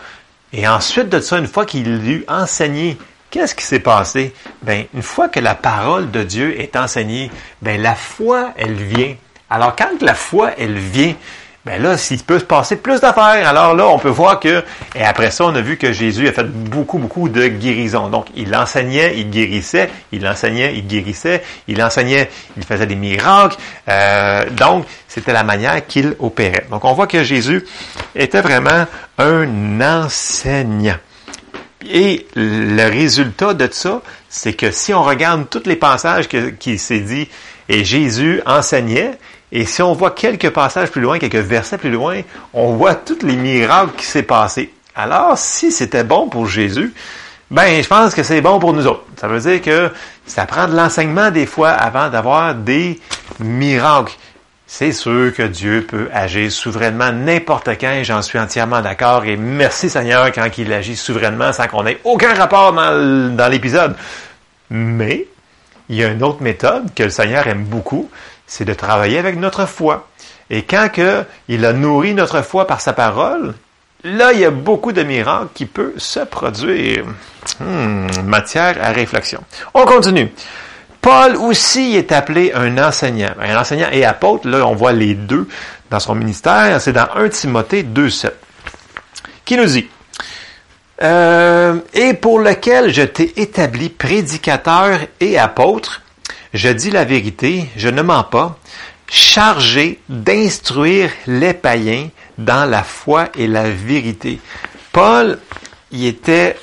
et 0.55 0.66
ensuite 0.66 1.11
de 1.11 1.20
ça, 1.20 1.37
une 1.37 1.49
fois 1.49 1.66
qu'il 1.66 1.87
eut 2.09 2.24
enseigné, 2.28 2.97
qu'est-ce 3.31 3.55
qui 3.55 3.64
s'est 3.64 3.81
passé? 3.81 4.35
Ben, 4.62 4.87
une 4.95 5.03
fois 5.03 5.28
que 5.28 5.39
la 5.39 5.55
parole 5.55 6.11
de 6.11 6.22
Dieu 6.22 6.59
est 6.59 6.76
enseignée, 6.76 7.31
ben, 7.61 7.78
la 7.83 7.95
foi, 7.95 8.55
elle 8.57 8.72
vient. 8.72 9.16
Alors, 9.51 9.76
quand 9.76 10.01
la 10.01 10.14
foi, 10.14 10.53
elle 10.57 10.78
vient, 10.78 11.14
ben 11.67 11.83
là, 11.83 11.99
s'il 11.99 12.23
peut 12.23 12.39
se 12.39 12.45
passer 12.45 12.77
plus 12.77 13.01
d'affaires, 13.01 13.47
alors 13.47 13.75
là, 13.75 13.87
on 13.87 13.99
peut 13.99 14.09
voir 14.09 14.41
que, 14.41 14.65
et 14.95 15.05
après 15.05 15.31
ça, 15.31 15.45
on 15.45 15.55
a 15.55 15.61
vu 15.61 15.77
que 15.77 15.93
Jésus 15.93 16.27
a 16.27 16.33
fait 16.33 16.49
beaucoup, 16.49 16.97
beaucoup 16.97 17.29
de 17.29 17.49
guérisons. 17.49 18.09
Donc, 18.09 18.29
il 18.35 18.57
enseignait, 18.57 19.19
il 19.19 19.29
guérissait, 19.29 19.91
il 20.11 20.27
enseignait, 20.27 20.75
il 20.75 20.87
guérissait, 20.87 21.43
il 21.69 21.83
enseignait, 21.83 22.31
il 22.57 22.65
faisait 22.65 22.87
des 22.87 22.95
miracles. 22.95 23.59
Euh, 23.91 24.49
donc, 24.51 24.87
c'était 25.07 25.35
la 25.35 25.45
manière 25.45 25.87
qu'il 25.87 26.17
opérait. 26.19 26.67
Donc, 26.71 26.87
on 26.87 26.95
voit 26.95 27.07
que 27.07 27.23
Jésus 27.23 27.67
était 28.15 28.41
vraiment 28.41 28.87
un 29.19 29.81
enseignant. 29.83 30.97
Et 31.87 32.27
le 32.37 32.89
résultat 32.89 33.53
de 33.53 33.69
ça, 33.71 34.01
c'est 34.31 34.55
que 34.55 34.71
si 34.71 34.95
on 34.95 35.03
regarde 35.03 35.49
tous 35.51 35.65
les 35.67 35.77
passages 35.77 36.27
qui 36.59 36.79
s'est 36.79 37.01
dit, 37.01 37.29
et 37.69 37.85
Jésus 37.85 38.41
enseignait, 38.47 39.13
et 39.53 39.64
si 39.64 39.82
on 39.82 39.92
voit 39.94 40.12
quelques 40.12 40.51
passages 40.51 40.90
plus 40.90 41.01
loin, 41.01 41.18
quelques 41.18 41.34
versets 41.36 41.78
plus 41.78 41.90
loin, 41.90 42.20
on 42.53 42.74
voit 42.74 42.94
tous 42.94 43.24
les 43.24 43.36
miracles 43.36 43.96
qui 43.96 44.07
s'est 44.07 44.22
passé. 44.22 44.72
Alors, 44.94 45.36
si 45.36 45.72
c'était 45.72 46.05
bon 46.05 46.28
pour 46.28 46.46
Jésus, 46.46 46.92
ben, 47.51 47.82
je 47.82 47.88
pense 47.88 48.14
que 48.14 48.22
c'est 48.22 48.40
bon 48.40 48.61
pour 48.61 48.72
nous 48.72 48.86
autres. 48.86 49.05
Ça 49.16 49.26
veut 49.26 49.40
dire 49.40 49.61
que 49.61 49.90
ça 50.24 50.46
prend 50.46 50.68
de 50.68 50.76
l'enseignement 50.76 51.30
des 51.30 51.46
fois 51.46 51.70
avant 51.70 52.09
d'avoir 52.09 52.55
des 52.55 53.01
miracles. 53.40 54.14
C'est 54.68 54.92
sûr 54.92 55.34
que 55.34 55.42
Dieu 55.42 55.84
peut 55.88 56.09
agir 56.12 56.53
souverainement 56.53 57.11
n'importe 57.11 57.70
quand, 57.80 58.03
j'en 58.05 58.22
suis 58.22 58.38
entièrement 58.38 58.80
d'accord, 58.80 59.24
et 59.24 59.36
merci 59.36 59.90
Seigneur 59.90 60.30
quand 60.30 60.46
il 60.59 60.72
agit 60.72 60.94
souverainement 60.94 61.53
sans 61.53 61.66
qu'on 61.66 61.84
ait 61.88 61.98
aucun 62.05 62.34
rapport 62.34 62.72
dans, 62.72 63.34
dans 63.34 63.48
l'épisode. 63.48 63.96
Mais, 64.70 65.26
il 65.88 65.96
y 65.96 66.05
a 66.05 66.09
une 66.09 66.22
autre 66.22 66.40
méthode 66.40 66.94
que 66.94 67.03
le 67.03 67.11
Seigneur 67.11 67.48
aime 67.48 67.64
beaucoup, 67.64 68.09
c'est 68.51 68.64
de 68.64 68.74
travailler 68.74 69.18
avec 69.18 69.36
notre 69.36 69.64
foi. 69.64 70.09
Et 70.51 70.62
quand 70.62 70.88
que 70.92 71.24
il 71.48 71.64
a 71.64 71.72
nourri 71.72 72.14
notre 72.14 72.42
foi 72.42 72.66
par 72.66 72.80
sa 72.80 72.92
parole, 72.92 73.55
là, 74.03 74.32
il 74.32 74.40
y 74.40 74.44
a 74.44 74.51
beaucoup 74.51 74.90
de 74.90 75.05
miracles 75.05 75.51
qui 75.55 75.66
peuvent 75.66 75.98
se 75.98 76.20
produire. 76.20 77.05
Hmm, 77.61 78.09
matière 78.24 78.76
à 78.82 78.90
réflexion. 78.90 79.40
On 79.72 79.84
continue. 79.84 80.32
Paul 81.01 81.36
aussi 81.36 81.94
est 81.94 82.11
appelé 82.11 82.51
un 82.53 82.76
enseignant. 82.76 83.30
Un 83.40 83.57
enseignant 83.57 83.88
et 83.92 84.05
apôtre, 84.05 84.48
là, 84.48 84.66
on 84.66 84.74
voit 84.74 84.92
les 84.92 85.14
deux 85.14 85.46
dans 85.88 86.01
son 86.01 86.16
ministère. 86.16 86.80
C'est 86.80 86.92
dans 86.92 87.09
1 87.14 87.28
Timothée 87.28 87.84
2.7. 87.84 88.32
Qui 89.44 89.57
nous 89.57 89.66
dit, 89.66 89.88
euh, 91.03 91.78
et 91.94 92.14
pour 92.14 92.40
lequel 92.40 92.92
je 92.92 93.03
t'ai 93.03 93.40
établi 93.40 93.90
prédicateur 93.90 94.98
et 95.20 95.38
apôtre, 95.38 96.03
je 96.53 96.68
dis 96.68 96.90
la 96.90 97.05
vérité, 97.05 97.66
je 97.76 97.88
ne 97.88 98.03
mens 98.03 98.24
pas, 98.24 98.59
chargé 99.09 100.01
d'instruire 100.09 101.11
les 101.26 101.55
païens 101.55 102.09
dans 102.38 102.68
la 102.68 102.82
foi 102.82 103.28
et 103.36 103.46
la 103.46 103.70
vérité. 103.70 104.40
Paul, 104.92 105.38
il 105.90 106.07
était 106.07 106.57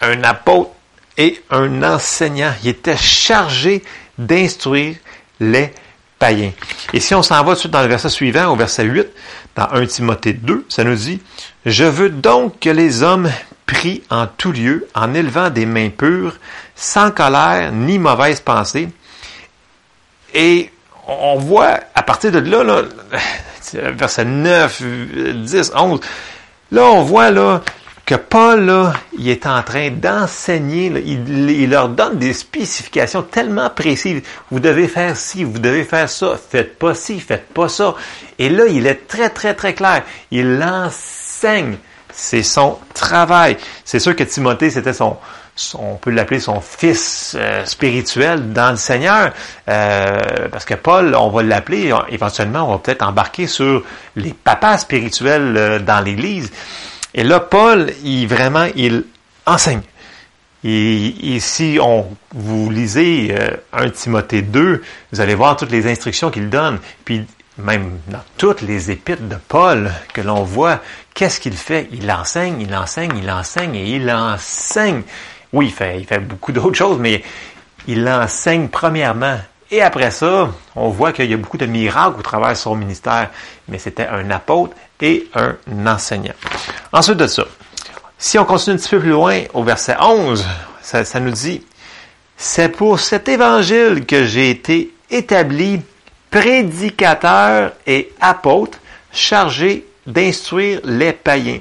un 0.00 0.24
apôtre 0.24 0.70
et 1.16 1.42
un 1.50 1.82
enseignant. 1.82 2.52
Il 2.62 2.70
était 2.70 2.96
chargé 2.96 3.82
d'instruire 4.18 4.96
les 5.40 5.72
païens. 6.18 6.52
Et 6.92 7.00
si 7.00 7.14
on 7.14 7.22
s'en 7.22 7.42
va 7.42 7.50
tout 7.50 7.54
de 7.54 7.58
suite 7.60 7.72
dans 7.72 7.82
le 7.82 7.88
verset 7.88 8.08
suivant, 8.08 8.46
au 8.48 8.56
verset 8.56 8.84
8, 8.84 9.06
dans 9.56 9.68
1 9.72 9.86
Timothée 9.86 10.32
2, 10.32 10.66
ça 10.68 10.84
nous 10.84 10.94
dit, 10.94 11.20
Je 11.66 11.84
veux 11.84 12.10
donc 12.10 12.60
que 12.60 12.70
les 12.70 13.02
hommes 13.02 13.30
prient 13.66 14.02
en 14.10 14.26
tout 14.26 14.52
lieu, 14.52 14.86
en 14.94 15.14
élevant 15.14 15.50
des 15.50 15.66
mains 15.66 15.90
pures, 15.90 16.36
sans 16.74 17.10
colère 17.10 17.72
ni 17.72 17.98
mauvaise 17.98 18.40
pensée, 18.40 18.88
et 20.34 20.70
on 21.06 21.36
voit 21.36 21.80
à 21.94 22.02
partir 22.02 22.32
de 22.32 22.38
là, 22.38 22.62
là 22.64 22.82
verset 23.92 24.24
9, 24.24 24.82
10, 25.36 25.72
11, 25.74 26.00
là 26.70 26.84
on 26.84 27.02
voit 27.02 27.30
là 27.30 27.62
que 28.04 28.14
Paul, 28.16 28.64
là, 28.64 28.94
il 29.16 29.28
est 29.28 29.46
en 29.46 29.62
train 29.62 29.90
d'enseigner, 29.90 30.86
il, 30.86 31.50
il, 31.50 31.70
leur 31.70 31.88
donne 31.88 32.18
des 32.18 32.32
spécifications 32.32 33.22
tellement 33.22 33.70
précises. 33.70 34.22
Vous 34.50 34.58
devez 34.58 34.88
faire 34.88 35.16
ci, 35.16 35.44
vous 35.44 35.58
devez 35.58 35.84
faire 35.84 36.10
ça, 36.10 36.36
faites 36.36 36.78
pas 36.78 36.94
ci, 36.94 37.20
faites 37.20 37.46
pas 37.54 37.68
ça. 37.68 37.94
Et 38.38 38.48
là, 38.48 38.66
il 38.66 38.86
est 38.86 39.06
très, 39.06 39.30
très, 39.30 39.54
très 39.54 39.74
clair. 39.74 40.02
Il 40.30 40.62
enseigne. 40.62 41.76
C'est 42.12 42.42
son 42.42 42.78
travail. 42.92 43.56
C'est 43.84 44.00
sûr 44.00 44.14
que 44.14 44.24
Timothée, 44.24 44.68
c'était 44.68 44.92
son, 44.92 45.16
on 45.74 45.96
peut 45.96 46.10
l'appeler 46.10 46.40
son 46.40 46.60
fils 46.60 47.36
euh, 47.38 47.64
spirituel 47.64 48.52
dans 48.52 48.70
le 48.70 48.76
Seigneur, 48.76 49.32
euh, 49.68 50.18
parce 50.50 50.64
que 50.64 50.74
Paul, 50.74 51.14
on 51.14 51.28
va 51.28 51.42
l'appeler, 51.42 51.94
éventuellement, 52.08 52.68
on 52.68 52.72
va 52.72 52.78
peut-être 52.78 53.02
embarquer 53.02 53.46
sur 53.46 53.82
les 54.16 54.32
papas 54.32 54.78
spirituels 54.78 55.56
euh, 55.56 55.78
dans 55.78 56.00
l'Église. 56.00 56.50
Et 57.14 57.22
là, 57.22 57.40
Paul, 57.40 57.92
il 58.02 58.26
vraiment, 58.26 58.66
il 58.74 59.04
enseigne. 59.46 59.82
Et, 60.64 61.38
si 61.40 61.78
on, 61.82 62.06
vous 62.32 62.70
lisez 62.70 63.34
1 63.72 63.90
Timothée 63.90 64.42
2, 64.42 64.80
vous 65.12 65.20
allez 65.20 65.34
voir 65.34 65.56
toutes 65.56 65.72
les 65.72 65.90
instructions 65.90 66.30
qu'il 66.30 66.48
donne. 66.50 66.78
Puis 67.04 67.26
même 67.58 67.98
dans 68.06 68.22
toutes 68.38 68.62
les 68.62 68.90
épîtres 68.90 69.28
de 69.28 69.36
Paul 69.48 69.90
que 70.14 70.20
l'on 70.20 70.44
voit, 70.44 70.80
qu'est-ce 71.14 71.40
qu'il 71.40 71.56
fait? 71.56 71.88
Il 71.92 72.10
enseigne, 72.10 72.60
il 72.60 72.74
enseigne, 72.74 73.12
il 73.20 73.28
enseigne 73.28 73.74
et 73.74 73.96
il 73.96 74.10
enseigne. 74.10 75.02
Oui, 75.52 75.66
il 75.66 76.04
fait, 76.04 76.18
beaucoup 76.18 76.52
d'autres 76.52 76.76
choses, 76.76 76.98
mais 76.98 77.22
il 77.86 78.08
enseigne 78.08 78.68
premièrement. 78.68 79.38
Et 79.70 79.82
après 79.82 80.10
ça, 80.10 80.50
on 80.76 80.88
voit 80.88 81.12
qu'il 81.12 81.30
y 81.30 81.34
a 81.34 81.36
beaucoup 81.36 81.58
de 81.58 81.66
miracles 81.66 82.18
au 82.18 82.22
travers 82.22 82.50
de 82.50 82.54
son 82.54 82.74
ministère. 82.74 83.30
Mais 83.68 83.78
c'était 83.78 84.06
un 84.06 84.30
apôtre 84.30 84.74
et 85.00 85.28
un 85.34 85.56
enseignant. 85.86 86.34
Ensuite 86.92 87.18
de 87.18 87.26
ça, 87.26 87.44
si 88.18 88.38
on 88.38 88.44
continue 88.44 88.76
un 88.76 88.78
petit 88.78 88.90
peu 88.90 89.00
plus 89.00 89.10
loin 89.10 89.42
au 89.54 89.64
verset 89.64 89.96
11, 90.00 90.46
ça, 90.80 91.04
ça 91.04 91.20
nous 91.20 91.30
dit, 91.30 91.64
c'est 92.36 92.68
pour 92.68 93.00
cet 93.00 93.28
évangile 93.28 94.04
que 94.06 94.24
j'ai 94.24 94.50
été 94.50 94.92
établi 95.10 95.80
prédicateur 96.30 97.72
et 97.86 98.12
apôtre 98.20 98.78
chargé 99.12 99.86
d'instruire 100.06 100.80
les 100.84 101.12
païens. 101.12 101.60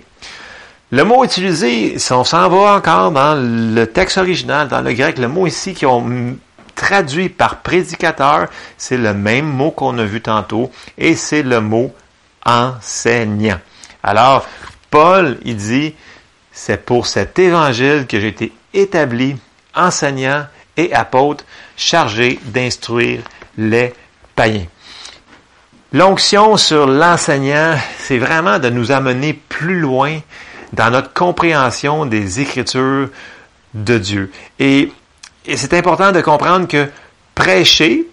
Le 0.94 1.06
mot 1.06 1.24
utilisé, 1.24 1.98
si 2.00 2.12
on 2.12 2.26
s'en 2.26 2.50
va 2.50 2.76
encore 2.76 3.12
dans 3.12 3.36
le 3.36 3.86
texte 3.86 4.18
original, 4.18 4.68
dans 4.68 4.82
le 4.82 4.92
grec, 4.92 5.18
le 5.20 5.30
mot 5.30 5.48
ici 5.48 5.74
qui 5.74 5.86
ont 5.86 6.36
traduit 6.76 7.30
par 7.30 7.62
prédicateur, 7.62 8.48
c'est 8.78 8.98
le 8.98 9.14
même 9.14 9.46
mot 9.46 9.72
qu'on 9.72 9.98
a 10.00 10.04
vu 10.04 10.20
tantôt, 10.20 10.70
et 10.98 11.16
c'est 11.16 11.44
le 11.44 11.62
mot 11.62 11.94
enseignant. 12.46 13.60
Alors, 14.04 14.46
Paul, 14.90 15.38
il 15.46 15.56
dit, 15.56 15.96
c'est 16.52 16.86
pour 16.86 17.08
cet 17.08 17.40
évangile 17.40 18.06
que 18.06 18.20
j'ai 18.20 18.28
été 18.28 18.52
établi 18.74 19.38
enseignant 19.74 20.46
et 20.76 20.94
apôtre 20.94 21.46
chargé 21.78 22.38
d'instruire 22.44 23.22
les 23.58 23.94
païens. 24.36 24.66
L'onction 25.94 26.58
sur 26.58 26.86
l'enseignant, 26.86 27.78
c'est 27.98 28.18
vraiment 28.18 28.60
de 28.60 28.70
nous 28.70 28.92
amener 28.92 29.34
plus 29.34 29.80
loin 29.80 30.20
dans 30.74 30.90
notre 30.90 31.14
compréhension 31.14 32.06
des 32.06 32.40
Écritures 32.40 33.10
de 33.74 33.98
Dieu. 33.98 34.32
Et, 34.60 34.92
c'est 35.56 35.74
important 35.74 36.12
de 36.12 36.22
comprendre 36.22 36.68
que 36.68 36.88
prêcher, 37.34 38.08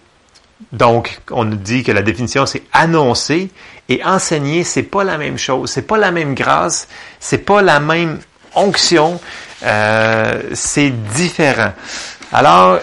donc 0.71 1.19
on 1.29 1.45
nous 1.45 1.57
dit 1.57 1.83
que 1.83 1.91
la 1.91 2.01
définition 2.01 2.47
c'est 2.47 2.63
annoncer 2.73 3.51
et 3.87 4.03
enseigner, 4.03 4.63
c'est 4.63 4.83
pas 4.83 5.03
la 5.03 5.17
même 5.17 5.37
chose, 5.37 5.69
c'est 5.69 5.83
pas 5.83 5.97
la 5.97 6.11
même 6.11 6.33
grâce, 6.33 6.87
c'est 7.19 7.45
pas 7.45 7.61
la 7.61 7.79
même 7.79 8.19
onction, 8.55 9.21
euh, 9.63 10.41
c'est 10.53 10.89
différent. 10.89 11.73
Alors 12.33 12.79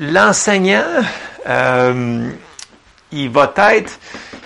l'enseignant, 0.00 0.84
euh, 1.46 2.30
il 3.12 3.28
va 3.28 3.52
être, 3.72 3.98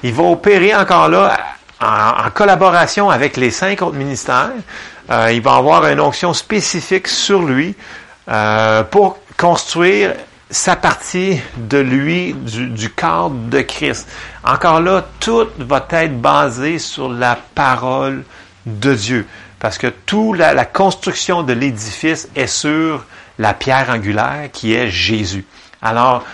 il 0.02 0.12
va 0.12 0.24
opérer 0.24 0.74
encore 0.74 1.08
là 1.08 1.55
en, 1.80 2.30
collaboration 2.34 3.10
avec 3.10 3.36
les 3.36 3.50
cinq 3.50 3.82
autres 3.82 3.96
ministères. 3.96 4.52
Euh, 5.10 5.30
il 5.32 5.40
va 5.40 5.56
avoir 5.56 5.86
une 5.86 6.00
onction 6.00 6.32
spécifique 6.32 7.08
sur 7.08 7.42
lui 7.42 7.74
euh, 8.28 8.82
pour 8.82 9.18
construire 9.36 10.14
sa 10.50 10.76
partie 10.76 11.40
de 11.56 11.78
lui, 11.78 12.32
du, 12.34 12.68
du 12.68 12.90
corps 12.90 13.30
de 13.30 13.60
Christ. 13.60 14.08
Encore 14.44 14.80
là, 14.80 15.04
tout 15.20 15.46
va 15.58 15.86
être 15.90 16.20
basé 16.20 16.78
sur 16.78 17.08
la 17.08 17.38
parole 17.54 18.24
de 18.64 18.94
Dieu. 18.94 19.26
Parce 19.58 19.78
que 19.78 19.88
toute 19.88 20.38
la, 20.38 20.54
la 20.54 20.64
construction 20.64 21.42
de 21.42 21.52
l'édifice 21.52 22.28
est 22.36 22.46
sur 22.46 23.04
la 23.38 23.54
pierre 23.54 23.90
angulaire 23.90 24.48
qui 24.52 24.74
est 24.74 24.88
Jésus. 24.88 25.44
Alors, 25.82 26.24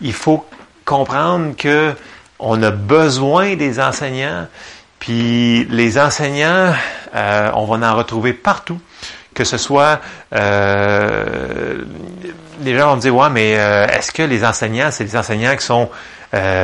il 0.00 0.12
faut 0.12 0.46
comprendre 0.84 1.54
que 1.56 1.94
on 2.40 2.62
a 2.62 2.70
besoin 2.70 3.54
des 3.54 3.80
enseignants, 3.80 4.46
puis 4.98 5.66
les 5.70 5.98
enseignants, 5.98 6.72
euh, 7.14 7.50
on 7.54 7.64
va 7.64 7.92
en 7.92 7.96
retrouver 7.96 8.32
partout. 8.32 8.80
Que 9.32 9.44
ce 9.44 9.56
soit, 9.56 10.00
euh, 10.34 11.76
les 12.62 12.76
gens 12.76 12.90
vont 12.90 12.96
me 12.96 13.00
dire, 13.00 13.14
ouais, 13.14 13.30
mais 13.30 13.54
euh, 13.56 13.86
est-ce 13.86 14.10
que 14.10 14.22
les 14.22 14.44
enseignants, 14.44 14.90
c'est 14.90 15.04
des 15.04 15.16
enseignants 15.16 15.56
qui 15.56 15.64
sont 15.64 15.88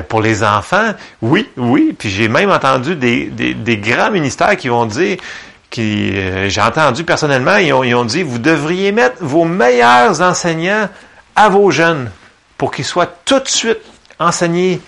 pour 0.08 0.20
les 0.20 0.44
enfants? 0.44 0.92
Oui, 1.22 1.48
oui. 1.56 1.94
Puis 1.98 2.10
j'ai 2.10 2.28
même 2.28 2.50
entendu 2.50 2.94
des, 2.96 3.26
des, 3.26 3.54
des, 3.54 3.76
grands 3.78 4.10
ministères 4.10 4.56
qui 4.56 4.68
vont 4.68 4.86
dire, 4.86 5.16
qui 5.70 6.14
j'ai 6.48 6.60
entendu 6.60 7.04
personnellement, 7.04 7.56
ils 7.56 7.72
ont, 7.72 7.82
ils 7.82 7.94
ont 7.94 8.04
dit, 8.04 8.22
vous 8.22 8.38
devriez 8.38 8.92
mettre 8.92 9.16
vos 9.20 9.44
meilleurs 9.44 10.20
enseignants 10.20 10.88
à 11.34 11.48
vos 11.48 11.70
jeunes 11.70 12.10
pour 12.58 12.70
qu'ils 12.70 12.84
soient 12.84 13.12
tout 13.24 13.40
de 13.40 13.48
suite 13.48 13.80
enseignés 14.18 14.80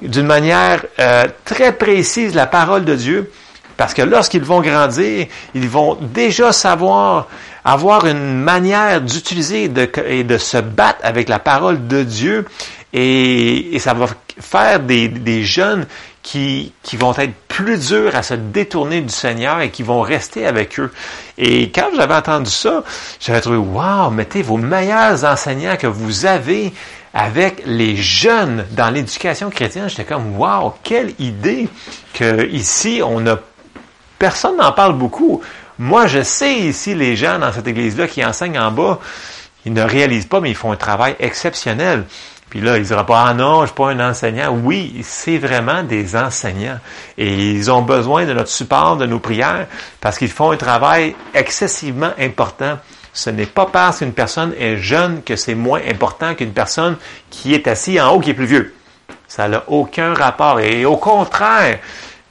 d'une 0.00 0.26
manière 0.26 0.84
euh, 0.98 1.26
très 1.44 1.72
précise 1.72 2.34
la 2.34 2.46
parole 2.46 2.84
de 2.84 2.94
Dieu, 2.94 3.30
parce 3.76 3.94
que 3.94 4.02
lorsqu'ils 4.02 4.44
vont 4.44 4.60
grandir, 4.60 5.26
ils 5.54 5.68
vont 5.68 5.96
déjà 6.00 6.52
savoir 6.52 7.28
avoir 7.64 8.06
une 8.06 8.38
manière 8.38 9.00
d'utiliser 9.00 9.70
et 10.06 10.24
de 10.24 10.38
se 10.38 10.58
battre 10.58 11.00
avec 11.02 11.28
la 11.28 11.38
parole 11.38 11.86
de 11.86 12.02
Dieu, 12.02 12.46
et, 12.92 13.78
ça 13.78 13.92
va 13.92 14.06
faire 14.40 14.80
des, 14.80 15.08
des 15.08 15.44
jeunes 15.44 15.86
qui, 16.22 16.72
qui, 16.82 16.96
vont 16.96 17.14
être 17.16 17.34
plus 17.46 17.88
durs 17.88 18.16
à 18.16 18.22
se 18.22 18.34
détourner 18.34 19.00
du 19.00 19.12
Seigneur 19.12 19.60
et 19.60 19.70
qui 19.70 19.82
vont 19.82 20.00
rester 20.00 20.46
avec 20.46 20.80
eux. 20.80 20.90
Et 21.38 21.70
quand 21.70 21.88
j'avais 21.94 22.14
entendu 22.14 22.50
ça, 22.50 22.82
j'avais 23.20 23.40
trouvé, 23.40 23.56
wow, 23.58 24.10
mettez 24.10 24.42
vos 24.42 24.56
meilleurs 24.56 25.24
enseignants 25.24 25.76
que 25.76 25.86
vous 25.86 26.26
avez 26.26 26.72
avec 27.18 27.62
les 27.64 27.96
jeunes 27.96 28.66
dans 28.72 28.90
l'éducation 28.90 29.48
chrétienne, 29.48 29.88
j'étais 29.88 30.04
comme 30.04 30.36
wow, 30.36 30.74
quelle 30.82 31.14
idée 31.18 31.66
que 32.12 32.46
ici 32.50 33.00
on 33.02 33.26
a 33.26 33.38
personne 34.18 34.58
n'en 34.58 34.72
parle 34.72 34.98
beaucoup. 34.98 35.40
Moi, 35.78 36.08
je 36.08 36.22
sais 36.22 36.54
ici 36.54 36.94
les 36.94 37.16
gens 37.16 37.38
dans 37.38 37.52
cette 37.52 37.66
église-là 37.66 38.06
qui 38.06 38.22
enseignent 38.22 38.58
en 38.58 38.70
bas, 38.70 38.98
ils 39.64 39.72
ne 39.72 39.80
réalisent 39.80 40.26
pas, 40.26 40.40
mais 40.40 40.50
ils 40.50 40.56
font 40.56 40.72
un 40.72 40.76
travail 40.76 41.16
exceptionnel. 41.18 42.04
Puis 42.50 42.60
là, 42.60 42.76
ils 42.76 42.84
diront 42.84 43.04
pas, 43.04 43.24
ah 43.28 43.34
non, 43.34 43.62
je 43.62 43.68
suis 43.68 43.74
pas 43.74 43.90
un 43.90 44.10
enseignant. 44.10 44.50
Oui, 44.62 45.00
c'est 45.02 45.38
vraiment 45.38 45.82
des 45.82 46.16
enseignants. 46.16 46.78
Et 47.16 47.32
ils 47.32 47.70
ont 47.70 47.82
besoin 47.82 48.26
de 48.26 48.34
notre 48.34 48.50
support, 48.50 48.98
de 48.98 49.06
nos 49.06 49.20
prières, 49.20 49.66
parce 50.02 50.18
qu'ils 50.18 50.30
font 50.30 50.50
un 50.50 50.56
travail 50.58 51.16
excessivement 51.32 52.12
important 52.18 52.78
ce 53.16 53.30
n'est 53.30 53.46
pas 53.46 53.64
parce 53.64 54.00
qu'une 54.00 54.12
personne 54.12 54.52
est 54.58 54.76
jeune 54.76 55.22
que 55.22 55.36
c'est 55.36 55.54
moins 55.54 55.80
important 55.88 56.34
qu'une 56.34 56.52
personne 56.52 56.98
qui 57.30 57.54
est 57.54 57.66
assise 57.66 57.98
en 57.98 58.10
haut 58.10 58.20
qui 58.20 58.28
est 58.28 58.34
plus 58.34 58.44
vieux. 58.44 58.74
Ça 59.26 59.48
n'a 59.48 59.64
aucun 59.68 60.12
rapport. 60.12 60.60
Et 60.60 60.84
au 60.84 60.98
contraire, 60.98 61.78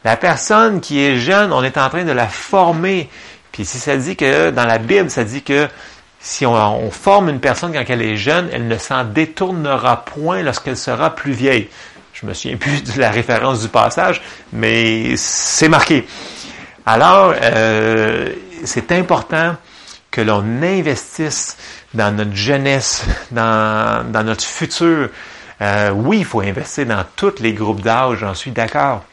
la 0.04 0.16
personne 0.16 0.82
qui 0.82 1.04
est 1.04 1.18
jeune, 1.18 1.52
on 1.52 1.64
est 1.64 1.80
en 1.80 1.90
train 1.90 2.04
de 2.04 2.12
la 2.12 2.28
former. 2.28 3.10
Puis 3.52 3.66
si 3.66 3.80
ça 3.80 3.98
dit 3.98 4.16
que 4.16 4.52
dans 4.52 4.66
la 4.66 4.78
Bible, 4.78 5.10
ça 5.10 5.24
dit 5.24 5.42
que 5.42 5.68
si 6.20 6.46
on, 6.46 6.92
forme 6.92 7.30
une 7.30 7.40
personne 7.40 7.74
quand 7.74 7.84
elle 7.88 8.04
est 8.04 8.16
jeune, 8.16 8.48
elle 8.54 8.68
ne 8.68 8.78
s'en 8.78 9.06
détournera 9.06 10.06
point 10.06 10.44
lorsqu'elle 10.44 10.78
sera 10.78 11.16
plus 11.16 11.32
vieille. 11.32 11.68
Je 12.14 12.28
me 12.28 12.36
souviens 12.36 12.58
plus 12.60 12.84
de 12.84 13.00
la 13.00 13.10
référence 13.10 13.60
du 13.62 13.70
passage, 13.70 14.22
mais 14.54 15.16
c'est 15.18 15.68
marqué. 15.68 16.06
Alors, 16.86 17.34
euh, 17.42 18.30
c'est 18.64 18.92
important 18.92 19.56
que 20.16 20.22
l'on 20.22 20.64
investisse 20.64 21.58
dans 21.94 22.16
notre 22.16 22.34
jeunesse, 22.34 23.06
dans, 23.32 24.10
dans 24.10 24.24
notre 24.24 24.46
futur. 24.46 25.10
Euh, 25.62 25.90
oui, 25.90 26.20
il 26.20 26.26
faut 26.26 26.40
investir 26.40 26.86
dans 26.86 27.04
tous 27.18 27.42
les 27.42 27.52
groupes 27.52 27.82
d'âge, 27.82 28.20
j'en 28.20 28.34
suis 28.34 28.52
d'accord. 28.52 29.04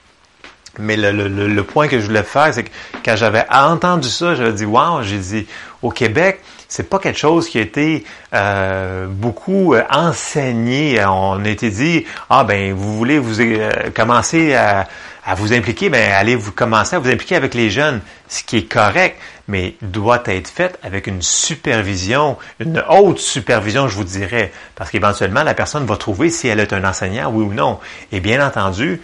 Mais 0.79 0.97
le, 0.97 1.11
le, 1.11 1.49
le, 1.49 1.63
point 1.65 1.89
que 1.89 1.99
je 1.99 2.07
voulais 2.07 2.23
faire, 2.23 2.55
c'est 2.55 2.63
que 2.63 2.71
quand 3.05 3.17
j'avais 3.17 3.45
entendu 3.51 4.09
ça, 4.09 4.37
j'avais 4.37 4.53
dit 4.53 4.65
wow, 4.65 5.03
j'ai 5.03 5.19
dit 5.19 5.47
au 5.83 5.91
Québec, 5.91 6.41
c'est 6.73 6.89
pas 6.89 6.99
quelque 6.99 7.19
chose 7.19 7.51
qui 7.51 7.59
a 7.59 7.61
été 7.61 8.03
euh, 8.33 9.07
beaucoup 9.07 9.75
euh, 9.75 9.83
enseigné. 9.91 11.05
On 11.05 11.45
a 11.45 11.49
été 11.49 11.69
dit 11.69 12.07
ah 12.31 12.45
ben 12.45 12.73
vous 12.73 12.97
voulez 12.97 13.19
vous 13.19 13.43
euh, 13.43 13.91
commencer 13.95 14.55
à, 14.55 14.89
vous 15.37 15.53
impliquer, 15.53 15.91
ben 15.91 16.13
allez 16.13 16.35
vous 16.35 16.51
commencer 16.51 16.97
à 16.97 16.99
vous 16.99 17.11
impliquer 17.11 17.37
avec 17.37 17.53
les 17.53 17.69
jeunes, 17.69 18.01
ce 18.27 18.43
qui 18.43 18.57
est 18.57 18.73
correct 18.73 19.21
mais 19.49 19.75
doit 19.83 20.23
être 20.27 20.49
faite 20.49 20.79
avec 20.83 21.09
une 21.09 21.21
supervision, 21.21 22.39
une 22.59 22.83
haute 22.89 23.19
supervision, 23.19 23.87
je 23.89 23.97
vous 23.97 24.05
dirais, 24.05 24.51
parce 24.75 24.91
qu'éventuellement, 24.91 25.43
la 25.43 25.53
personne 25.53 25.85
va 25.85 25.97
trouver 25.97 26.31
si 26.31 26.49
elle 26.49 26.61
est 26.61 26.73
un 26.73 26.85
enseignant, 26.85 27.31
oui 27.31 27.45
ou 27.45 27.53
non. 27.53 27.81
Et 28.13 28.21
bien 28.21 28.45
entendu, 28.47 29.03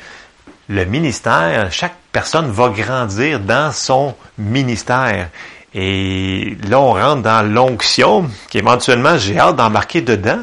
le 0.69 0.85
ministère, 0.85 1.71
chaque 1.73 1.97
personne 2.13 2.51
va 2.51 2.71
grandir 2.71 3.41
dans 3.41 3.73
son 3.73 4.15
ministère. 4.39 5.29
Et 5.81 6.57
là, 6.69 6.81
on 6.81 6.93
rentre 6.93 7.23
dans 7.23 7.49
l'onction, 7.49 8.29
qu'éventuellement, 8.51 9.17
j'ai 9.17 9.39
hâte 9.39 9.55
d'embarquer 9.55 10.01
dedans, 10.01 10.41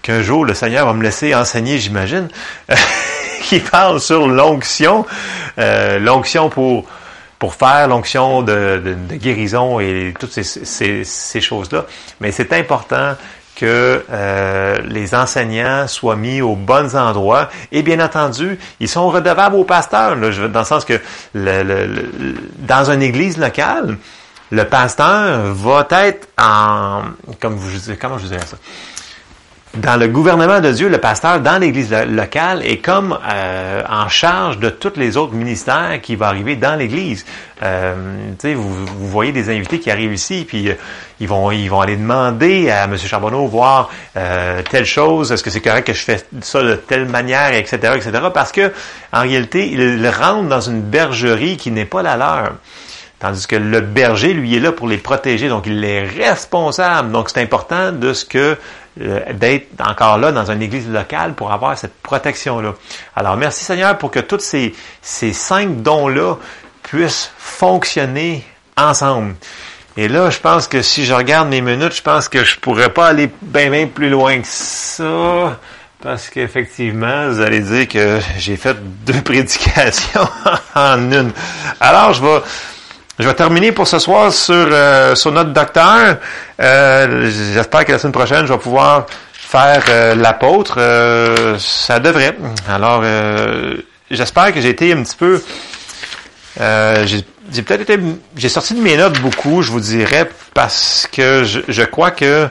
qu'un 0.00 0.22
jour, 0.22 0.46
le 0.46 0.54
Seigneur 0.54 0.86
va 0.86 0.94
me 0.94 1.02
laisser 1.02 1.34
enseigner, 1.34 1.78
j'imagine, 1.78 2.28
qui 3.42 3.60
parle 3.60 4.00
sur 4.00 4.26
l'onction, 4.26 5.04
euh, 5.58 5.98
l'onction 5.98 6.48
pour 6.48 6.86
pour 7.38 7.54
faire 7.54 7.86
l'onction 7.86 8.42
de, 8.42 8.82
de, 9.08 9.14
guérison 9.14 9.78
et 9.78 10.12
toutes 10.18 10.32
ces, 10.32 10.42
ces, 10.42 11.04
ces 11.04 11.40
choses-là. 11.40 11.84
Mais 12.20 12.32
c'est 12.32 12.52
important 12.52 13.14
que 13.54 14.04
euh, 14.10 14.78
les 14.88 15.14
enseignants 15.14 15.86
soient 15.86 16.16
mis 16.16 16.40
aux 16.40 16.56
bons 16.56 16.96
endroits. 16.96 17.48
Et 17.70 17.82
bien 17.82 18.00
entendu, 18.00 18.58
ils 18.80 18.88
sont 18.88 19.08
redevables 19.08 19.54
aux 19.54 19.62
pasteurs, 19.64 20.16
là, 20.16 20.30
dans 20.48 20.58
le 20.58 20.64
sens 20.64 20.84
que 20.84 21.00
le, 21.34 21.62
le, 21.62 22.34
dans 22.58 22.90
une 22.90 23.02
église 23.02 23.38
locale, 23.38 23.98
le 24.50 24.64
pasteur 24.64 25.52
va 25.54 25.86
être 25.90 26.28
en... 26.38 27.02
Comment 27.40 27.58
je 28.18 28.26
dirais 28.26 28.46
ça? 28.46 28.56
dans 29.74 29.96
le 29.96 30.08
gouvernement 30.08 30.60
de 30.60 30.72
Dieu, 30.72 30.88
le 30.88 30.98
pasteur 30.98 31.40
dans 31.40 31.58
l'Église 31.58 31.92
locale 31.92 32.64
est 32.64 32.78
comme 32.78 33.16
euh, 33.28 33.82
en 33.88 34.08
charge 34.08 34.58
de 34.58 34.70
tous 34.70 34.94
les 34.96 35.16
autres 35.16 35.34
ministères 35.34 36.00
qui 36.02 36.16
vont 36.16 36.26
arriver 36.26 36.56
dans 36.56 36.74
l'Église. 36.74 37.24
Euh, 37.62 37.94
vous, 38.42 38.86
voyez 39.08 39.32
des 39.32 39.50
invités 39.50 39.78
qui 39.78 39.90
arrivent 39.90 40.12
ici, 40.12 40.44
puis 40.48 40.70
euh, 40.70 40.74
ils 41.20 41.28
vont 41.28 41.50
ils 41.50 41.68
vont 41.68 41.80
aller 41.80 41.96
demander 41.96 42.70
à 42.70 42.84
M. 42.84 42.96
Charbonneau 42.96 43.46
voir 43.46 43.90
telle 44.14 44.84
chose, 44.84 45.32
est-ce 45.32 45.42
que 45.42 45.50
c'est 45.50 45.60
correct 45.60 45.86
que 45.86 45.92
je 45.92 46.02
fais 46.02 46.24
ça 46.40 46.62
de 46.62 46.74
telle 46.74 47.06
manière, 47.06 47.52
etc., 47.52 47.94
etc. 47.96 48.12
Parce 48.32 48.52
que 48.52 48.72
en 49.12 49.22
réalité, 49.22 49.70
ils 49.70 50.08
rentrent 50.08 50.48
dans 50.48 50.60
une 50.60 50.82
bergerie 50.82 51.56
qui 51.56 51.70
n'est 51.70 51.84
pas 51.84 52.02
la 52.02 52.16
leur. 52.16 52.52
Tandis 53.18 53.46
que 53.48 53.56
le 53.56 53.80
berger, 53.80 54.32
lui, 54.32 54.56
est 54.56 54.60
là 54.60 54.70
pour 54.70 54.86
les 54.86 54.98
protéger, 54.98 55.48
donc 55.48 55.66
il 55.66 55.84
est 55.84 56.04
responsable. 56.04 57.10
Donc 57.10 57.30
c'est 57.30 57.42
important 57.42 57.90
de 57.90 58.12
ce 58.12 58.24
que 58.24 58.56
euh, 59.00 59.32
d'être 59.32 59.68
encore 59.80 60.18
là 60.18 60.30
dans 60.30 60.50
une 60.50 60.62
église 60.62 60.88
locale 60.88 61.34
pour 61.34 61.52
avoir 61.52 61.76
cette 61.76 61.94
protection-là. 62.02 62.74
Alors 63.16 63.36
merci 63.36 63.64
Seigneur 63.64 63.98
pour 63.98 64.10
que 64.10 64.20
tous 64.20 64.40
ces, 64.40 64.74
ces 65.02 65.32
cinq 65.32 65.82
dons-là 65.82 66.36
puissent 66.82 67.30
fonctionner 67.38 68.44
ensemble. 68.76 69.34
Et 69.96 70.06
là, 70.06 70.30
je 70.30 70.38
pense 70.38 70.68
que 70.68 70.80
si 70.80 71.04
je 71.04 71.12
regarde 71.12 71.48
mes 71.48 71.60
minutes, 71.60 71.94
je 71.96 72.02
pense 72.02 72.28
que 72.28 72.44
je 72.44 72.56
pourrais 72.58 72.92
pas 72.92 73.08
aller 73.08 73.28
bien, 73.42 73.68
bien 73.68 73.88
plus 73.88 74.08
loin 74.08 74.38
que 74.40 74.46
ça. 74.46 75.58
Parce 76.00 76.28
qu'effectivement, 76.28 77.28
vous 77.28 77.40
allez 77.40 77.58
dire 77.58 77.88
que 77.88 78.20
j'ai 78.38 78.56
fait 78.56 78.76
deux 79.04 79.20
prédications 79.24 80.28
en 80.76 81.10
une. 81.10 81.32
Alors, 81.80 82.12
je 82.12 82.22
vais, 82.22 82.40
je 83.18 83.26
vais 83.26 83.34
terminer 83.34 83.72
pour 83.72 83.88
ce 83.88 83.98
soir 83.98 84.32
sur, 84.32 84.54
euh, 84.54 85.14
notre 85.32 85.50
docteur. 85.50 86.18
Euh, 86.60 87.30
J'espère 87.52 87.84
que 87.84 87.92
la 87.92 87.98
semaine 87.98 88.12
prochaine, 88.12 88.46
je 88.46 88.52
vais 88.52 88.58
pouvoir 88.58 89.06
faire 89.32 89.82
euh, 89.88 90.14
l'apôtre. 90.14 90.78
Ça 91.58 91.98
devrait. 91.98 92.36
Alors, 92.68 93.02
j'espère 94.08 94.52
que 94.52 94.60
j'ai 94.60 94.68
été 94.68 94.92
un 94.92 95.02
petit 95.02 95.16
peu... 95.16 95.42
j'ai 96.60 97.62
peut-être 97.62 97.80
été... 97.80 97.98
J'ai 98.36 98.48
sorti 98.48 98.74
de 98.74 98.80
mes 98.80 98.96
notes 98.96 99.18
beaucoup, 99.20 99.62
je 99.62 99.72
vous 99.72 99.80
dirais, 99.80 100.30
parce 100.54 101.08
que 101.10 101.42
je, 101.42 101.82
crois 101.82 102.12
que 102.12 102.48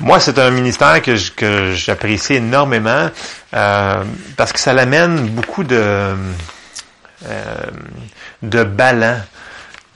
moi, 0.00 0.20
c'est 0.20 0.38
un 0.38 0.50
ministère 0.50 1.00
que, 1.00 1.72
j'apprécie 1.72 2.34
énormément 2.34 3.08
parce 3.50 4.52
que 4.52 4.60
ça 4.60 4.74
l'amène 4.74 5.26
beaucoup 5.28 5.64
de, 5.64 6.14
de 8.42 8.62
ballon 8.62 9.16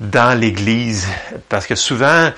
dans 0.01 0.39
l'Église, 0.39 1.07
parce 1.49 1.67
que 1.67 1.75
souvent, 1.75 2.31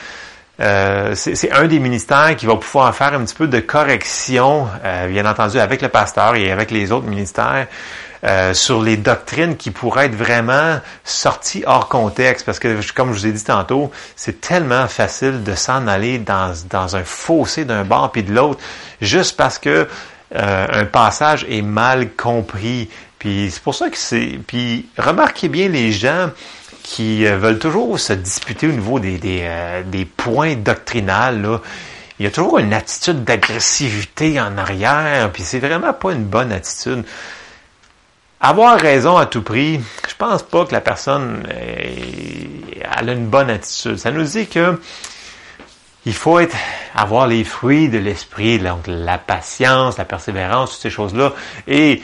euh, 0.60 1.14
c'est 1.14 1.50
un 1.52 1.66
des 1.66 1.78
ministères 1.78 2.36
qui 2.36 2.46
va 2.46 2.56
pouvoir 2.56 2.94
faire 2.94 3.14
un 3.14 3.24
petit 3.24 3.34
peu 3.34 3.46
de 3.46 3.60
correction, 3.60 4.68
euh, 4.84 5.08
bien 5.08 5.26
entendu, 5.26 5.58
avec 5.58 5.80
le 5.80 5.88
pasteur 5.88 6.34
et 6.34 6.52
avec 6.52 6.70
les 6.70 6.92
autres 6.92 7.06
ministères, 7.06 7.68
euh, 8.24 8.54
sur 8.54 8.80
les 8.82 8.96
doctrines 8.96 9.56
qui 9.56 9.72
pourraient 9.72 10.06
être 10.06 10.14
vraiment 10.14 10.80
sorties 11.04 11.64
hors 11.66 11.88
contexte. 11.88 12.44
Parce 12.44 12.58
que, 12.58 12.78
comme 12.92 13.12
je 13.12 13.18
vous 13.18 13.26
ai 13.26 13.32
dit 13.32 13.44
tantôt, 13.44 13.90
c'est 14.14 14.40
tellement 14.40 14.86
facile 14.86 15.42
de 15.42 15.54
s'en 15.54 15.86
aller 15.86 16.18
dans, 16.18 16.54
dans 16.68 16.96
un 16.96 17.04
fossé 17.04 17.64
d'un 17.64 17.84
bord 17.84 18.12
puis 18.12 18.22
de 18.22 18.32
l'autre, 18.32 18.60
juste 19.00 19.36
parce 19.36 19.58
que 19.58 19.88
un 20.34 20.86
passage 20.86 21.44
est 21.50 21.60
mal 21.60 22.12
compris. 22.12 22.88
Puis 23.18 23.50
c'est 23.52 23.62
pour 23.62 23.74
ça 23.74 23.90
que 23.90 23.98
c'est... 23.98 24.40
Puis 24.46 24.86
remarquez 24.96 25.50
bien 25.50 25.68
les 25.68 25.92
gens 25.92 26.30
qui 26.82 27.26
euh, 27.26 27.36
veulent 27.36 27.58
toujours 27.58 27.98
se 27.98 28.12
disputer 28.12 28.66
au 28.66 28.72
niveau 28.72 28.98
des, 28.98 29.18
des, 29.18 29.40
euh, 29.42 29.82
des 29.84 30.04
points 30.04 30.56
doctrinales. 30.56 31.60
Il 32.18 32.24
y 32.24 32.28
a 32.28 32.30
toujours 32.30 32.58
une 32.58 32.72
attitude 32.72 33.24
d'agressivité 33.24 34.40
en 34.40 34.56
arrière, 34.58 35.30
puis 35.32 35.42
c'est 35.42 35.58
vraiment 35.58 35.92
pas 35.92 36.12
une 36.12 36.24
bonne 36.24 36.52
attitude. 36.52 37.04
Avoir 38.40 38.78
raison 38.78 39.16
à 39.16 39.26
tout 39.26 39.42
prix, 39.42 39.80
je 40.08 40.14
pense 40.16 40.42
pas 40.42 40.64
que 40.64 40.72
la 40.72 40.80
personne 40.80 41.46
euh, 41.48 42.84
a 42.90 43.02
une 43.02 43.26
bonne 43.26 43.50
attitude. 43.50 43.96
Ça 43.98 44.10
nous 44.10 44.24
dit 44.24 44.46
que 44.48 44.80
il 46.04 46.14
faut 46.14 46.40
être, 46.40 46.56
avoir 46.96 47.28
les 47.28 47.44
fruits 47.44 47.88
de 47.88 47.98
l'esprit, 47.98 48.58
donc 48.58 48.88
la 48.88 49.18
patience, 49.18 49.98
la 49.98 50.04
persévérance, 50.04 50.72
toutes 50.72 50.82
ces 50.82 50.90
choses-là. 50.90 51.32
Et 51.68 52.02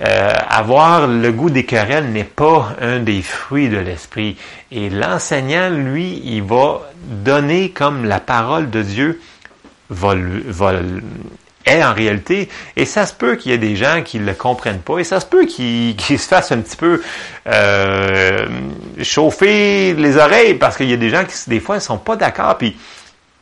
euh, 0.00 0.32
avoir 0.48 1.08
le 1.08 1.32
goût 1.32 1.50
des 1.50 1.64
querelles 1.64 2.10
n'est 2.10 2.22
pas 2.22 2.74
un 2.80 3.00
des 3.00 3.20
fruits 3.20 3.68
de 3.68 3.78
l'esprit. 3.78 4.36
Et 4.70 4.90
l'enseignant, 4.90 5.70
lui, 5.70 6.22
il 6.24 6.42
va 6.42 6.82
donner 7.02 7.70
comme 7.70 8.04
la 8.04 8.20
parole 8.20 8.70
de 8.70 8.82
Dieu 8.82 9.20
va, 9.90 10.14
va, 10.46 10.74
est 11.66 11.82
en 11.82 11.92
réalité. 11.92 12.48
Et 12.76 12.84
ça 12.84 13.06
se 13.06 13.14
peut 13.14 13.36
qu'il 13.36 13.50
y 13.50 13.54
ait 13.54 13.58
des 13.58 13.76
gens 13.76 14.02
qui 14.04 14.18
ne 14.18 14.26
le 14.26 14.34
comprennent 14.34 14.80
pas. 14.80 14.98
Et 14.98 15.04
ça 15.04 15.20
se 15.20 15.26
peut 15.26 15.46
qu'ils 15.46 15.96
se 15.98 16.28
fassent 16.28 16.52
un 16.52 16.60
petit 16.60 16.76
peu 16.76 17.02
euh, 17.48 18.46
chauffer 19.02 19.94
les 19.94 20.16
oreilles 20.16 20.54
parce 20.54 20.76
qu'il 20.76 20.88
y 20.88 20.94
a 20.94 20.96
des 20.96 21.10
gens 21.10 21.24
qui, 21.24 21.34
des 21.50 21.60
fois, 21.60 21.76
ne 21.76 21.80
sont 21.80 21.98
pas 21.98 22.16
d'accord. 22.16 22.56
Puis 22.56 22.76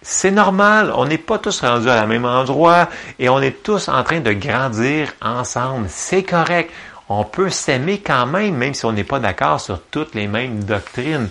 c'est 0.09 0.31
normal, 0.31 0.93
on 0.95 1.05
n'est 1.05 1.19
pas 1.19 1.41
tous 1.41 1.63
rendus 1.63 1.91
à 1.91 1.97
la 1.97 2.07
même 2.07 2.25
endroit 2.25 2.89
et 3.19 3.29
on 3.29 3.41
est 3.43 3.65
tous 3.65 3.89
en 3.89 4.05
train 4.05 4.21
de 4.21 4.33
grandir 4.33 5.13
ensemble. 5.21 5.89
C'est 5.91 6.23
correct. 6.23 6.71
On 7.09 7.25
peut 7.25 7.51
s'aimer 7.51 7.99
quand 7.99 8.25
même, 8.25 8.55
même 8.55 8.73
si 8.73 8.85
on 8.85 8.93
n'est 8.93 9.03
pas 9.03 9.19
d'accord 9.19 9.61
sur 9.61 9.83
toutes 9.91 10.15
les 10.15 10.29
mêmes 10.29 10.63
doctrines. 10.63 11.29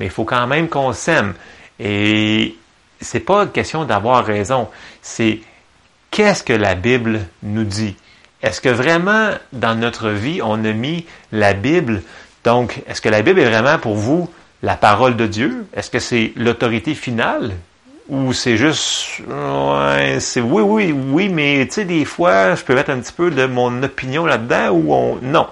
Mais 0.00 0.06
il 0.06 0.10
faut 0.10 0.24
quand 0.24 0.48
même 0.48 0.68
qu'on 0.68 0.92
s'aime. 0.92 1.34
Et 1.78 2.56
c'est 3.00 3.20
pas 3.20 3.44
une 3.44 3.52
question 3.52 3.84
d'avoir 3.84 4.26
raison. 4.26 4.68
C'est 5.00 5.38
qu'est-ce 6.10 6.42
que 6.42 6.52
la 6.52 6.74
Bible 6.74 7.20
nous 7.44 7.62
dit? 7.62 7.94
Est-ce 8.42 8.60
que 8.60 8.68
vraiment, 8.68 9.30
dans 9.52 9.76
notre 9.76 10.08
vie, 10.08 10.40
on 10.42 10.64
a 10.64 10.72
mis 10.72 11.06
la 11.30 11.52
Bible? 11.54 12.02
Donc, 12.42 12.82
est-ce 12.88 13.00
que 13.00 13.08
la 13.08 13.22
Bible 13.22 13.38
est 13.38 13.48
vraiment 13.48 13.78
pour 13.78 13.94
vous 13.94 14.28
la 14.64 14.74
parole 14.74 15.14
de 15.14 15.28
Dieu? 15.28 15.68
Est-ce 15.72 15.88
que 15.88 16.00
c'est 16.00 16.32
l'autorité 16.34 16.96
finale? 16.96 17.52
Ou 18.08 18.32
c'est 18.32 18.56
juste 18.56 19.20
ouais, 19.28 20.18
c'est 20.20 20.40
oui, 20.40 20.62
oui, 20.62 20.92
oui, 20.92 21.28
mais 21.28 21.66
tu 21.66 21.74
sais, 21.74 21.84
des 21.84 22.04
fois, 22.04 22.54
je 22.54 22.64
peux 22.64 22.74
mettre 22.74 22.90
un 22.90 22.98
petit 23.00 23.12
peu 23.12 23.30
de 23.30 23.46
mon 23.46 23.82
opinion 23.82 24.24
là-dedans 24.24 24.70
ou 24.70 24.94
on. 24.94 25.18
Non. 25.22 25.46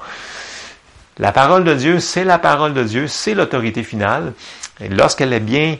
La 1.19 1.33
parole 1.33 1.65
de 1.65 1.75
Dieu, 1.75 2.01
c'est 2.01 2.25
la 2.25 2.39
parole 2.39 2.75
de 2.75 2.83
Dieu, 2.83 3.07
c'est 3.09 3.35
l'autorité 3.35 3.83
finale. 3.83 4.33
Et 4.81 4.89
lorsqu'elle 4.89 5.33
est 5.33 5.41
bien 5.41 5.77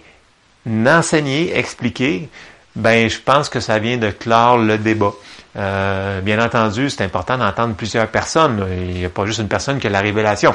enseignée, 0.87 1.57
expliquée, 1.57 2.29
ben 2.75 3.09
je 3.09 3.19
pense 3.19 3.49
que 3.49 3.61
ça 3.61 3.79
vient 3.79 3.97
de 3.97 4.11
clore 4.11 4.59
le 4.59 4.79
débat. 4.79 5.13
Euh, 5.57 6.21
bien 6.21 6.45
entendu, 6.45 6.91
c'est 6.91 7.03
important 7.03 7.39
d'entendre 7.39 7.75
plusieurs 7.75 8.09
personnes. 8.09 8.67
Il 8.71 8.95
n'y 8.95 9.05
a 9.05 9.09
pas 9.09 9.25
juste 9.25 9.41
une 9.41 9.49
personne 9.49 9.79
qui 9.79 9.87
a 9.87 9.91
la 9.91 10.01
révélation. 10.01 10.55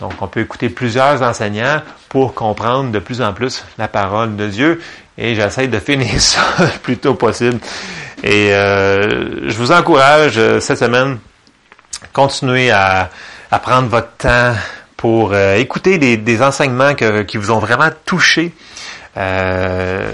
Donc, 0.00 0.12
on 0.20 0.28
peut 0.28 0.40
écouter 0.40 0.68
plusieurs 0.68 1.22
enseignants 1.22 1.82
pour 2.08 2.34
comprendre 2.34 2.92
de 2.92 2.98
plus 2.98 3.20
en 3.20 3.32
plus 3.32 3.64
la 3.78 3.88
parole 3.88 4.36
de 4.36 4.46
Dieu. 4.46 4.80
Et 5.16 5.34
j'essaie 5.34 5.66
de 5.66 5.78
finir 5.78 6.08
ça 6.20 6.40
le 6.60 6.78
plus 6.78 6.98
tôt 6.98 7.14
possible. 7.14 7.58
Et 8.22 8.52
euh, 8.52 9.48
je 9.48 9.56
vous 9.56 9.72
encourage 9.72 10.38
euh, 10.38 10.60
cette 10.60 10.78
semaine, 10.78 11.18
continuez 12.12 12.70
à, 12.70 13.10
prendre 13.62 13.88
votre 13.88 14.16
temps 14.16 14.54
pour 14.96 15.32
euh, 15.32 15.56
écouter 15.56 15.98
des, 15.98 16.42
enseignements 16.42 16.94
qui 16.94 17.36
vous 17.36 17.50
ont 17.50 17.58
vraiment 17.58 17.90
touché 18.04 18.52
et 19.16 20.06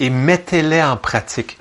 mettez-les 0.00 0.82
en 0.82 0.96
pratique. 0.96 1.58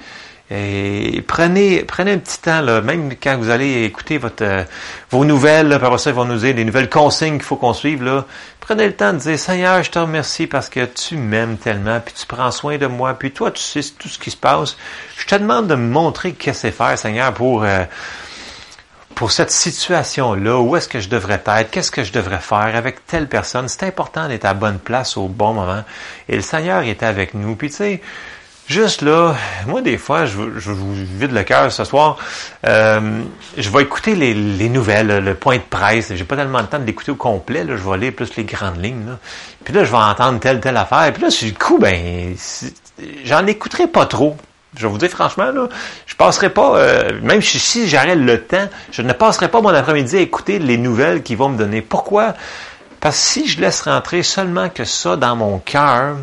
Et 0.54 1.24
prenez, 1.26 1.84
prenez 1.84 2.12
un 2.12 2.18
petit 2.18 2.41
temps, 2.41 2.60
là, 2.60 2.82
même 2.82 3.14
quand 3.16 3.38
vous 3.38 3.49
allez 3.49 3.84
écouter 3.84 4.18
votre, 4.18 4.43
euh, 4.43 4.64
vos 5.10 5.24
nouvelles, 5.24 5.70
là, 5.70 5.80
par 5.80 5.97
ça, 5.97 6.10
ils 6.10 6.16
vont 6.16 6.26
nous 6.26 6.39
dire 6.39 6.54
des 6.54 6.66
nouvelles 6.66 6.89
consignes 6.89 7.36
qu'il 7.36 7.45
faut 7.45 7.56
qu'on 7.56 7.74
suive. 7.74 8.04
Là. 8.04 8.26
Prenez 8.60 8.88
le 8.88 8.93
temps 8.93 9.14
de 9.14 9.20
dire, 9.20 9.39
Seigneur, 9.39 9.82
je 9.82 9.89
te 9.89 9.97
remercie 9.97 10.47
parce 10.47 10.68
que 10.68 10.84
tu 10.84 11.16
m'aimes 11.16 11.56
tellement, 11.56 12.02
puis 12.02 12.14
tu 12.14 12.26
prends 12.26 12.52
soin 12.52 12.78
de 12.78 12.86
moi, 12.86 13.14
puis 13.14 13.32
toi, 13.32 13.49
tu 13.52 13.62
sais 13.62 13.80
tout 13.97 14.10
ce 14.10 14.20
qui 14.20 14.30
se 14.30 14.36
passe. 14.36 14.76
Je 15.18 15.26
te 15.26 15.36
demande 15.36 15.68
de 15.68 15.76
me 15.76 15.88
montrer 15.88 16.34
qu'est-ce 16.34 16.64
que 16.64 16.68
c'est 16.68 16.76
faire, 16.76 16.97
Seigneur, 16.97 17.34
pour, 17.34 17.64
euh, 17.64 17.86
pour 19.16 19.32
cette 19.32 19.52
situation-là, 19.52 20.60
où 20.60 20.76
est-ce 20.76 20.89
que 20.89 20.99
je 20.99 21.08
devrais 21.08 21.41
être, 21.45 21.72
qu'est-ce 21.72 21.91
que 21.91 22.04
je 22.04 22.12
devrais 22.12 22.39
faire 22.39 22.76
avec 22.76 23.06
telle 23.06 23.30
personne? 23.30 23.70
C'est 23.70 23.84
important 23.84 24.28
d'être 24.28 24.43
à 24.43 24.54
bonne 24.54 24.80
place 24.80 25.16
au 25.16 25.30
bon 25.30 25.54
moment. 25.54 25.86
Et 26.28 26.36
le 26.36 26.41
Seigneur 26.41 26.82
est 26.82 27.04
avec 27.04 27.36
nous. 27.36 27.56
Puis 27.56 27.70
tu 27.70 27.76
sais, 27.78 28.02
Juste 28.72 29.01
là, 29.01 29.36
moi 29.67 29.82
des 29.82 29.97
fois, 29.97 30.26
je, 30.26 30.38
je 30.57 30.72
vous 30.72 30.93
vide 30.93 31.34
le 31.34 31.43
cœur 31.43 31.69
ce 31.74 31.84
soir. 31.84 32.15
Euh, 32.65 33.19
je 33.57 33.69
vais 33.69 33.82
écouter 33.82 34.15
les, 34.15 34.34
les, 34.34 34.69
nouvelles, 34.69 35.22
le 35.22 35.36
point 35.36 35.57
de 35.57 35.61
presse. 35.69 36.13
J'ai 36.15 36.24
pas 36.24 36.38
tellement 36.38 36.61
le 36.61 36.67
temps 36.67 36.80
de 36.80 36.86
l'écouter 36.86 37.11
au 37.11 37.15
complet. 37.15 37.65
Là, 37.65 37.76
je 37.76 37.89
vais 37.89 37.97
lire 37.97 38.13
plus 38.13 38.34
les 38.38 38.45
grandes 38.45 38.82
lignes. 38.82 39.05
Là. 39.05 39.17
Puis 39.65 39.74
là, 39.74 39.84
je 39.84 39.91
vais 39.91 39.97
entendre 39.97 40.39
telle 40.39 40.61
telle 40.61 40.78
affaire. 40.78 41.11
Puis 41.11 41.22
là, 41.22 41.28
du 41.28 41.53
coup, 41.53 41.80
ben, 41.80 42.34
j'en 43.26 43.45
écouterai 43.45 43.88
pas 43.88 44.05
trop. 44.05 44.38
Je 44.78 44.84
vais 44.84 44.89
vous 44.89 44.97
dire 44.97 45.09
franchement, 45.09 45.51
là, 45.51 45.67
je 46.05 46.15
passerai 46.15 46.49
pas, 46.49 46.78
euh, 46.78 47.19
même 47.22 47.41
si, 47.41 47.89
j'arrête 47.89 48.19
le 48.19 48.41
temps, 48.41 48.69
je 48.93 49.01
ne 49.01 49.11
passerai 49.11 49.49
pas 49.49 49.59
mon 49.59 49.74
après-midi 49.74 50.15
à 50.15 50.22
écouter 50.22 50.59
les 50.59 50.78
nouvelles 50.78 51.24
qui 51.24 51.36
vont 51.36 51.49
me 51.49 51.57
donner. 51.57 51.82
Pourquoi? 51.82 52.36
Parce 53.01 53.17
que 53.17 53.22
si 53.22 53.47
je 53.49 53.59
laisse 53.59 53.82
rentrer 53.82 54.24
seulement 54.24 54.69
que 54.69 54.86
ça 54.86 55.17
dans 55.17 55.36
mon 55.36 55.59
cœur, 55.59 56.15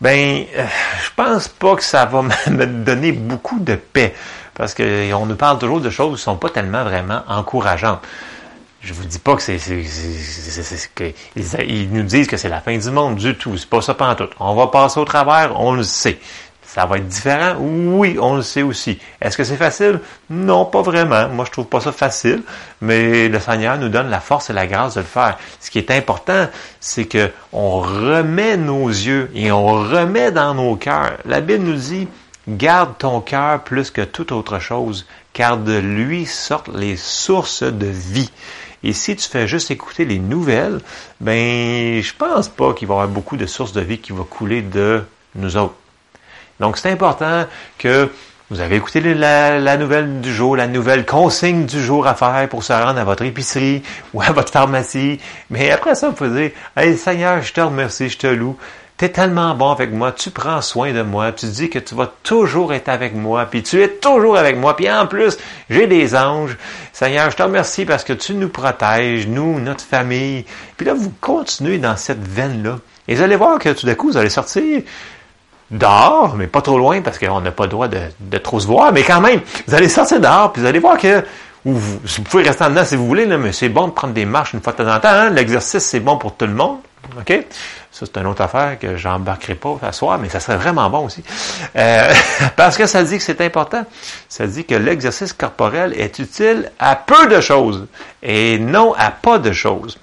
ben, 0.00 0.44
euh, 0.56 0.66
je 1.02 1.10
pense 1.16 1.48
pas 1.48 1.74
que 1.76 1.82
ça 1.82 2.04
va 2.04 2.22
me 2.50 2.66
donner 2.66 3.12
beaucoup 3.12 3.58
de 3.58 3.74
paix. 3.74 4.14
Parce 4.54 4.74
qu'on 4.74 5.26
nous 5.26 5.36
parle 5.36 5.58
toujours 5.58 5.80
de 5.80 5.90
choses 5.90 6.18
qui 6.18 6.22
sont 6.22 6.36
pas 6.36 6.50
tellement 6.50 6.82
vraiment 6.84 7.22
encourageantes. 7.28 8.00
Je 8.80 8.92
vous 8.92 9.04
dis 9.04 9.18
pas 9.18 9.34
que 9.34 9.42
c'est, 9.42 9.58
ils 11.66 11.90
nous 11.90 12.02
disent 12.04 12.28
que 12.28 12.36
c'est 12.36 12.48
la 12.48 12.60
fin 12.60 12.76
du 12.76 12.90
monde 12.90 13.16
du 13.16 13.36
tout. 13.36 13.56
C'est 13.56 13.68
pas 13.68 13.82
ça 13.82 13.94
tout. 13.94 14.28
On 14.38 14.54
va 14.54 14.68
passer 14.68 15.00
au 15.00 15.04
travers, 15.04 15.60
on 15.60 15.72
le 15.72 15.82
sait. 15.82 16.18
Ça 16.78 16.86
va 16.86 16.98
être 16.98 17.08
différent? 17.08 17.56
Oui, 17.58 18.18
on 18.20 18.36
le 18.36 18.42
sait 18.42 18.62
aussi. 18.62 19.00
Est-ce 19.20 19.36
que 19.36 19.42
c'est 19.42 19.56
facile? 19.56 19.98
Non, 20.30 20.64
pas 20.64 20.80
vraiment. 20.80 21.28
Moi, 21.28 21.44
je 21.44 21.50
trouve 21.50 21.66
pas 21.66 21.80
ça 21.80 21.90
facile, 21.90 22.44
mais 22.80 23.28
le 23.28 23.40
Seigneur 23.40 23.78
nous 23.78 23.88
donne 23.88 24.08
la 24.08 24.20
force 24.20 24.50
et 24.50 24.52
la 24.52 24.68
grâce 24.68 24.94
de 24.94 25.00
le 25.00 25.06
faire. 25.06 25.38
Ce 25.58 25.72
qui 25.72 25.78
est 25.78 25.90
important, 25.90 26.46
c'est 26.78 27.06
que 27.06 27.32
on 27.52 27.80
remet 27.80 28.56
nos 28.56 28.86
yeux 28.86 29.28
et 29.34 29.50
on 29.50 29.66
remet 29.66 30.30
dans 30.30 30.54
nos 30.54 30.76
cœurs. 30.76 31.14
La 31.24 31.40
Bible 31.40 31.64
nous 31.64 31.74
dit, 31.74 32.06
garde 32.46 32.96
ton 32.96 33.22
cœur 33.22 33.64
plus 33.64 33.90
que 33.90 34.02
toute 34.02 34.30
autre 34.30 34.60
chose, 34.60 35.04
car 35.32 35.58
de 35.58 35.76
lui 35.76 36.26
sortent 36.26 36.70
les 36.72 36.94
sources 36.96 37.64
de 37.64 37.86
vie. 37.86 38.30
Et 38.84 38.92
si 38.92 39.16
tu 39.16 39.28
fais 39.28 39.48
juste 39.48 39.72
écouter 39.72 40.04
les 40.04 40.20
nouvelles, 40.20 40.78
ben, 41.20 42.00
je 42.00 42.12
pense 42.16 42.46
pas 42.46 42.72
qu'il 42.72 42.86
va 42.86 42.94
y 42.94 42.96
avoir 42.98 43.08
beaucoup 43.08 43.36
de 43.36 43.46
sources 43.46 43.72
de 43.72 43.80
vie 43.80 43.98
qui 43.98 44.12
vont 44.12 44.22
couler 44.22 44.62
de 44.62 45.02
nous 45.34 45.56
autres. 45.56 45.74
Donc, 46.60 46.78
c'est 46.78 46.90
important 46.90 47.46
que 47.78 48.10
vous 48.50 48.60
avez 48.60 48.76
écouté 48.76 49.00
la, 49.02 49.76
nouvelle 49.76 50.22
du 50.22 50.32
jour, 50.32 50.56
la 50.56 50.66
nouvelle 50.66 51.04
consigne 51.04 51.66
du 51.66 51.82
jour 51.82 52.06
à 52.06 52.14
faire 52.14 52.48
pour 52.48 52.64
se 52.64 52.72
rendre 52.72 52.98
à 52.98 53.04
votre 53.04 53.22
épicerie 53.24 53.82
ou 54.14 54.22
à 54.22 54.32
votre 54.32 54.50
pharmacie. 54.50 55.20
Mais 55.50 55.70
après 55.70 55.94
ça, 55.94 56.08
vous 56.08 56.14
pouvez 56.14 56.48
dire, 56.48 56.50
Hey 56.74 56.96
Seigneur, 56.96 57.42
je 57.42 57.52
te 57.52 57.60
remercie, 57.60 58.08
je 58.08 58.16
te 58.16 58.26
loue. 58.26 58.56
Tu 58.96 59.04
es 59.04 59.10
tellement 59.10 59.54
bon 59.54 59.70
avec 59.70 59.92
moi, 59.92 60.12
tu 60.12 60.30
prends 60.30 60.62
soin 60.62 60.92
de 60.92 61.02
moi, 61.02 61.30
tu 61.30 61.46
dis 61.46 61.68
que 61.68 61.78
tu 61.78 61.94
vas 61.94 62.10
toujours 62.22 62.72
être 62.72 62.88
avec 62.88 63.14
moi, 63.14 63.44
puis 63.44 63.62
tu 63.62 63.80
es 63.80 63.88
toujours 63.88 64.36
avec 64.36 64.56
moi, 64.56 64.74
puis 64.74 64.90
en 64.90 65.06
plus, 65.06 65.36
j'ai 65.70 65.86
des 65.86 66.16
anges. 66.16 66.56
Seigneur, 66.92 67.30
je 67.30 67.36
te 67.36 67.42
remercie 67.42 67.84
parce 67.84 68.02
que 68.02 68.14
tu 68.14 68.34
nous 68.34 68.48
protèges, 68.48 69.28
nous, 69.28 69.60
notre 69.60 69.84
famille. 69.84 70.46
Puis 70.76 70.86
là, 70.86 70.94
vous 70.94 71.12
continuez 71.20 71.78
dans 71.78 71.96
cette 71.96 72.26
veine-là. 72.26 72.78
Et 73.06 73.14
vous 73.14 73.22
allez 73.22 73.36
voir 73.36 73.58
que 73.58 73.68
tout 73.68 73.86
d'un 73.86 73.94
coup, 73.94 74.08
vous 74.10 74.16
allez 74.16 74.30
sortir 74.30 74.82
dehors, 75.70 76.34
mais 76.36 76.46
pas 76.46 76.62
trop 76.62 76.78
loin 76.78 77.02
parce 77.02 77.18
qu'on 77.18 77.40
n'a 77.40 77.50
pas 77.50 77.64
le 77.64 77.70
droit 77.70 77.88
de, 77.88 77.98
de, 78.20 78.38
trop 78.38 78.58
se 78.60 78.66
voir, 78.66 78.92
mais 78.92 79.02
quand 79.02 79.20
même, 79.20 79.40
vous 79.66 79.74
allez 79.74 79.88
sortir 79.88 80.20
dehors, 80.20 80.52
puis 80.52 80.62
vous 80.62 80.68
allez 80.68 80.78
voir 80.78 80.96
que 80.96 81.22
ou 81.64 81.74
vous, 81.74 82.00
vous 82.02 82.22
pouvez 82.22 82.44
rester 82.44 82.64
en 82.64 82.70
dedans 82.70 82.84
si 82.84 82.96
vous 82.96 83.06
voulez, 83.06 83.26
mais 83.26 83.52
c'est 83.52 83.68
bon 83.68 83.88
de 83.88 83.92
prendre 83.92 84.14
des 84.14 84.24
marches 84.24 84.54
une 84.54 84.62
fois 84.62 84.72
de 84.72 84.78
temps 84.78 84.94
en 84.94 85.00
temps. 85.00 85.08
Hein? 85.08 85.30
L'exercice, 85.30 85.84
c'est 85.84 86.00
bon 86.00 86.16
pour 86.16 86.34
tout 86.36 86.46
le 86.46 86.54
monde. 86.54 86.78
OK? 87.18 87.46
Ça, 87.90 88.06
c'est 88.06 88.20
une 88.20 88.26
autre 88.26 88.42
affaire 88.42 88.78
que 88.78 88.96
j'embarquerai 88.96 89.54
pas 89.54 89.78
à 89.82 89.92
soir, 89.92 90.18
mais 90.18 90.28
ça 90.28 90.40
serait 90.40 90.56
vraiment 90.56 90.88
bon 90.88 91.06
aussi. 91.06 91.22
Euh, 91.76 92.12
parce 92.56 92.76
que 92.76 92.86
ça 92.86 93.02
dit 93.02 93.18
que 93.18 93.22
c'est 93.22 93.40
important. 93.40 93.84
Ça 94.28 94.46
dit 94.46 94.64
que 94.64 94.74
l'exercice 94.74 95.32
corporel 95.32 95.94
est 95.98 96.18
utile 96.18 96.70
à 96.78 96.96
peu 96.96 97.26
de 97.26 97.40
choses 97.40 97.86
et 98.22 98.58
non 98.58 98.94
à 98.96 99.10
pas 99.10 99.38
de 99.38 99.52
choses. 99.52 99.98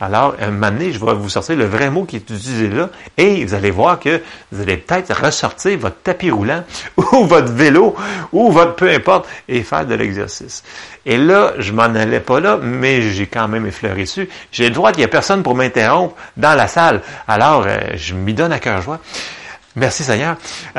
Alors, 0.00 0.34
un 0.40 0.78
je 0.78 1.04
vais 1.04 1.14
vous 1.14 1.30
sortir 1.30 1.56
le 1.56 1.64
vrai 1.64 1.88
mot 1.88 2.04
qui 2.04 2.16
est 2.16 2.30
utilisé 2.30 2.68
là, 2.68 2.90
et 3.16 3.44
vous 3.44 3.54
allez 3.54 3.70
voir 3.70 3.98
que 3.98 4.22
vous 4.52 4.60
allez 4.60 4.76
peut-être 4.76 5.14
ressortir 5.24 5.78
votre 5.78 5.96
tapis 6.02 6.30
roulant, 6.30 6.64
ou 6.96 7.24
votre 7.24 7.52
vélo, 7.52 7.96
ou 8.32 8.50
votre 8.52 8.74
peu 8.74 8.90
importe, 8.90 9.26
et 9.48 9.62
faire 9.62 9.86
de 9.86 9.94
l'exercice. 9.94 10.62
Et 11.06 11.16
là, 11.16 11.52
je 11.58 11.72
m'en 11.72 11.82
allais 11.84 12.20
pas 12.20 12.40
là, 12.40 12.58
mais 12.60 13.00
j'ai 13.10 13.26
quand 13.26 13.48
même 13.48 13.66
effleuré 13.66 14.02
dessus. 14.02 14.28
J'ai 14.52 14.64
le 14.64 14.74
droit 14.74 14.90
qu'il 14.90 14.98
n'y 14.98 15.04
a 15.04 15.08
personne 15.08 15.42
pour 15.42 15.54
m'interrompre 15.54 16.14
dans 16.36 16.54
la 16.54 16.68
salle. 16.68 17.00
Alors, 17.26 17.64
euh, 17.66 17.78
je 17.94 18.14
m'y 18.14 18.34
donne 18.34 18.52
à 18.52 18.58
cœur 18.58 18.82
joie. 18.82 19.00
Merci 19.76 20.04
Seigneur. 20.04 20.36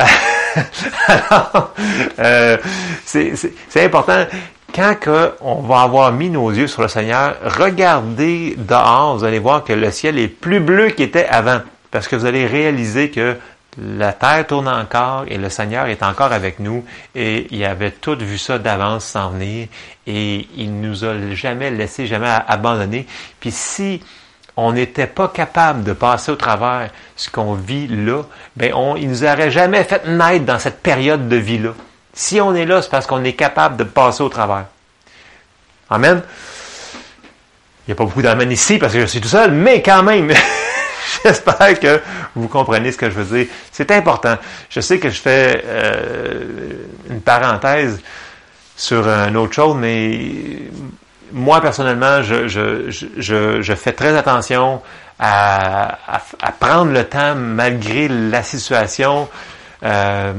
Alors, 1.07 1.74
euh, 2.20 2.57
c'est 3.05 3.84
important 3.84 4.26
quand 4.74 4.95
on 5.41 5.61
va 5.61 5.82
avoir 5.82 6.11
mis 6.11 6.30
nos 6.30 6.51
yeux 6.51 6.68
sur 6.68 6.82
le 6.82 6.88
Seigneur, 6.88 7.36
regardez 7.43 8.55
dehors, 8.57 9.18
vous 9.18 9.24
allez 9.24 9.39
voir 9.39 9.63
que 9.63 9.74
le 9.74 9.91
ciel 9.91 10.20
est 10.20 10.28
plus 10.28 10.59
bleu 10.59 10.89
qu'il 10.89 11.05
était 11.05 11.26
avant. 11.26 11.61
Parce 11.91 12.07
que 12.07 12.15
vous 12.15 12.26
allez 12.26 12.45
réaliser 12.45 13.09
que 13.09 13.38
la 13.80 14.13
terre 14.13 14.45
tourne 14.47 14.68
encore 14.68 15.26
et 15.28 15.38
le 15.38 15.49
Seigneur 15.49 15.86
est 15.88 16.01
encore 16.03 16.32
avec 16.32 16.59
nous 16.59 16.84
et 17.15 17.47
il 17.51 17.63
avait 17.63 17.91
tout 17.91 18.18
vu 18.18 18.38
ça 18.38 18.57
d'avance 18.57 19.05
s'en 19.05 19.30
venir 19.30 19.68
et 20.07 20.47
il 20.55 20.82
nous 20.82 21.05
a 21.05 21.13
jamais 21.34 21.70
laissé, 21.70 22.07
jamais 22.07 22.34
abandonné. 22.47 23.05
Puis 23.39 23.51
si 23.51 24.01
on 24.55 24.72
n'était 24.72 25.07
pas 25.07 25.28
capable 25.28 25.84
de 25.84 25.93
passer 25.93 26.32
au 26.32 26.36
travers 26.36 26.89
ce 27.15 27.30
qu'on 27.30 27.53
vit 27.53 27.88
là, 27.88 28.24
ben 28.55 28.74
on, 28.74 28.95
il 28.95 29.09
nous 29.09 29.24
aurait 29.24 29.51
jamais 29.51 29.84
fait 29.84 30.07
naître 30.07 30.45
dans 30.45 30.59
cette 30.59 30.82
période 30.82 31.30
de 31.30 31.36
vie 31.36 31.59
là. 31.59 31.74
Si 32.18 32.41
on 32.41 32.55
est 32.55 32.65
là, 32.65 32.82
c'est 32.82 32.89
parce 32.89 33.05
qu'on 33.05 33.24
est 33.24 33.34
capable 33.34 33.78
de 33.78 33.84
passer 33.84 34.24
au 34.24 34.30
travers. 34.30 34.65
Amen. 35.88 36.24
Il 37.86 37.91
n'y 37.91 37.91
a 37.91 37.95
pas 37.95 38.05
beaucoup 38.05 38.24
d'amen 38.24 38.51
ici 38.51 38.80
parce 38.80 38.91
que 38.93 39.01
je 39.01 39.05
suis 39.05 39.22
tout 39.22 39.28
seul, 39.28 39.51
mais 39.51 39.84
quand 39.84 40.01
même, 40.01 40.34
j'espère 41.24 41.80
que 41.80 42.01
vous 42.34 42.47
comprenez 42.47 42.91
ce 42.91 42.97
que 42.97 43.11
je 43.11 43.20
veux 43.20 43.38
dire. 43.38 43.47
C'est 43.72 43.91
important. 43.91 44.36
Je 44.68 44.80
sais 44.80 44.97
que 44.97 45.11
je 45.11 45.22
fais 45.22 45.61
euh, 45.63 46.72
une 47.07 47.22
parenthèse 47.22 48.01
sur 48.76 49.07
un 49.07 49.36
autre 49.36 49.53
chose, 49.53 49.76
mais 49.80 50.57
moi, 51.32 51.61
personnellement, 51.61 52.24
je, 52.24 53.76
fais 53.76 53.93
très 53.93 54.18
attention 54.18 54.82
à, 55.20 55.99
à, 56.41 56.51
prendre 56.51 56.91
le 56.91 57.03
temps, 57.03 57.36
malgré 57.36 58.07
la 58.07 58.41
situation, 58.41 59.30
euh, 59.84 60.34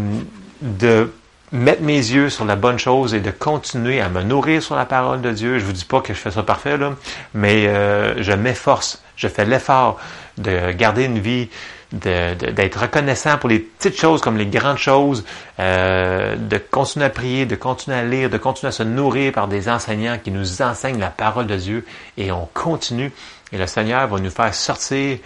de 0.60 1.12
mettre 1.52 1.82
mes 1.82 1.96
yeux 1.96 2.30
sur 2.30 2.44
la 2.44 2.56
bonne 2.56 2.78
chose 2.78 3.14
et 3.14 3.20
de 3.20 3.30
continuer 3.30 4.00
à 4.00 4.08
me 4.08 4.22
nourrir 4.22 4.62
sur 4.62 4.76
la 4.76 4.84
parole 4.84 5.20
de 5.20 5.30
Dieu. 5.30 5.58
Je 5.58 5.64
vous 5.64 5.72
dis 5.72 5.84
pas 5.84 6.00
que 6.00 6.14
je 6.14 6.18
fais 6.18 6.30
ça 6.30 6.42
parfait, 6.42 6.76
là, 6.76 6.92
mais 7.34 7.66
euh, 7.66 8.22
je 8.22 8.32
m'efforce, 8.32 9.02
je 9.16 9.28
fais 9.28 9.44
l'effort 9.44 9.98
de 10.36 10.72
garder 10.72 11.04
une 11.04 11.18
vie, 11.18 11.48
d'être 11.90 12.80
reconnaissant 12.80 13.38
pour 13.38 13.48
les 13.48 13.60
petites 13.60 13.98
choses 13.98 14.20
comme 14.20 14.36
les 14.36 14.46
grandes 14.46 14.76
choses, 14.76 15.24
euh, 15.58 16.36
de 16.36 16.58
continuer 16.58 17.06
à 17.06 17.10
prier, 17.10 17.46
de 17.46 17.56
continuer 17.56 17.96
à 17.96 18.04
lire, 18.04 18.28
de 18.28 18.36
continuer 18.36 18.68
à 18.68 18.72
se 18.72 18.82
nourrir 18.82 19.32
par 19.32 19.48
des 19.48 19.70
enseignants 19.70 20.18
qui 20.22 20.30
nous 20.30 20.60
enseignent 20.60 21.00
la 21.00 21.08
parole 21.08 21.46
de 21.46 21.56
Dieu 21.56 21.86
et 22.18 22.30
on 22.30 22.46
continue 22.52 23.10
et 23.52 23.58
le 23.58 23.66
Seigneur 23.66 24.06
va 24.06 24.18
nous 24.18 24.30
faire 24.30 24.54
sortir 24.54 25.18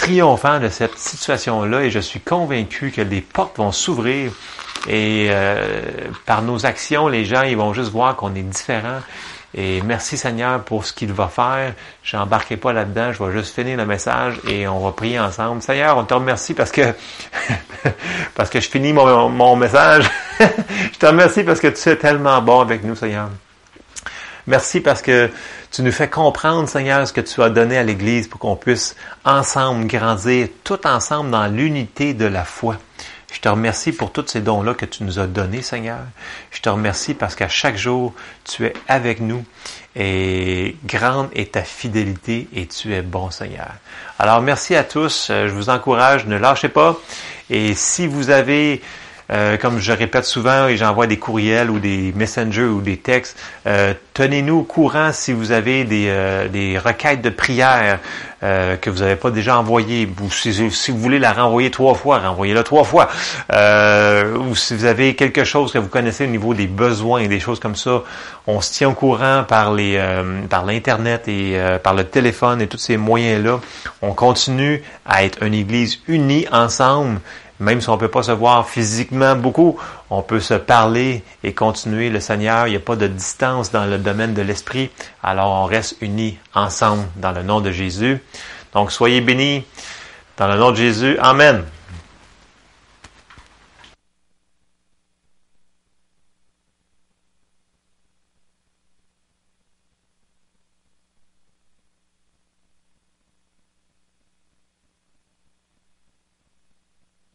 triomphant 0.00 0.58
de 0.60 0.70
cette 0.70 0.96
situation-là 0.96 1.82
et 1.82 1.90
je 1.90 1.98
suis 1.98 2.20
convaincu 2.20 2.90
que 2.90 3.02
des 3.02 3.20
portes 3.20 3.58
vont 3.58 3.70
s'ouvrir 3.70 4.32
et 4.88 5.28
euh, 5.28 5.60
par 6.24 6.40
nos 6.40 6.64
actions, 6.64 7.06
les 7.06 7.26
gens, 7.26 7.42
ils 7.42 7.56
vont 7.56 7.74
juste 7.74 7.90
voir 7.90 8.16
qu'on 8.16 8.34
est 8.34 8.42
différent. 8.42 9.00
Et 9.52 9.82
merci 9.82 10.16
Seigneur 10.16 10.62
pour 10.62 10.86
ce 10.86 10.94
qu'il 10.94 11.12
va 11.12 11.28
faire. 11.28 11.74
Je 12.02 12.16
n'embarquerai 12.16 12.56
pas 12.56 12.72
là-dedans. 12.72 13.12
Je 13.12 13.22
vais 13.22 13.32
juste 13.32 13.54
finir 13.54 13.76
le 13.76 13.84
message 13.84 14.40
et 14.48 14.66
on 14.66 14.78
va 14.78 14.92
prier 14.92 15.20
ensemble. 15.20 15.60
Seigneur, 15.60 15.98
on 15.98 16.04
te 16.04 16.14
remercie 16.14 16.54
parce 16.54 16.72
que 16.72 16.94
parce 18.34 18.48
que 18.48 18.58
je 18.58 18.70
finis 18.70 18.94
mon, 18.94 19.28
mon 19.28 19.56
message. 19.56 20.08
je 20.40 20.98
te 20.98 21.04
remercie 21.04 21.42
parce 21.42 21.60
que 21.60 21.66
tu 21.66 21.88
es 21.88 21.96
tellement 21.96 22.40
bon 22.40 22.60
avec 22.60 22.84
nous, 22.84 22.94
Seigneur. 22.94 23.28
Merci 24.50 24.80
parce 24.80 25.00
que 25.00 25.30
tu 25.70 25.82
nous 25.82 25.92
fais 25.92 26.08
comprendre, 26.08 26.68
Seigneur, 26.68 27.06
ce 27.06 27.12
que 27.12 27.20
tu 27.20 27.40
as 27.40 27.50
donné 27.50 27.78
à 27.78 27.84
l'Église 27.84 28.26
pour 28.26 28.40
qu'on 28.40 28.56
puisse 28.56 28.96
ensemble 29.24 29.86
grandir, 29.86 30.48
tout 30.64 30.88
ensemble 30.88 31.30
dans 31.30 31.46
l'unité 31.46 32.14
de 32.14 32.24
la 32.24 32.42
foi. 32.42 32.76
Je 33.32 33.38
te 33.38 33.48
remercie 33.48 33.92
pour 33.92 34.10
tous 34.10 34.26
ces 34.26 34.40
dons-là 34.40 34.74
que 34.74 34.86
tu 34.86 35.04
nous 35.04 35.20
as 35.20 35.28
donnés, 35.28 35.62
Seigneur. 35.62 36.00
Je 36.50 36.60
te 36.60 36.68
remercie 36.68 37.14
parce 37.14 37.36
qu'à 37.36 37.46
chaque 37.46 37.76
jour, 37.76 38.12
tu 38.42 38.64
es 38.64 38.72
avec 38.88 39.20
nous 39.20 39.44
et 39.94 40.74
grande 40.84 41.28
est 41.32 41.52
ta 41.52 41.62
fidélité 41.62 42.48
et 42.52 42.66
tu 42.66 42.92
es 42.92 43.02
bon, 43.02 43.30
Seigneur. 43.30 43.70
Alors, 44.18 44.40
merci 44.40 44.74
à 44.74 44.82
tous. 44.82 45.26
Je 45.28 45.52
vous 45.52 45.70
encourage, 45.70 46.26
ne 46.26 46.36
lâchez 46.36 46.68
pas. 46.68 46.98
Et 47.50 47.74
si 47.74 48.08
vous 48.08 48.30
avez 48.30 48.82
euh, 49.30 49.56
comme 49.56 49.78
je 49.78 49.92
répète 49.92 50.24
souvent 50.24 50.66
et 50.66 50.76
j'envoie 50.76 51.06
des 51.06 51.18
courriels 51.18 51.70
ou 51.70 51.78
des 51.78 52.12
messengers 52.16 52.64
ou 52.64 52.80
des 52.80 52.96
textes, 52.96 53.38
euh, 53.66 53.94
tenez-nous 54.12 54.58
au 54.58 54.62
courant 54.62 55.12
si 55.12 55.32
vous 55.32 55.52
avez 55.52 55.84
des, 55.84 56.06
euh, 56.08 56.48
des 56.48 56.78
requêtes 56.78 57.22
de 57.22 57.30
prière 57.30 57.98
que 58.80 58.88
vous 58.88 59.00
n'avez 59.00 59.16
pas 59.16 59.30
déjà 59.30 59.58
envoyées, 59.58 60.08
ou 60.18 60.30
si, 60.30 60.50
vous 60.90 60.98
voulez 60.98 61.18
la 61.18 61.34
renvoyer 61.34 61.70
trois 61.70 61.92
fois, 61.92 62.20
renvoyez-la 62.20 62.62
trois 62.62 62.84
fois, 62.84 63.10
ou 63.52 64.56
si 64.56 64.74
vous 64.74 64.86
avez 64.86 65.14
quelque 65.14 65.44
chose 65.44 65.70
que 65.72 65.76
vous 65.76 65.88
connaissez 65.88 66.24
au 66.24 66.28
niveau 66.28 66.54
des 66.54 66.66
besoins 66.66 67.20
et 67.20 67.28
des 67.28 67.38
choses 67.38 67.60
comme 67.60 67.76
ça, 67.76 68.02
on 68.46 68.62
se 68.62 68.72
tient 68.72 68.88
au 68.88 68.94
courant 68.94 69.44
par 69.46 69.74
les 69.74 70.02
par 70.48 70.64
l'internet 70.64 71.28
et 71.28 71.60
par 71.82 71.92
le 71.92 72.04
téléphone 72.04 72.62
et 72.62 72.66
tous 72.66 72.78
ces 72.78 72.96
moyens-là. 72.96 73.60
On 74.00 74.14
continue 74.14 74.82
à 75.04 75.22
être 75.22 75.42
une 75.42 75.52
Église 75.52 75.98
unie 76.08 76.46
ensemble 76.50 77.20
même 77.60 77.80
si 77.80 77.88
on 77.90 77.94
ne 77.94 78.00
peut 78.00 78.08
pas 78.08 78.22
se 78.22 78.32
voir 78.32 78.68
physiquement 78.68 79.36
beaucoup, 79.36 79.78
on 80.08 80.22
peut 80.22 80.40
se 80.40 80.54
parler 80.54 81.22
et 81.44 81.52
continuer 81.52 82.08
le 82.08 82.18
Seigneur. 82.18 82.66
Il 82.66 82.70
n'y 82.70 82.76
a 82.76 82.80
pas 82.80 82.96
de 82.96 83.06
distance 83.06 83.70
dans 83.70 83.84
le 83.84 83.98
domaine 83.98 84.34
de 84.34 84.42
l'esprit. 84.42 84.90
Alors 85.22 85.52
on 85.52 85.66
reste 85.66 85.96
unis 86.00 86.38
ensemble 86.54 87.04
dans 87.16 87.32
le 87.32 87.42
nom 87.42 87.60
de 87.60 87.70
Jésus. 87.70 88.22
Donc 88.72 88.90
soyez 88.90 89.20
bénis 89.20 89.64
dans 90.38 90.48
le 90.48 90.56
nom 90.56 90.70
de 90.70 90.76
Jésus. 90.76 91.18
Amen. 91.20 91.64